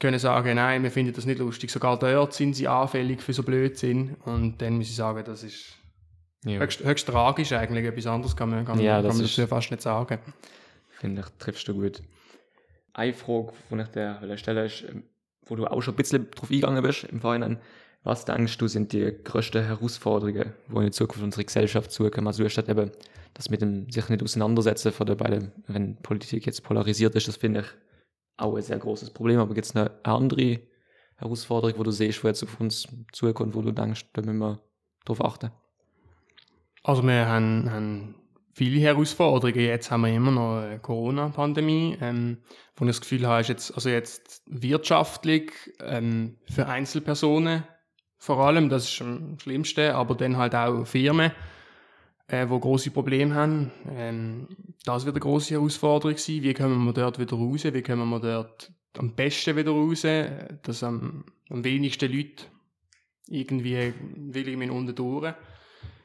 können 0.00 0.18
sagen, 0.18 0.56
nein, 0.56 0.82
wir 0.82 0.90
finden 0.90 1.12
das 1.12 1.26
nicht 1.26 1.40
lustig, 1.40 1.70
sogar 1.70 1.98
dort 1.98 2.32
sind 2.32 2.54
sie 2.54 2.66
anfällig 2.66 3.20
für 3.20 3.34
so 3.34 3.42
Blödsinn 3.42 4.16
und 4.24 4.62
dann 4.62 4.78
muss 4.78 4.88
ich 4.88 4.96
sagen, 4.96 5.22
das 5.26 5.42
ist 5.42 5.74
ja. 6.44 6.58
höchst, 6.58 6.82
höchst 6.82 7.06
tragisch 7.06 7.52
eigentlich, 7.52 7.84
etwas 7.84 8.06
anderes 8.06 8.34
kann 8.34 8.48
man, 8.48 8.64
kann 8.64 8.80
ja, 8.80 9.02
kann 9.02 9.08
man 9.08 9.18
dazu 9.18 9.46
fast 9.46 9.70
nicht 9.72 9.82
sagen. 9.82 10.18
Finde 10.88 11.20
ich, 11.20 11.28
triffst 11.38 11.68
du 11.68 11.74
gut. 11.74 12.02
Eine 12.94 13.12
Frage, 13.12 13.52
die 13.70 13.80
ich 13.80 13.88
dir 13.88 14.38
stelle, 14.38 14.64
ist, 14.64 14.86
wo 15.46 15.54
du 15.54 15.66
auch 15.66 15.82
schon 15.82 15.94
ein 15.94 15.98
bisschen 15.98 16.30
drauf 16.30 16.50
eingegangen 16.50 16.82
bist 16.82 17.04
im 17.04 17.20
Vorhinein, 17.20 17.58
was 18.04 18.26
denkst 18.26 18.58
du, 18.58 18.68
sind 18.68 18.92
die 18.92 19.12
größten 19.24 19.64
Herausforderungen, 19.64 20.52
wo 20.68 20.80
in 20.80 20.92
Zukunft 20.92 21.24
unsere 21.24 21.44
Gesellschaft 21.44 21.90
zukommen? 21.90 22.26
Also, 22.26 22.46
statt 22.50 22.68
eben 22.68 22.90
das 23.32 23.50
mit 23.50 23.62
dem 23.62 23.90
sich 23.90 24.08
nicht 24.08 24.22
auseinandersetzen 24.22 24.92
von 24.92 25.06
der 25.06 25.16
beiden, 25.16 25.52
wenn 25.66 25.96
Politik 25.96 26.46
jetzt 26.46 26.62
polarisiert 26.62 27.14
ist, 27.16 27.26
das 27.26 27.36
finde 27.36 27.60
ich 27.60 27.66
auch 28.36 28.54
ein 28.54 28.62
sehr 28.62 28.78
großes 28.78 29.10
Problem. 29.10 29.40
Aber 29.40 29.54
gibt 29.54 29.66
es 29.66 29.74
eine 29.74 29.90
andere 30.04 30.60
Herausforderung, 31.16 31.78
wo 31.78 31.82
du 31.82 31.90
siehst, 31.90 32.22
wo 32.22 32.28
jetzt 32.28 32.42
auf 32.42 32.60
uns 32.60 32.86
zukommt, 33.12 33.54
wo 33.54 33.62
du 33.62 33.72
denkst, 33.72 34.06
da 34.12 34.20
müssen 34.20 34.38
wir 34.38 34.60
drauf 35.06 35.24
achten? 35.24 35.50
Also, 36.82 37.02
wir 37.02 37.26
haben, 37.26 37.70
haben 37.70 38.14
viele 38.52 38.80
Herausforderungen. 38.80 39.60
Jetzt 39.60 39.90
haben 39.90 40.02
wir 40.02 40.14
immer 40.14 40.30
noch 40.30 40.58
eine 40.58 40.78
Corona-Pandemie, 40.78 41.96
ähm, 42.02 42.36
wo 42.76 42.84
ich 42.84 42.90
das 42.90 43.00
Gefühl 43.00 43.26
habe, 43.26 43.40
ist 43.40 43.48
jetzt, 43.48 43.74
also 43.74 43.88
jetzt 43.88 44.42
wirtschaftlich 44.46 45.52
ähm, 45.80 46.36
für 46.50 46.66
Einzelpersonen 46.66 47.64
vor 48.24 48.38
allem, 48.38 48.70
das 48.70 48.90
ist 48.90 49.02
am 49.02 49.38
schlimmsten, 49.38 49.90
aber 49.90 50.14
dann 50.14 50.38
halt 50.38 50.54
auch 50.54 50.86
Firmen, 50.86 51.30
äh, 52.26 52.48
wo 52.48 52.58
große 52.58 52.90
Probleme 52.90 53.34
haben. 53.34 53.70
Ähm, 53.90 54.48
das 54.86 55.04
wird 55.04 55.16
eine 55.16 55.20
große 55.20 55.52
Herausforderung 55.52 56.16
sein. 56.16 56.42
Wie 56.42 56.54
kommen 56.54 56.82
wir 56.86 56.94
dort 56.94 57.18
wieder 57.18 57.36
raus? 57.36 57.64
Wie 57.64 57.82
kommen 57.82 58.08
wir 58.08 58.20
dort 58.20 58.72
am 58.96 59.14
besten 59.14 59.56
wieder 59.56 59.72
raus, 59.72 60.06
dass 60.62 60.82
am, 60.82 61.24
am 61.50 61.64
wenigsten 61.64 62.10
Leute 62.10 62.46
irgendwie 63.28 63.92
will 64.16 64.48
ich 64.48 64.70
unten 64.70 64.94
durch. 64.94 65.34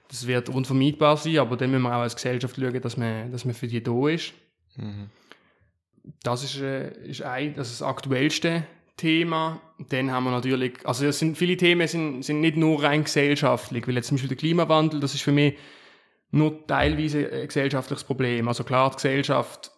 Das 0.09 0.27
wird 0.27 0.49
unvermeidbar 0.49 1.15
sein, 1.15 1.37
aber 1.37 1.55
dann 1.55 1.71
müssen 1.71 1.83
wir 1.83 1.95
auch 1.95 2.01
als 2.01 2.15
Gesellschaft 2.15 2.57
schauen, 2.57 2.81
dass 2.81 2.97
man, 2.97 3.31
dass 3.31 3.45
man 3.45 3.53
für 3.53 3.67
die 3.67 3.81
da 3.81 4.09
ist. 4.09 4.33
Mhm. 4.75 5.09
Das 6.23 6.43
ist, 6.43 6.59
äh, 6.59 6.91
ist 7.07 7.21
ein, 7.21 7.53
das, 7.55 7.71
ist 7.71 7.79
das 7.79 7.87
aktuellste 7.87 8.65
Thema. 8.99 9.61
Dann 9.89 10.11
haben 10.11 10.25
wir 10.25 10.31
natürlich, 10.31 10.85
also 10.85 11.05
es 11.05 11.19
sind, 11.19 11.37
viele 11.37 11.55
Themen 11.55 11.87
sind, 11.87 12.23
sind 12.23 12.41
nicht 12.41 12.57
nur 12.57 12.83
rein 12.83 13.05
gesellschaftlich, 13.05 13.87
weil 13.87 13.95
jetzt 13.95 14.07
zum 14.07 14.15
Beispiel 14.15 14.27
der 14.27 14.37
Klimawandel, 14.37 14.99
das 14.99 15.13
ist 15.13 15.21
für 15.21 15.31
mich 15.31 15.55
nur 16.31 16.67
teilweise 16.67 17.31
ein 17.31 17.47
gesellschaftliches 17.47 18.03
Problem. 18.03 18.47
Also 18.47 18.63
klar, 18.63 18.89
die 18.89 18.95
Gesellschaft 18.97 19.71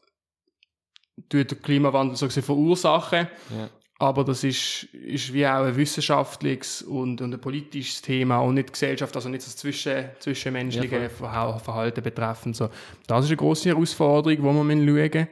tut 1.29 1.51
den 1.51 1.61
Klimawandel 1.61 2.17
so 2.17 2.27
verursachen, 2.29 3.27
ja. 3.55 3.69
aber 3.99 4.23
das 4.23 4.43
ist, 4.43 4.85
ist 4.85 5.31
wie 5.33 5.45
auch 5.45 5.65
ein 5.65 5.75
wissenschaftliches 5.75 6.81
und, 6.81 7.21
und 7.21 7.33
ein 7.33 7.39
politisches 7.39 8.01
Thema 8.01 8.39
und 8.39 8.55
nicht 8.55 8.73
Gesellschaft, 8.73 9.15
also 9.15 9.29
nicht 9.29 9.45
das 9.45 9.55
Zwischen, 9.55 10.05
zwischenmenschliche 10.19 11.09
ja, 11.21 11.59
Verhalten 11.59 12.01
betreffend. 12.01 12.55
So. 12.55 12.69
Das 13.05 13.25
ist 13.25 13.29
eine 13.29 13.37
große 13.37 13.69
Herausforderung, 13.69 14.37
die 14.37 14.43
wir 14.43 14.53
schauen 14.53 14.85
müssen, 14.85 15.27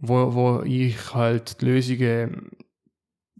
wo, 0.00 0.34
wo 0.34 0.62
ich 0.64 1.14
halt 1.14 1.60
die 1.60 1.66
Lösungen 1.66 2.50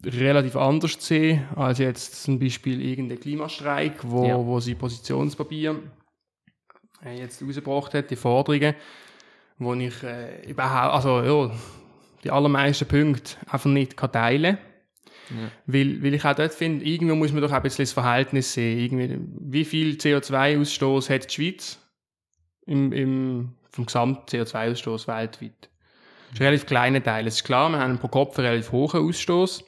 relativ 0.04 0.56
anders 0.56 0.96
sehe 0.98 1.46
als 1.56 1.78
jetzt 1.78 2.22
zum 2.22 2.38
Beispiel 2.38 2.80
irgendein 2.80 3.20
Klimastreik, 3.20 3.98
wo, 4.02 4.24
ja. 4.26 4.36
wo 4.38 4.60
sie 4.60 4.74
Positionspapier 4.74 5.80
äh, 7.04 7.18
jetzt 7.18 7.42
rausgebracht 7.42 7.94
hat, 7.94 8.10
die 8.10 8.16
Forderungen, 8.16 8.74
wo 9.58 9.74
ich 9.74 10.02
äh, 10.02 10.50
überhaupt, 10.50 10.94
also 10.94 11.20
ja, 11.22 11.54
die 12.24 12.30
allermeisten 12.30 12.88
Punkte 12.88 13.36
einfach 13.46 13.70
nicht 13.70 13.96
kann 13.96 14.12
teilen 14.12 14.58
ja. 15.30 15.50
Weil, 15.66 16.02
weil 16.02 16.14
ich 16.14 16.24
auch 16.24 16.34
dort 16.34 16.52
finde, 16.52 16.84
irgendwo 16.84 17.14
muss 17.14 17.32
man 17.32 17.42
doch 17.42 17.50
auch 17.50 17.56
ein 17.56 17.62
bisschen 17.62 17.84
das 17.84 17.92
Verhältnis 17.92 18.52
sehen. 18.52 18.78
Irgendwie, 18.78 19.18
wie 19.38 19.64
viel 19.64 19.94
CO2-Ausstoß 19.94 21.08
hat 21.10 21.30
die 21.30 21.34
Schweiz 21.34 21.78
im, 22.66 22.92
im, 22.92 23.54
vom 23.70 23.86
Gesamt-CO2-Ausstoß 23.86 25.06
weltweit? 25.06 25.70
Das 26.30 26.34
ist 26.34 26.40
ein 26.40 26.46
relativ 26.46 26.66
kleiner 26.66 27.02
Teil. 27.02 27.26
Es 27.26 27.36
ist 27.36 27.44
klar, 27.44 27.70
wir 27.70 27.78
haben 27.78 27.98
pro 27.98 28.08
Kopf 28.08 28.38
einen 28.38 28.48
relativ 28.48 28.72
hohen 28.72 29.08
Ausstoß. 29.08 29.64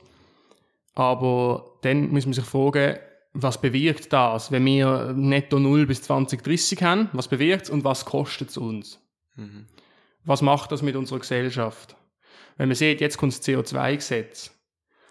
Aber 0.95 1.79
dann 1.83 2.11
muss 2.11 2.27
man 2.27 2.35
sich 2.35 2.45
fragen, 2.45 2.99
was 3.35 3.61
bewirkt 3.61 4.13
das, 4.13 4.53
wenn 4.53 4.65
wir 4.67 5.15
netto 5.17 5.59
0 5.59 5.87
bis 5.87 6.03
2030 6.03 6.83
haben? 6.83 7.09
Was 7.13 7.29
bewirkt 7.29 7.65
es 7.65 7.71
und 7.71 7.85
was 7.85 8.05
kostet 8.05 8.51
es 8.51 8.59
uns? 8.59 9.01
Mhm. 9.37 9.67
Was 10.25 10.43
macht 10.43 10.71
das 10.71 10.83
mit 10.83 10.97
unserer 10.97 11.21
Gesellschaft? 11.21 11.97
Wenn 12.57 12.69
man 12.69 12.77
sieht, 12.77 13.01
jetzt 13.01 13.17
kommt 13.17 13.33
das 13.33 13.43
CO2-Gesetz, 13.43 14.53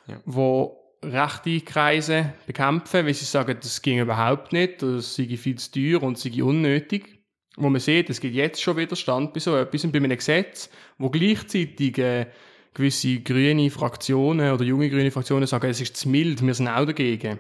ja. 0.07 0.21
wo 0.25 0.77
rechte 1.03 1.59
Kreise 1.61 2.33
bekämpfen, 2.45 3.05
weil 3.05 3.13
sie 3.13 3.25
sagen, 3.25 3.57
das 3.59 3.81
ging 3.81 3.99
überhaupt 3.99 4.53
nicht, 4.53 4.83
das 4.83 5.15
sei 5.15 5.25
viel 5.35 5.57
zu 5.57 5.71
teuer 5.71 6.03
und 6.03 6.17
sei 6.17 6.43
unnötig. 6.43 7.19
Wo 7.57 7.69
man 7.69 7.81
sieht, 7.81 8.09
es 8.09 8.21
gibt 8.21 8.33
jetzt 8.33 8.61
schon 8.61 8.77
Widerstand 8.77 9.33
bei 9.33 9.39
so 9.39 9.57
etwas 9.57 9.83
und 9.83 9.91
bei 9.91 9.97
einem 9.97 10.15
Gesetz, 10.15 10.69
wo 10.97 11.09
gleichzeitig 11.09 11.97
äh, 11.97 12.27
gewisse 12.73 13.19
grüne 13.19 13.69
Fraktionen 13.69 14.51
oder 14.53 14.63
junge 14.63 14.89
grüne 14.89 15.11
Fraktionen 15.11 15.47
sagen, 15.47 15.69
es 15.69 15.81
ist 15.81 15.97
zu 15.97 16.09
mild, 16.09 16.45
wir 16.45 16.53
sind 16.53 16.67
auch 16.67 16.85
dagegen. 16.85 17.39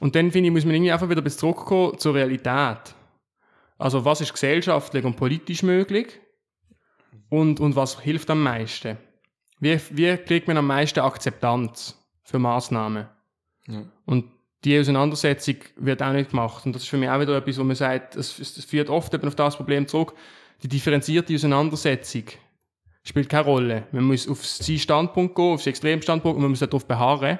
Und 0.00 0.14
dann 0.14 0.30
finde 0.30 0.48
ich, 0.48 0.52
muss 0.52 0.64
man 0.64 0.74
irgendwie 0.74 0.92
einfach 0.92 1.08
wieder 1.08 1.22
bis 1.22 1.38
zurückkommen 1.38 1.98
zur 1.98 2.14
Realität. 2.14 2.94
Also 3.78 4.04
was 4.04 4.20
ist 4.20 4.32
gesellschaftlich 4.32 5.04
und 5.04 5.16
politisch 5.16 5.62
möglich 5.62 6.20
und, 7.28 7.60
und 7.60 7.76
was 7.76 8.00
hilft 8.00 8.30
am 8.30 8.42
meisten? 8.42 8.98
Wie, 9.60 9.80
wie 9.90 10.16
kriegt 10.18 10.46
man 10.48 10.58
am 10.58 10.66
meisten 10.66 11.00
Akzeptanz 11.00 11.98
für 12.22 12.38
Maßnahmen? 12.38 13.06
Ja. 13.66 13.82
Und 14.04 14.30
die 14.64 14.78
Auseinandersetzung 14.78 15.56
wird 15.76 16.02
auch 16.02 16.12
nicht 16.12 16.30
gemacht. 16.30 16.66
Und 16.66 16.74
das 16.74 16.82
ist 16.82 16.88
für 16.88 16.96
mich 16.96 17.08
auch 17.08 17.20
wieder 17.20 17.36
etwas, 17.36 17.58
wo 17.58 17.64
man 17.64 17.76
sagt, 17.76 18.16
es, 18.16 18.38
es 18.38 18.64
führt 18.64 18.88
oft 18.88 19.12
eben 19.14 19.26
auf 19.26 19.34
das 19.34 19.56
Problem 19.56 19.86
zurück, 19.86 20.14
die 20.62 20.68
differenzierte 20.68 21.34
Auseinandersetzung 21.34 22.24
spielt 23.04 23.28
keine 23.28 23.44
Rolle. 23.44 23.84
Man 23.92 24.04
muss 24.04 24.28
auf 24.28 24.44
seinen 24.44 24.78
Standpunkt 24.78 25.34
gehen, 25.34 25.54
auf 25.54 25.62
seinen 25.62 25.72
Extremstandpunkt 25.72 26.36
und 26.36 26.42
man 26.42 26.50
muss 26.50 26.60
darauf 26.60 26.86
beharren. 26.86 27.38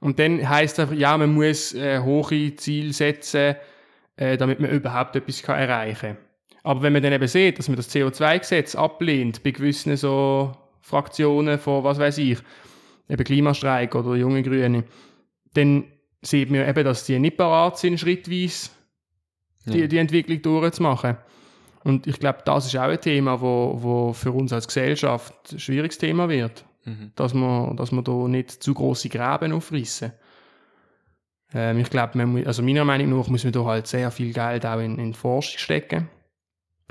Und 0.00 0.18
dann 0.18 0.48
heisst 0.48 0.78
es, 0.78 0.88
ja, 0.94 1.16
man 1.16 1.34
muss 1.34 1.74
äh, 1.74 2.00
hohe 2.00 2.54
Ziele 2.56 2.92
setzen, 2.92 3.56
äh, 4.16 4.36
damit 4.36 4.60
man 4.60 4.70
überhaupt 4.70 5.16
etwas 5.16 5.42
kann 5.42 5.58
erreichen 5.58 6.16
kann. 6.16 6.28
Aber 6.62 6.82
wenn 6.82 6.92
man 6.92 7.02
dann 7.02 7.12
eben 7.12 7.28
sieht, 7.28 7.58
dass 7.58 7.68
man 7.68 7.76
das 7.76 7.94
CO2-Gesetz 7.94 8.74
ablehnt 8.74 9.42
bei 9.42 9.50
gewissen 9.50 9.96
so 9.96 10.52
Fraktionen 10.80 11.58
von, 11.58 11.84
was 11.84 11.98
weiß 11.98 12.18
ich, 12.18 12.38
eben 13.08 13.24
Klimastreik 13.24 13.94
oder 13.94 14.16
junge 14.16 14.42
Grüne, 14.42 14.84
dann 15.54 15.84
sieht 16.22 16.50
man 16.50 16.68
eben, 16.68 16.84
dass 16.84 17.04
die 17.04 17.18
nicht 17.18 17.36
parat 17.36 17.78
sind, 17.78 17.98
schrittweise 17.98 18.70
die, 19.66 19.80
ja. 19.80 19.86
die 19.86 19.98
Entwicklung 19.98 20.42
durchzumachen. 20.42 21.16
Und 21.84 22.06
ich 22.06 22.18
glaube, 22.18 22.40
das 22.44 22.66
ist 22.66 22.76
auch 22.76 22.88
ein 22.88 23.00
Thema, 23.00 23.40
wo, 23.40 23.78
wo 23.80 24.12
für 24.12 24.32
uns 24.32 24.52
als 24.52 24.66
Gesellschaft 24.66 25.52
ein 25.52 25.60
schwieriges 25.60 25.98
Thema 25.98 26.28
wird. 26.28 26.64
Mhm. 26.84 27.12
Dass, 27.14 27.34
wir, 27.34 27.74
dass 27.76 27.92
wir 27.92 28.02
da 28.02 28.12
nicht 28.28 28.50
zu 28.50 28.74
große 28.74 29.08
Gräben 29.08 29.52
aufreißen. 29.52 30.12
Ähm, 31.54 31.78
ich 31.78 31.90
glaube, 31.90 32.42
also 32.46 32.62
meiner 32.62 32.84
Meinung 32.84 33.16
nach 33.16 33.28
muss 33.28 33.44
man 33.44 33.52
da 33.52 33.64
halt 33.64 33.86
sehr 33.86 34.10
viel 34.10 34.32
Geld 34.32 34.66
auch 34.66 34.80
in, 34.80 34.98
in 34.98 35.14
Forschung 35.14 35.58
stecken. 35.58 36.08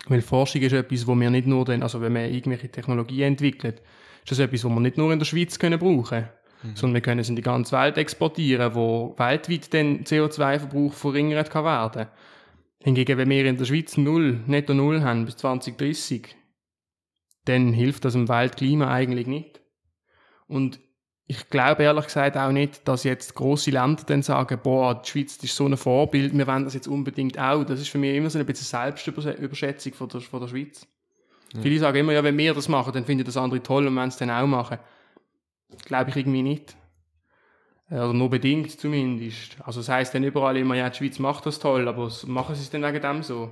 Weil 0.08 0.22
Forschung 0.22 0.62
ist 0.62 0.74
etwas, 0.74 1.08
wo 1.08 1.16
wir 1.16 1.30
nicht 1.30 1.48
nur 1.48 1.66
dann, 1.66 1.84
also 1.84 2.02
wenn 2.02 2.14
man 2.14 2.32
irgendwelche 2.32 2.70
Technologien 2.70 3.30
entwickelt, 3.30 3.82
ist 4.24 4.32
das 4.32 4.40
etwas, 4.40 4.64
was 4.64 4.72
wir 4.72 4.80
nicht 4.80 4.98
nur 4.98 5.12
in 5.12 5.20
der 5.20 5.26
Schweiz 5.26 5.58
können 5.58 5.80
brauchen 5.80 6.04
können, 6.04 6.30
mhm. 6.64 6.76
sondern 6.76 6.94
wir 6.96 7.02
können 7.02 7.20
es 7.20 7.30
in 7.30 7.36
die 7.36 7.42
ganze 7.42 7.76
Welt 7.76 7.98
exportieren, 7.98 8.76
wo 8.76 9.16
weltweit 9.18 9.74
den 9.74 10.04
CO2-Verbrauch 10.04 10.94
verringert 10.94 11.50
kann 11.50 11.66
werden. 11.66 12.08
Hingegen, 12.88 13.18
wenn 13.18 13.30
wir 13.30 13.44
in 13.44 13.58
der 13.58 13.66
Schweiz 13.66 13.98
null, 13.98 14.40
netto 14.48 14.74
null 14.74 15.02
haben 15.02 15.26
bis 15.26 15.36
2030, 15.36 16.34
dann 17.44 17.74
hilft 17.74 18.06
das 18.06 18.14
dem 18.14 18.30
Weltklima 18.30 18.90
eigentlich 18.90 19.28
nicht. 19.28 19.60
Und 20.48 20.80
ich 21.26 21.50
glaube 21.50 21.84
ehrlich 21.84 22.06
gesagt 22.06 22.38
auch 22.38 22.54
nicht, 22.54 22.88
dass 22.88 23.04
jetzt 23.04 23.36
große 23.36 23.72
Länder 23.72 24.04
dann 24.08 24.24
sagen, 24.24 24.58
boah, 24.64 25.02
die 25.02 25.10
Schweiz 25.10 25.36
ist 25.36 25.58
so 25.58 25.66
ein 25.66 25.76
Vorbild, 25.76 26.34
wir 26.34 26.48
wollen 26.48 26.64
das 26.64 26.76
jetzt 26.76 26.88
unbedingt 26.88 27.38
auch. 27.38 27.66
Das 27.66 27.82
ist 27.82 27.90
für 27.90 27.98
mich 27.98 28.16
immer 28.16 28.30
so 28.30 28.40
ein 28.40 28.46
bisschen 28.46 28.68
Selbstüberschätzung 28.68 29.94
von 29.94 30.08
der, 30.08 30.22
von 30.22 30.40
der 30.40 30.48
Schweiz. 30.48 30.88
Ja. 31.56 31.62
Viele 31.64 31.80
sagen 31.80 31.98
immer, 31.98 32.14
ja, 32.14 32.24
wenn 32.24 32.38
wir 32.38 32.54
das 32.54 32.70
machen, 32.70 32.94
dann 32.94 33.04
finden 33.04 33.26
das 33.26 33.36
andere 33.36 33.62
toll 33.62 33.86
und 33.86 33.98
wenn 33.98 34.08
es 34.08 34.16
dann 34.16 34.32
auch 34.32 34.48
machen. 34.48 34.78
Glaube 35.84 36.12
ich 36.12 36.16
irgendwie 36.16 36.42
nicht. 36.42 36.78
Oder 37.90 38.14
nur 38.14 38.30
bedingt 38.30 38.80
zumindest. 38.80 39.58
Also 39.64 39.80
das 39.80 39.90
heisst 39.90 40.14
dann 40.14 40.24
überall 40.24 40.58
immer, 40.58 40.76
ja, 40.76 40.90
die 40.90 40.98
Schweiz 40.98 41.20
macht 41.20 41.46
das 41.46 41.60
toll, 41.60 41.88
aber 41.88 42.12
machen 42.26 42.56
sie 42.56 42.62
es 42.62 42.70
dann 42.70 42.84
wegen 42.84 43.02
dem 43.02 43.24
so? 43.24 43.50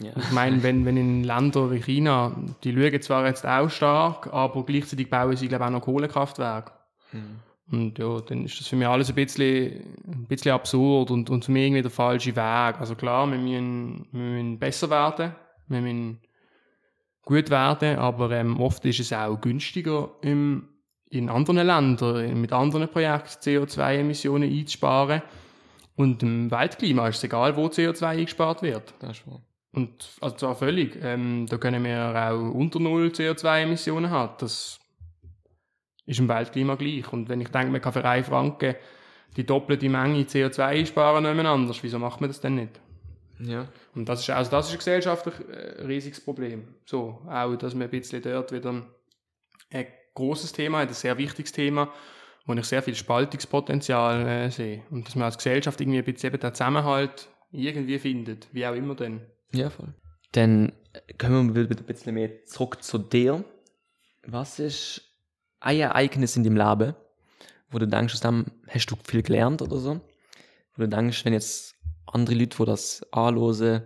Ja. 0.00 0.12
Ich 0.16 0.32
meine, 0.32 0.62
wenn, 0.62 0.84
wenn 0.86 0.96
in 0.96 1.24
Ländern 1.24 1.70
wie 1.70 1.80
China, 1.80 2.34
die 2.64 2.72
schauen 2.72 3.02
zwar 3.02 3.26
jetzt 3.26 3.46
auch 3.46 3.70
stark, 3.70 4.32
aber 4.32 4.64
gleichzeitig 4.64 5.10
bauen 5.10 5.36
sie, 5.36 5.46
glaube 5.46 5.64
ich, 5.64 5.68
auch 5.68 5.72
noch 5.72 5.82
Kohlekraftwerke. 5.82 6.72
Mhm. 7.12 7.40
Und 7.70 7.98
ja, 7.98 8.20
dann 8.20 8.44
ist 8.44 8.58
das 8.58 8.66
für 8.66 8.76
mich 8.76 8.88
alles 8.88 9.10
ein 9.10 9.14
bisschen, 9.14 9.84
ein 10.06 10.26
bisschen 10.26 10.52
absurd 10.52 11.10
und, 11.10 11.30
und 11.30 11.44
für 11.44 11.52
mich 11.52 11.64
irgendwie 11.64 11.82
der 11.82 11.90
falsche 11.90 12.34
Weg. 12.34 12.80
Also 12.80 12.96
klar, 12.96 13.30
wir 13.30 13.38
müssen, 13.38 14.06
wir 14.10 14.20
müssen 14.20 14.58
besser 14.58 14.90
werden, 14.90 15.34
wir 15.68 15.80
müssen 15.80 16.18
gut 17.22 17.50
werden, 17.50 17.98
aber 17.98 18.32
ähm, 18.32 18.58
oft 18.58 18.84
ist 18.86 18.98
es 18.98 19.12
auch 19.12 19.40
günstiger, 19.40 20.10
im, 20.22 20.69
in 21.10 21.28
anderen 21.28 21.66
Ländern 21.66 22.40
mit 22.40 22.52
anderen 22.52 22.88
Projekten 22.88 23.40
CO2-Emissionen 23.42 24.50
einzusparen. 24.50 25.22
Und 25.96 26.22
im 26.22 26.50
Weltklima 26.50 27.08
ist 27.08 27.18
es 27.18 27.24
egal, 27.24 27.56
wo 27.56 27.66
CO2 27.66 28.06
eingespart 28.06 28.62
wird. 28.62 28.94
Das 29.00 29.18
ist 29.18 29.26
wahr. 29.26 29.42
Und 29.72 30.08
also 30.20 30.36
zwar 30.36 30.54
völlig. 30.54 30.96
Ähm, 31.02 31.46
da 31.48 31.58
können 31.58 31.84
wir 31.84 32.14
auch 32.14 32.54
unter 32.54 32.80
Null 32.80 33.08
CO2-Emissionen 33.08 34.10
haben. 34.10 34.34
Das 34.38 34.80
ist 36.06 36.18
im 36.18 36.28
Weltklima 36.28 36.76
gleich. 36.76 37.12
Und 37.12 37.28
wenn 37.28 37.40
ich 37.40 37.48
denke, 37.48 37.70
man 37.70 37.80
kann 37.80 37.92
für 37.92 38.04
einen 38.04 38.24
Franken 38.24 38.76
die 39.36 39.44
doppelte 39.44 39.88
Menge 39.88 40.22
CO2 40.22 40.60
einsparen, 40.60 41.22
nicht 41.22 41.46
anders, 41.46 41.82
wieso 41.82 41.98
macht 41.98 42.20
man 42.20 42.30
das 42.30 42.40
denn 42.40 42.54
nicht? 42.54 42.80
Ja. 43.38 43.68
Und 43.94 44.08
das 44.08 44.20
ist, 44.20 44.30
also 44.30 44.50
das 44.50 44.66
ist 44.66 44.72
ein 44.72 44.78
gesellschaftlich 44.78 45.34
äh, 45.48 45.82
riesiges 45.84 46.20
Problem. 46.20 46.74
So, 46.84 47.22
auch, 47.28 47.54
dass 47.56 47.74
man 47.74 47.84
ein 47.84 47.90
bisschen 47.90 48.22
dort 48.22 48.52
wieder 48.52 48.82
ein 49.70 49.86
großes 50.20 50.52
Thema 50.52 50.78
ein 50.78 50.92
sehr 50.92 51.18
wichtiges 51.18 51.52
Thema, 51.52 51.92
wo 52.46 52.52
ich 52.54 52.64
sehr 52.64 52.82
viel 52.82 52.94
Spaltungspotenzial 52.94 54.26
äh, 54.26 54.50
sehe. 54.50 54.82
Und 54.90 55.06
dass 55.06 55.14
man 55.14 55.24
als 55.24 55.36
Gesellschaft 55.36 55.80
irgendwie 55.80 55.98
ein 55.98 56.04
bisschen 56.04 56.32
den 56.32 56.54
Zusammenhalt 56.54 57.28
irgendwie 57.52 57.98
findet, 57.98 58.48
wie 58.52 58.66
auch 58.66 58.74
immer 58.74 58.94
denn. 58.94 59.22
Ja, 59.52 59.70
voll. 59.70 59.94
Dann 60.32 60.72
kommen 61.18 61.54
wir 61.54 61.68
wieder 61.68 61.80
ein 61.80 61.86
bisschen 61.86 62.14
mehr 62.14 62.44
zurück 62.46 62.82
zu 62.82 62.98
dir. 62.98 63.44
Was 64.26 64.58
ist 64.58 65.02
ein 65.60 65.80
Ereignis 65.80 66.36
in 66.36 66.44
deinem 66.44 66.56
Leben, 66.56 66.94
wo 67.70 67.78
du 67.78 67.86
denkst, 67.86 68.20
dem 68.20 68.46
hast 68.68 68.86
du 68.86 68.96
viel 69.04 69.22
gelernt 69.22 69.62
oder 69.62 69.76
so? 69.78 70.00
Wo 70.74 70.82
du 70.82 70.88
denkst, 70.88 71.24
wenn 71.24 71.32
jetzt 71.32 71.74
andere 72.06 72.34
Leute, 72.34 72.56
die 72.56 72.64
das 72.64 73.06
anhören, 73.12 73.82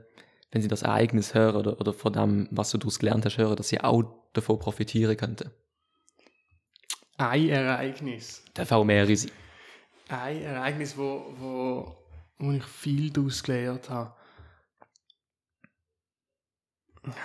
wenn 0.50 0.62
sie 0.62 0.68
das 0.68 0.82
Ereignis 0.82 1.34
hören 1.34 1.56
oder, 1.56 1.80
oder 1.80 1.92
von 1.92 2.12
dem, 2.12 2.48
was 2.50 2.70
du 2.70 2.78
daraus 2.78 2.98
gelernt 2.98 3.24
hast, 3.24 3.38
hören, 3.38 3.56
dass 3.56 3.68
sie 3.68 3.80
auch 3.80 4.04
davon 4.32 4.58
profitieren 4.58 5.16
könnten? 5.16 5.50
Ein 7.16 7.48
Ereignis. 7.48 8.44
Darf 8.54 8.72
auch 8.72 8.84
mehrere 8.84 9.14
sein. 9.16 9.30
Ein 10.08 10.42
Ereignis, 10.42 10.96
wo, 10.96 11.34
wo, 11.38 11.96
wo 12.38 12.52
ich 12.52 12.64
viel 12.64 13.10
daraus 13.10 13.42
gelernt 13.42 13.88
habe. 13.88 14.12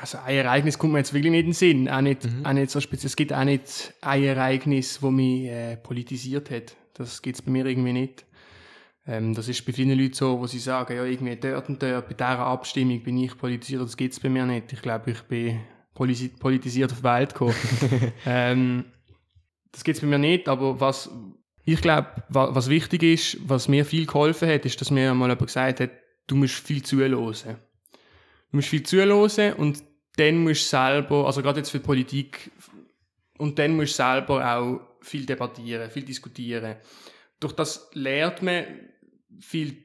Also 0.01 0.17
ein 0.19 0.35
Ereignis 0.35 0.77
kommt 0.77 0.93
mir 0.93 0.99
jetzt 0.99 1.13
wirklich 1.13 1.31
nicht 1.31 1.41
in 1.41 1.47
den 1.47 1.53
Sinn. 1.53 1.89
Auch 1.89 2.01
nicht, 2.01 2.25
mhm. 2.25 2.45
auch 2.45 2.53
nicht 2.53 2.69
so 2.69 2.79
speziell. 2.81 3.07
Es 3.07 3.15
gibt 3.15 3.33
auch 3.33 3.43
nicht 3.43 3.93
ein 4.01 4.23
Ereignis, 4.23 4.99
das 5.01 5.11
mich 5.11 5.45
äh, 5.45 5.77
politisiert 5.77 6.51
hat. 6.51 6.75
Das 6.93 7.21
gibt 7.21 7.37
es 7.37 7.41
bei 7.41 7.51
mir 7.51 7.65
irgendwie 7.65 7.93
nicht. 7.93 8.25
Ähm, 9.07 9.33
das 9.33 9.47
ist 9.47 9.65
bei 9.65 9.71
vielen 9.71 9.97
Leuten 9.97 10.13
so, 10.13 10.39
wo 10.39 10.47
sie 10.47 10.59
sagen, 10.59 10.95
ja, 10.95 11.03
irgendwie 11.03 11.35
dort 11.35 11.69
und 11.69 11.81
dort, 11.81 12.07
bei 12.09 12.13
dieser 12.13 12.39
Abstimmung 12.39 13.01
bin 13.01 13.17
ich 13.17 13.37
politisiert. 13.37 13.81
Das 13.81 13.97
gibt 13.97 14.13
es 14.13 14.19
bei 14.19 14.29
mir 14.29 14.45
nicht. 14.45 14.73
Ich 14.73 14.81
glaube, 14.81 15.11
ich 15.11 15.21
bin 15.23 15.61
politisiert 15.93 16.91
auf 16.91 16.99
die 16.99 17.03
Welt 17.03 17.33
gekommen. 17.33 17.55
ähm, 18.25 18.85
das 19.71 19.83
gibt 19.83 19.97
es 19.97 20.01
bei 20.01 20.07
mir 20.07 20.17
nicht, 20.17 20.47
aber 20.47 20.79
was 20.79 21.09
ich 21.65 21.81
glaube, 21.81 22.07
was 22.29 22.69
wichtig 22.69 23.03
ist, 23.03 23.37
was 23.47 23.67
mir 23.67 23.85
viel 23.85 24.07
geholfen 24.07 24.49
hat, 24.49 24.65
ist, 24.65 24.81
dass 24.81 24.89
mir 24.89 25.13
mal 25.13 25.29
jemand 25.29 25.45
gesagt 25.45 25.81
hat, 25.81 25.91
du 26.25 26.35
musst 26.35 26.55
viel 26.55 26.81
zuhören 26.81 27.11
Du 27.11 27.57
musst 28.51 28.69
viel 28.69 28.83
zuhören 28.83 29.53
und 29.53 29.83
dann 30.15 30.43
musst 30.43 30.63
du 30.63 30.77
selber, 30.77 31.25
also 31.27 31.41
gerade 31.41 31.59
jetzt 31.59 31.69
für 31.69 31.79
die 31.79 31.85
Politik, 31.85 32.51
und 33.37 33.57
dann 33.59 33.75
musst 33.75 33.93
du 33.93 34.03
selber 34.03 34.55
auch 34.55 34.81
viel 35.01 35.25
debattieren, 35.25 35.89
viel 35.89 36.03
diskutieren. 36.03 36.75
Durch 37.39 37.53
das 37.53 37.89
lernt 37.93 38.41
man 38.41 38.65
viel, 39.39 39.77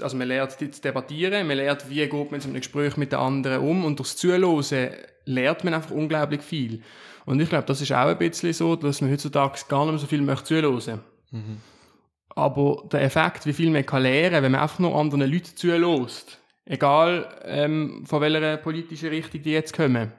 also 0.00 0.16
man 0.16 0.28
lernt 0.28 0.52
zu 0.52 0.68
debattieren, 0.68 1.46
man 1.46 1.56
lernt, 1.56 1.88
wie 1.88 1.96
geht 1.96 2.12
man 2.12 2.40
in 2.40 2.46
einem 2.46 2.54
Gespräch 2.54 2.96
mit 2.96 3.12
den 3.12 3.18
anderen 3.18 3.60
um 3.60 3.84
und 3.84 3.98
durchs 3.98 4.16
Zuhören 4.16 4.90
lernt 5.24 5.64
man 5.64 5.74
einfach 5.74 5.90
unglaublich 5.90 6.42
viel. 6.42 6.82
Und 7.26 7.40
ich 7.40 7.48
glaube, 7.48 7.66
das 7.66 7.80
ist 7.80 7.92
auch 7.92 8.08
ein 8.08 8.18
bisschen 8.18 8.52
so, 8.52 8.76
dass 8.76 9.00
man 9.00 9.10
heutzutage 9.10 9.60
gar 9.68 9.84
nicht 9.84 9.92
mehr 9.92 9.98
so 9.98 10.06
viel 10.06 10.22
möchte 10.22 10.44
zuhören. 10.44 11.00
Mhm. 11.30 11.58
Aber 12.30 12.84
der 12.90 13.02
Effekt, 13.02 13.46
wie 13.46 13.52
viel 13.52 13.70
man 13.70 13.84
kann 13.84 14.02
lernen, 14.02 14.42
wenn 14.42 14.52
man 14.52 14.62
einfach 14.62 14.78
nur 14.78 14.96
anderen 14.96 15.30
Leuten 15.30 15.56
zuhört, 15.56 16.40
Egal, 16.70 17.28
ähm, 17.46 18.04
von 18.06 18.20
welcher 18.20 18.56
politischen 18.58 19.08
Richtung 19.08 19.42
die 19.42 19.50
jetzt 19.50 19.74
kommen. 19.74 20.12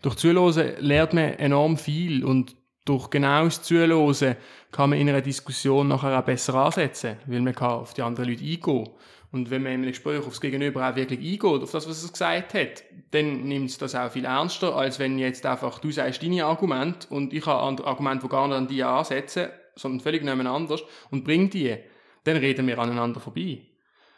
Durch 0.00 0.16
Zuhören 0.16 0.72
lernt 0.80 1.12
man 1.12 1.34
enorm 1.34 1.76
viel 1.76 2.24
und 2.24 2.56
durch 2.84 3.10
genaues 3.10 3.62
Zuhören 3.62 4.36
kann 4.70 4.90
man 4.90 4.98
in 4.98 5.08
einer 5.08 5.20
Diskussion 5.20 5.88
nachher 5.88 6.18
auch 6.18 6.24
besser 6.24 6.54
ansetzen, 6.54 7.16
weil 7.26 7.40
man 7.40 7.54
kann 7.54 7.70
auf 7.70 7.94
die 7.94 8.02
anderen 8.02 8.28
Leute 8.28 8.44
eingehen. 8.44 8.90
Und 9.30 9.50
wenn 9.50 9.62
man 9.62 9.72
in 9.72 9.80
einem 9.80 9.92
Gespräch 9.92 10.26
aufs 10.26 10.40
Gegenüber 10.40 10.88
auch 10.88 10.94
wirklich 10.94 11.20
eingeht, 11.20 11.62
auf 11.62 11.70
das, 11.70 11.88
was 11.88 12.04
er 12.04 12.10
gesagt 12.10 12.54
hat, 12.54 12.84
dann 13.12 13.44
nimmt 13.44 13.70
es 13.70 13.78
das 13.78 13.94
auch 13.94 14.10
viel 14.10 14.26
ernster, 14.26 14.76
als 14.76 14.98
wenn 14.98 15.18
jetzt 15.18 15.46
einfach 15.46 15.78
du 15.78 15.90
sagst 15.90 16.22
deine 16.22 16.44
Argument 16.44 17.10
und 17.10 17.32
ich 17.32 17.46
habe 17.46 17.86
Argumente, 17.86 18.26
die 18.26 18.30
gar 18.30 18.46
nicht 18.46 18.56
an 18.56 18.68
die 18.68 18.82
ansetzen, 18.82 19.48
sondern 19.74 20.00
völlig 20.00 20.22
nebeneinander 20.22 20.78
und 21.10 21.24
bringe 21.24 21.48
die. 21.48 21.76
Dann 22.24 22.36
reden 22.36 22.66
wir 22.66 22.78
aneinander 22.78 23.20
vorbei. 23.20 23.62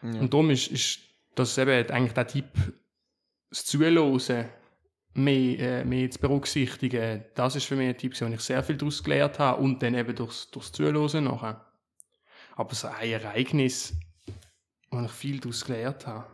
Ja. 0.03 0.21
Und 0.21 0.35
darum 0.35 0.51
ist, 0.51 0.67
ist 0.67 0.99
dass 1.35 1.59
eben 1.59 1.91
eigentlich 1.91 2.13
der 2.13 2.27
Tipp, 2.27 2.51
das 3.51 3.65
Zuhören 3.67 4.49
mehr, 5.15 5.59
äh, 5.59 5.85
mehr 5.85 6.11
zu 6.11 6.19
berücksichtigen, 6.19 7.25
das 7.35 7.57
ist 7.57 7.65
für 7.65 7.77
mich 7.77 7.89
ein 7.89 7.97
Tipp, 7.97 8.21
wo 8.21 8.27
ich 8.27 8.41
sehr 8.41 8.63
viel 8.63 8.77
daraus 8.77 9.03
gelernt 9.03 9.39
habe 9.39 9.63
und 9.63 9.83
dann 9.83 9.95
eben 9.95 10.15
durchs, 10.15 10.51
durchs 10.51 10.73
Zuhören 10.73 11.25
nachher. 11.25 11.65
Aber 12.57 12.75
so 12.75 12.89
ein 12.89 13.11
Ereignis, 13.11 13.95
wo 14.91 15.01
ich 15.01 15.11
viel 15.11 15.41
daraus 15.41 15.65
gelernt 15.65 16.07
habe, 16.07 16.27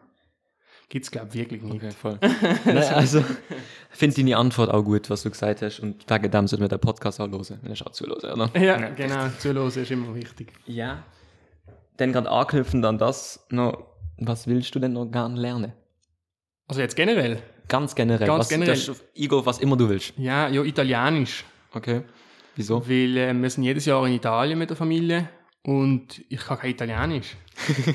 gibt 0.88 1.04
es, 1.04 1.10
glaube 1.10 1.28
ich, 1.28 1.34
wirklich 1.34 1.62
nicht. 1.62 1.76
Okay, 1.76 1.90
voll. 1.92 2.18
Nein, 2.64 2.94
also, 2.94 3.20
ich 3.20 3.96
finde 3.96 4.16
deine 4.16 4.36
Antwort 4.36 4.70
auch 4.70 4.82
gut, 4.82 5.08
was 5.08 5.22
du 5.22 5.30
gesagt 5.30 5.62
hast. 5.62 5.80
Und 5.80 6.10
wegen 6.10 6.30
dem 6.30 6.48
sollten 6.48 6.64
wir 6.64 6.68
den 6.68 6.80
Podcast 6.80 7.20
auch 7.20 7.30
hören. 7.30 7.58
Wenn 7.62 7.72
ich 7.72 7.86
auch 7.86 7.92
zuhören, 7.92 8.40
oder? 8.40 8.50
Ja, 8.60 8.80
ja 8.80 8.90
genau. 8.90 9.28
Zuhören 9.38 9.68
ist 9.68 9.90
immer 9.90 10.14
wichtig. 10.14 10.52
Ja. 10.66 11.04
Dann 11.96 12.12
gerade 12.12 12.30
anknüpfend 12.30 12.84
an 12.84 12.98
das 12.98 13.46
noch 13.50 13.90
was 14.20 14.46
willst 14.46 14.74
du 14.74 14.78
denn 14.78 14.92
noch 14.92 15.06
gern 15.06 15.36
lernen? 15.36 15.72
Also 16.68 16.82
jetzt 16.82 16.94
generell? 16.94 17.42
Ganz 17.70 17.94
generell. 17.94 18.26
Ganz 18.26 18.40
was, 18.40 18.48
generell. 18.48 18.74
Das, 18.74 19.04
Igor, 19.14 19.46
was 19.46 19.58
immer 19.60 19.76
du 19.76 19.88
willst. 19.88 20.12
Ja, 20.18 20.48
ja, 20.48 20.62
Italienisch. 20.62 21.44
Okay. 21.72 22.02
Wieso? 22.56 22.86
Weil 22.86 23.16
äh, 23.16 23.32
wir 23.32 23.48
sind 23.48 23.62
jedes 23.62 23.86
Jahr 23.86 24.06
in 24.06 24.14
Italien 24.14 24.58
mit 24.58 24.68
der 24.68 24.76
Familie 24.76 25.28
und 25.62 26.20
ich 26.28 26.40
kann 26.40 26.58
kein 26.58 26.72
Italienisch. 26.72 27.36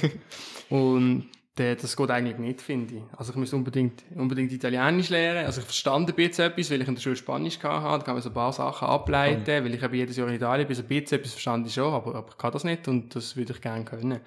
und 0.69 1.25
äh, 1.57 1.75
das 1.75 1.95
geht 1.95 2.09
eigentlich 2.09 2.37
nicht, 2.37 2.61
finde 2.61 2.95
ich. 2.95 3.03
Also 3.17 3.33
ich 3.33 3.37
muss 3.37 3.53
unbedingt, 3.53 4.03
unbedingt 4.15 4.51
Italienisch 4.51 5.09
lernen. 5.09 5.45
Also 5.45 5.59
ich 5.59 5.65
verstand 5.65 6.09
ein 6.09 6.15
bisschen 6.15 6.51
etwas, 6.51 6.71
weil 6.71 6.81
ich 6.81 6.87
in 6.87 6.95
der 6.95 7.01
Schule 7.01 7.15
Spanisch 7.15 7.59
hatte. 7.61 7.99
Da 7.99 8.05
kann 8.05 8.15
man 8.15 8.21
so 8.21 8.29
ein 8.29 8.33
paar 8.33 8.53
Sachen 8.53 8.87
ableiten, 8.87 9.41
okay. 9.41 9.63
weil 9.63 9.73
ich 9.73 9.83
eben 9.83 9.93
jedes 9.93 10.17
Jahr 10.17 10.27
in 10.29 10.35
Italien 10.35 10.67
bin. 10.67 10.75
So 10.75 10.83
ein 10.83 10.87
bisschen 10.87 11.19
etwas 11.19 11.33
verstand 11.33 11.67
ich 11.67 11.73
schon, 11.73 11.93
aber, 11.93 12.15
aber 12.15 12.29
ich 12.29 12.37
kann 12.37 12.51
das 12.51 12.63
nicht 12.63 12.87
und 12.87 13.13
das 13.15 13.35
würde 13.35 13.53
ich 13.53 13.61
gerne 13.61 13.83
können. 13.83 14.21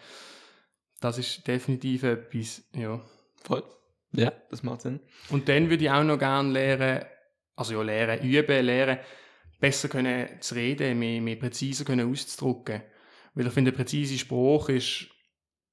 Das 1.00 1.16
ist 1.16 1.46
definitiv 1.46 2.02
etwas, 2.02 2.62
ja. 2.74 3.00
Voll. 3.44 3.62
Ja, 4.12 4.32
das 4.50 4.62
macht 4.62 4.82
Sinn. 4.82 5.00
Und 5.30 5.48
dann 5.48 5.70
würde 5.70 5.84
ich 5.84 5.90
auch 5.90 6.04
noch 6.04 6.18
gerne 6.18 6.50
lernen, 6.52 7.04
also 7.56 7.74
ja, 7.74 7.82
lernen, 7.82 8.24
üben, 8.24 8.64
lernen, 8.64 8.98
besser 9.60 9.88
können 9.88 10.28
zu 10.40 10.54
reden, 10.54 10.98
mehr, 10.98 11.20
mehr 11.20 11.36
präziser 11.36 11.84
können 11.84 12.10
auszudrücken. 12.10 12.82
Weil 13.34 13.46
ich 13.46 13.52
finde, 13.52 13.72
präzise 13.72 14.18
Spruch 14.18 14.68
ist 14.68 15.08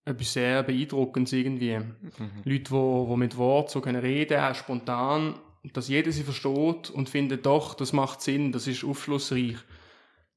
etwas 0.05 0.33
sehr 0.33 0.63
beeindruckendes 0.63 1.33
irgendwie. 1.33 1.77
Mhm. 1.79 2.43
Leute, 2.43 2.71
die, 2.71 3.09
die 3.09 3.17
mit 3.17 3.37
Wort 3.37 3.71
so 3.71 3.81
können 3.81 4.01
reden, 4.01 4.39
auch 4.39 4.55
spontan, 4.55 5.39
dass 5.73 5.87
jeder 5.87 6.11
sie 6.11 6.23
versteht 6.23 6.89
und 6.91 7.09
findet, 7.09 7.45
doch, 7.45 7.73
das 7.73 7.91
macht 7.91 8.21
Sinn, 8.21 8.51
das 8.51 8.67
ist 8.67 8.83
aufschlussreich. 8.83 9.57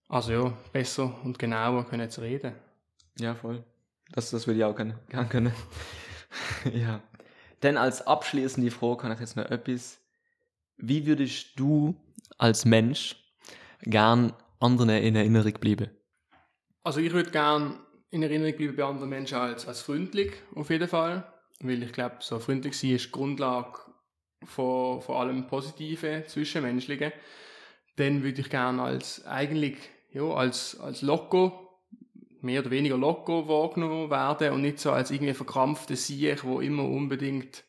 Also 0.08 0.32
ja, 0.32 0.52
besser 0.72 1.14
und 1.22 1.38
genauer 1.38 1.86
können 1.86 2.08
zu 2.08 2.22
reden. 2.22 2.54
Ja, 3.18 3.34
voll. 3.34 3.62
Das, 4.10 4.30
das 4.30 4.46
würde 4.46 4.60
ich 4.60 4.64
auch 4.64 4.74
gerne, 4.74 4.98
gerne 5.10 5.28
können. 5.28 5.52
ja. 6.72 7.02
Denn 7.62 7.76
als 7.76 8.06
abschließende 8.06 8.70
Frage 8.70 9.02
kann 9.02 9.12
ich 9.12 9.20
jetzt 9.20 9.36
noch 9.36 9.50
etwas. 9.50 10.00
Wie 10.76 11.06
würdest 11.06 11.58
du 11.58 11.96
als 12.36 12.64
Mensch 12.64 13.16
gern 13.82 14.32
anderen 14.60 14.90
in 14.90 15.16
Erinnerung 15.16 15.52
bleiben? 15.54 15.90
Also 16.84 17.00
ich 17.00 17.12
würde 17.12 17.30
gern 17.30 17.80
in 18.10 18.22
Erinnerung 18.22 18.56
bleiben 18.56 18.76
bei 18.76 18.84
anderen 18.84 19.08
Menschen 19.08 19.38
als, 19.38 19.66
als 19.66 19.82
freundlich, 19.82 20.32
auf 20.54 20.70
jeden 20.70 20.88
Fall. 20.88 21.32
Weil 21.60 21.82
ich 21.82 21.92
glaube, 21.92 22.16
so 22.20 22.38
freundlich 22.38 22.78
sein 22.78 22.92
ist 22.92 23.06
die 23.06 23.10
Grundlage 23.10 23.80
von, 24.44 25.02
von 25.02 25.16
allem 25.16 25.46
Positiven, 25.48 26.26
Zwischenmenschlichen. 26.26 27.12
Dann 27.96 28.22
würde 28.22 28.40
ich 28.40 28.50
gerne 28.50 28.80
als, 28.82 29.26
eigentlich, 29.26 29.76
ja, 30.12 30.22
als, 30.22 30.78
als 30.78 31.02
locker, 31.02 31.67
mehr 32.40 32.60
oder 32.60 32.70
weniger 32.70 32.96
locker 32.96 33.48
wahrgenommen 33.48 34.10
werden 34.10 34.52
und 34.52 34.62
nicht 34.62 34.78
so 34.78 34.92
als 34.92 35.10
irgendwie 35.10 35.34
verkrampfte 35.34 35.96
Sieg, 35.96 36.44
wo 36.44 36.60
immer 36.60 36.84
unbedingt 36.84 37.64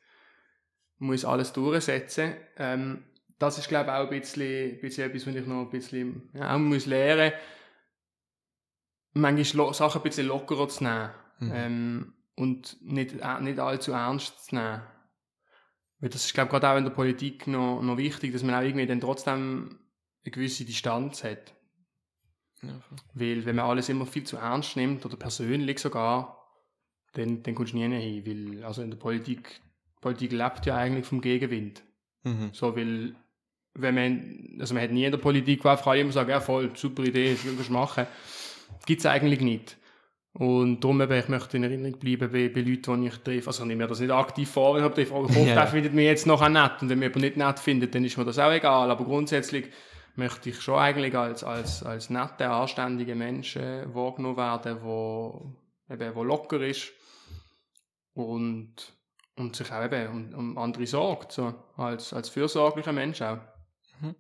muss 0.97 1.25
alles 1.25 1.53
durchsetzen. 1.53 2.35
Ähm, 2.57 3.03
das 3.37 3.57
ist, 3.57 3.69
glaube 3.69 3.89
ich, 3.89 3.95
auch 3.95 4.11
ein 4.11 4.19
bisschen, 4.19 4.71
ein 4.75 4.81
bisschen 4.81 5.09
etwas, 5.09 5.25
was 5.25 5.35
ich 5.35 5.45
noch 5.45 5.61
ein 5.61 5.69
bisschen 5.69 6.29
ja, 6.33 6.53
auch 6.53 6.59
muss 6.59 6.85
lernen 6.85 7.31
manchmal 9.13 9.73
Sachen 9.73 9.99
ein 9.99 10.03
bisschen 10.03 10.27
lockerer 10.27 10.67
zu 10.67 10.83
nehmen. 10.83 11.09
Mhm. 11.39 11.51
Ähm, 11.53 12.13
und 12.35 12.77
nicht, 12.81 13.15
äh, 13.19 13.41
nicht 13.41 13.59
allzu 13.59 13.91
ernst 13.91 14.45
zu 14.45 14.55
nehmen. 14.55 14.81
Weil 15.99 16.09
das 16.09 16.25
ist, 16.25 16.33
glaube 16.33 16.47
ich, 16.47 16.51
gerade 16.51 16.69
auch 16.69 16.77
in 16.77 16.85
der 16.85 16.91
Politik 16.91 17.47
noch, 17.47 17.81
noch 17.81 17.97
wichtig, 17.97 18.31
dass 18.31 18.43
man 18.43 18.55
auch 18.55 18.61
irgendwie 18.61 18.85
dann 18.85 19.01
trotzdem 19.01 19.79
eine 20.23 20.31
gewisse 20.31 20.65
Distanz 20.65 21.23
hat. 21.23 21.53
Ja, 22.61 22.81
weil, 23.13 23.45
wenn 23.45 23.55
man 23.55 23.65
alles 23.65 23.89
immer 23.89 24.05
viel 24.05 24.23
zu 24.23 24.37
ernst 24.37 24.75
nimmt, 24.75 25.05
oder 25.05 25.15
persönlich 25.15 25.79
sogar, 25.79 26.45
dann, 27.13 27.41
dann 27.43 27.55
kommst 27.55 27.73
du 27.73 27.77
nie 27.77 27.87
hin. 27.87 28.25
Weil, 28.25 28.63
also 28.63 28.81
in 28.81 28.91
der 28.91 28.97
Politik, 28.97 29.61
Politik 30.01 30.31
lebt 30.31 30.65
ja 30.65 30.75
eigentlich 30.75 31.05
vom 31.05 31.21
Gegenwind. 31.21 31.83
Mhm. 32.23 32.49
So, 32.51 32.75
weil, 32.75 33.15
wenn 33.75 33.95
man, 33.95 34.57
also 34.59 34.73
man 34.73 34.83
hat 34.83 34.91
nie 34.91 35.05
in 35.05 35.11
der 35.11 35.19
Politik, 35.19 35.63
wo 35.63 35.69
einfach 35.69 35.93
immer 35.93 36.11
sagen, 36.11 36.29
ja 36.29 36.41
voll, 36.41 36.71
super 36.75 37.03
Idee, 37.03 37.33
ich 37.33 37.69
machen. 37.69 38.07
Gibt's 38.85 39.05
eigentlich 39.05 39.41
nicht. 39.41 39.77
Und 40.33 40.83
darum 40.83 41.01
eben, 41.01 41.19
ich 41.19 41.27
möchte 41.27 41.57
in 41.57 41.63
Erinnerung 41.63 41.99
bleiben 41.99 42.31
bei, 42.31 42.49
bei 42.49 42.61
Leuten, 42.61 43.01
die 43.01 43.07
ich 43.07 43.17
treffe. 43.17 43.47
Also 43.47 43.63
ich 43.63 43.67
nehme 43.67 43.83
mir 43.83 43.87
das 43.87 43.99
nicht 43.99 44.11
aktiv 44.11 44.49
vor, 44.49 44.75
wenn 44.75 44.85
ich 44.85 44.93
die 44.93 45.05
Frage 45.05 45.27
hoffe, 45.27 45.39
yeah. 45.39 45.65
findet 45.65 45.93
mich 45.93 46.05
jetzt 46.05 46.27
noch 46.27 46.47
nett. 46.47 46.81
Und 46.81 46.89
wenn 46.89 46.99
mich 46.99 47.07
jemand 47.07 47.21
nicht 47.23 47.37
nett 47.37 47.59
findet, 47.59 47.95
dann 47.95 48.05
ist 48.05 48.17
mir 48.17 48.25
das 48.25 48.37
auch 48.37 48.51
egal. 48.51 48.91
Aber 48.91 49.05
grundsätzlich 49.05 49.69
möchte 50.19 50.49
ich 50.49 50.61
schon 50.61 50.77
eigentlich 50.77 51.15
als, 51.15 51.43
als, 51.43 51.81
als 51.83 52.09
netter, 52.09 52.51
anständiger 52.51 53.15
Mensch 53.15 53.55
äh, 53.55 53.93
wahrgenommen 53.93 54.37
werden, 54.37 54.83
wo, 54.83 55.55
eben, 55.89 56.15
wo 56.15 56.23
locker 56.23 56.61
ist 56.61 56.91
und, 58.13 58.75
und 59.35 59.55
sich 59.55 59.71
auch 59.71 59.83
eben 59.83 60.07
um, 60.07 60.33
um 60.33 60.57
andere 60.57 60.85
sorgt, 60.85 61.31
so, 61.31 61.55
als, 61.77 62.13
als 62.13 62.29
fürsorglicher 62.29 62.93
Mensch 62.93 63.21
auch. 63.21 63.39
Mhm. 64.01 64.15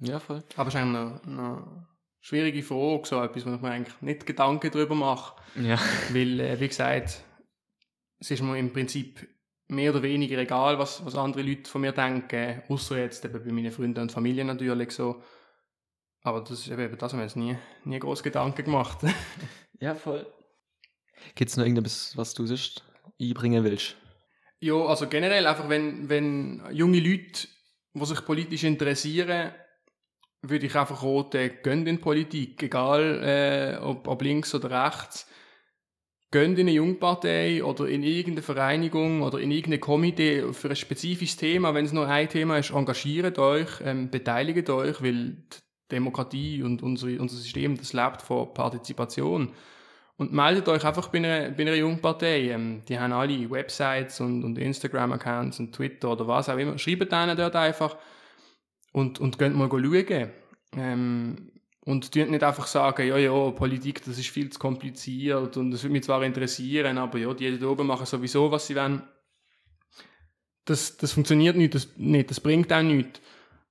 Ja, 0.00 0.18
voll. 0.18 0.42
Aber 0.56 0.68
es 0.68 0.74
ist 0.74 0.80
eigentlich 0.80 1.00
noch, 1.00 1.24
noch 1.26 1.86
schwierige 2.20 2.62
Frage, 2.62 3.06
so 3.06 3.22
etwas, 3.22 3.46
wo 3.46 3.54
ich 3.54 3.60
mir 3.60 3.70
eigentlich 3.70 4.00
nicht 4.00 4.26
Gedanken 4.26 4.70
darüber 4.72 4.94
mache. 4.94 5.36
Ja. 5.56 5.78
Weil, 6.10 6.40
äh, 6.40 6.58
wie 6.58 6.68
gesagt, 6.68 7.22
es 8.18 8.30
ist 8.30 8.42
mir 8.42 8.58
im 8.58 8.72
Prinzip 8.72 9.28
mehr 9.68 9.90
oder 9.90 10.02
weniger 10.02 10.38
egal, 10.38 10.78
was, 10.78 11.04
was 11.04 11.14
andere 11.16 11.42
Leute 11.42 11.70
von 11.70 11.80
mir 11.80 11.92
denken, 11.92 12.62
außer 12.68 12.98
jetzt 12.98 13.24
eben 13.24 13.44
bei 13.44 13.52
meinen 13.52 13.72
Freunden 13.72 14.00
und 14.00 14.12
Familie 14.12 14.44
natürlich 14.44 14.92
so. 14.92 15.22
Aber 16.24 16.40
das 16.40 16.52
ist 16.52 16.68
eben 16.68 16.96
das, 16.98 17.12
haben 17.12 17.20
wir 17.20 17.24
uns 17.24 17.36
nie, 17.36 17.56
nie 17.84 17.98
groß 17.98 18.22
Gedanken 18.22 18.64
gemacht. 18.64 18.98
ja, 19.80 19.94
voll. 19.94 20.26
Gibt 21.34 21.50
es 21.50 21.56
noch 21.56 21.64
irgendetwas, 21.64 22.16
was 22.16 22.32
du 22.32 22.46
sonst 22.46 22.82
einbringen 23.20 23.62
willst? 23.62 23.96
Ja, 24.58 24.74
also 24.74 25.06
generell 25.06 25.46
einfach, 25.46 25.68
wenn, 25.68 26.08
wenn 26.08 26.62
junge 26.72 26.98
Leute, 26.98 27.46
die 27.92 28.06
sich 28.06 28.24
politisch 28.24 28.64
interessieren, 28.64 29.52
würde 30.40 30.64
ich 30.64 30.74
einfach 30.74 31.02
raten, 31.02 31.58
gönnt 31.62 31.88
in 31.88 32.00
Politik, 32.00 32.62
egal 32.62 33.22
äh, 33.22 33.84
ob, 33.84 34.08
ob 34.08 34.22
links 34.22 34.54
oder 34.54 34.86
rechts. 34.86 35.28
Gönnt 36.30 36.58
in 36.58 36.66
eine 36.66 36.76
Jungpartei 36.76 37.62
oder 37.62 37.86
in 37.86 38.02
irgendeine 38.02 38.42
Vereinigung 38.42 39.20
oder 39.20 39.38
in 39.38 39.50
irgendein 39.50 39.80
Komitee 39.80 40.54
für 40.54 40.70
ein 40.70 40.76
spezifisches 40.76 41.36
Thema. 41.36 41.74
Wenn 41.74 41.84
es 41.84 41.92
nur 41.92 42.08
ein 42.08 42.30
Thema 42.30 42.56
ist, 42.56 42.70
engagiert 42.70 43.38
euch, 43.38 43.68
ähm, 43.82 44.10
beteiligt 44.10 44.70
euch, 44.70 45.02
weil 45.02 45.36
Demokratie 45.90 46.62
und 46.62 46.82
unsere, 46.82 47.20
unser 47.20 47.36
System, 47.36 47.76
das 47.76 47.92
lebt 47.92 48.22
von 48.22 48.52
Partizipation. 48.54 49.52
Und 50.16 50.32
meldet 50.32 50.68
euch 50.68 50.84
einfach 50.84 51.08
bei 51.08 51.18
einer, 51.18 51.50
bei 51.50 51.62
einer 51.62 51.74
Jungpartei. 51.74 52.50
Ähm, 52.50 52.82
die 52.88 52.98
haben 52.98 53.12
alle 53.12 53.50
Websites 53.50 54.20
und, 54.20 54.44
und 54.44 54.58
Instagram-Accounts 54.58 55.58
und 55.58 55.74
Twitter 55.74 56.12
oder 56.12 56.28
was 56.28 56.48
auch 56.48 56.56
immer. 56.56 56.78
Schreibt 56.78 57.10
denen 57.10 57.36
dort 57.36 57.56
einfach 57.56 57.96
und, 58.92 59.18
und 59.18 59.38
könnt 59.38 59.56
mal 59.56 59.68
schauen. 59.68 60.30
Ähm, 60.76 61.50
und 61.84 62.12
tun 62.12 62.30
nicht 62.30 62.42
einfach 62.42 62.66
sagen, 62.66 63.06
ja, 63.06 63.18
ja, 63.18 63.50
Politik, 63.50 64.02
das 64.04 64.18
ist 64.18 64.30
viel 64.30 64.50
zu 64.50 64.58
kompliziert 64.58 65.56
und 65.58 65.70
das 65.70 65.82
würde 65.82 65.92
mich 65.92 66.04
zwar 66.04 66.22
interessieren, 66.22 66.96
aber 66.96 67.18
ja, 67.18 67.34
die 67.34 67.58
da 67.58 67.66
oben 67.66 67.86
machen 67.86 68.06
sowieso, 68.06 68.50
was 68.50 68.66
sie 68.66 68.76
wollen. 68.76 69.02
Das, 70.64 70.96
das 70.96 71.12
funktioniert 71.12 71.56
nicht, 71.56 71.74
das, 71.74 71.88
nicht, 71.96 72.30
das 72.30 72.40
bringt 72.40 72.72
auch 72.72 72.82
nichts. 72.82 73.20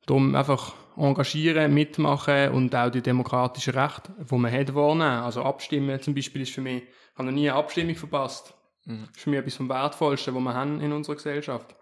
Darum 0.06 0.36
einfach 0.36 0.76
engagieren, 0.98 1.74
mitmachen 1.74 2.50
und 2.50 2.76
auch 2.76 2.90
die 2.90 3.02
demokratischen 3.02 3.74
Rechte, 3.74 4.14
die 4.20 4.36
man 4.36 4.52
hat, 4.52 4.74
wahrnehmen. 4.76 5.24
Also 5.24 5.44
abstimmen 5.44 6.02
zum 6.02 6.14
Beispiel 6.14 6.42
ist 6.42 6.54
für 6.54 6.62
mich, 6.62 6.84
ich 6.84 7.18
habe 7.18 7.26
noch 7.26 7.34
nie 7.34 7.50
eine 7.50 7.58
Abstimmung 7.58 7.96
verpasst. 7.96 8.54
Mhm. 8.86 9.08
Das 9.08 9.18
ist 9.18 9.24
für 9.24 9.30
mich 9.30 9.40
etwas 9.40 9.56
vom 9.56 9.70
Wertvollsten, 9.70 10.36
was 10.36 10.42
wir 10.42 10.54
haben 10.54 10.82
in 10.82 10.92
unserer 10.92 11.16
Gesellschaft. 11.16 11.76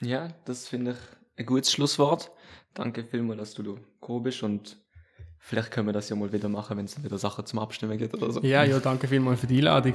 Ja, 0.00 0.28
das 0.44 0.68
finde 0.68 0.92
ich 0.92 0.98
ein 1.38 1.46
gutes 1.46 1.72
Schlusswort. 1.72 2.30
Danke 2.74 3.04
vielmals, 3.04 3.38
dass 3.38 3.54
du 3.54 3.62
da 3.62 3.72
gekommen 3.72 4.22
bist 4.22 4.42
und 4.42 4.76
vielleicht 5.38 5.70
können 5.70 5.88
wir 5.88 5.92
das 5.92 6.08
ja 6.08 6.16
mal 6.16 6.32
wieder 6.32 6.48
machen, 6.48 6.76
wenn 6.76 6.84
es 6.84 7.02
wieder 7.02 7.18
Sachen 7.18 7.44
zum 7.46 7.58
Abstimmen 7.58 7.98
gibt 7.98 8.14
oder 8.14 8.30
so. 8.30 8.40
Ja, 8.40 8.64
ja, 8.64 8.78
danke 8.78 9.08
vielmals 9.08 9.40
für 9.40 9.46
die 9.46 9.58
Einladung. 9.58 9.94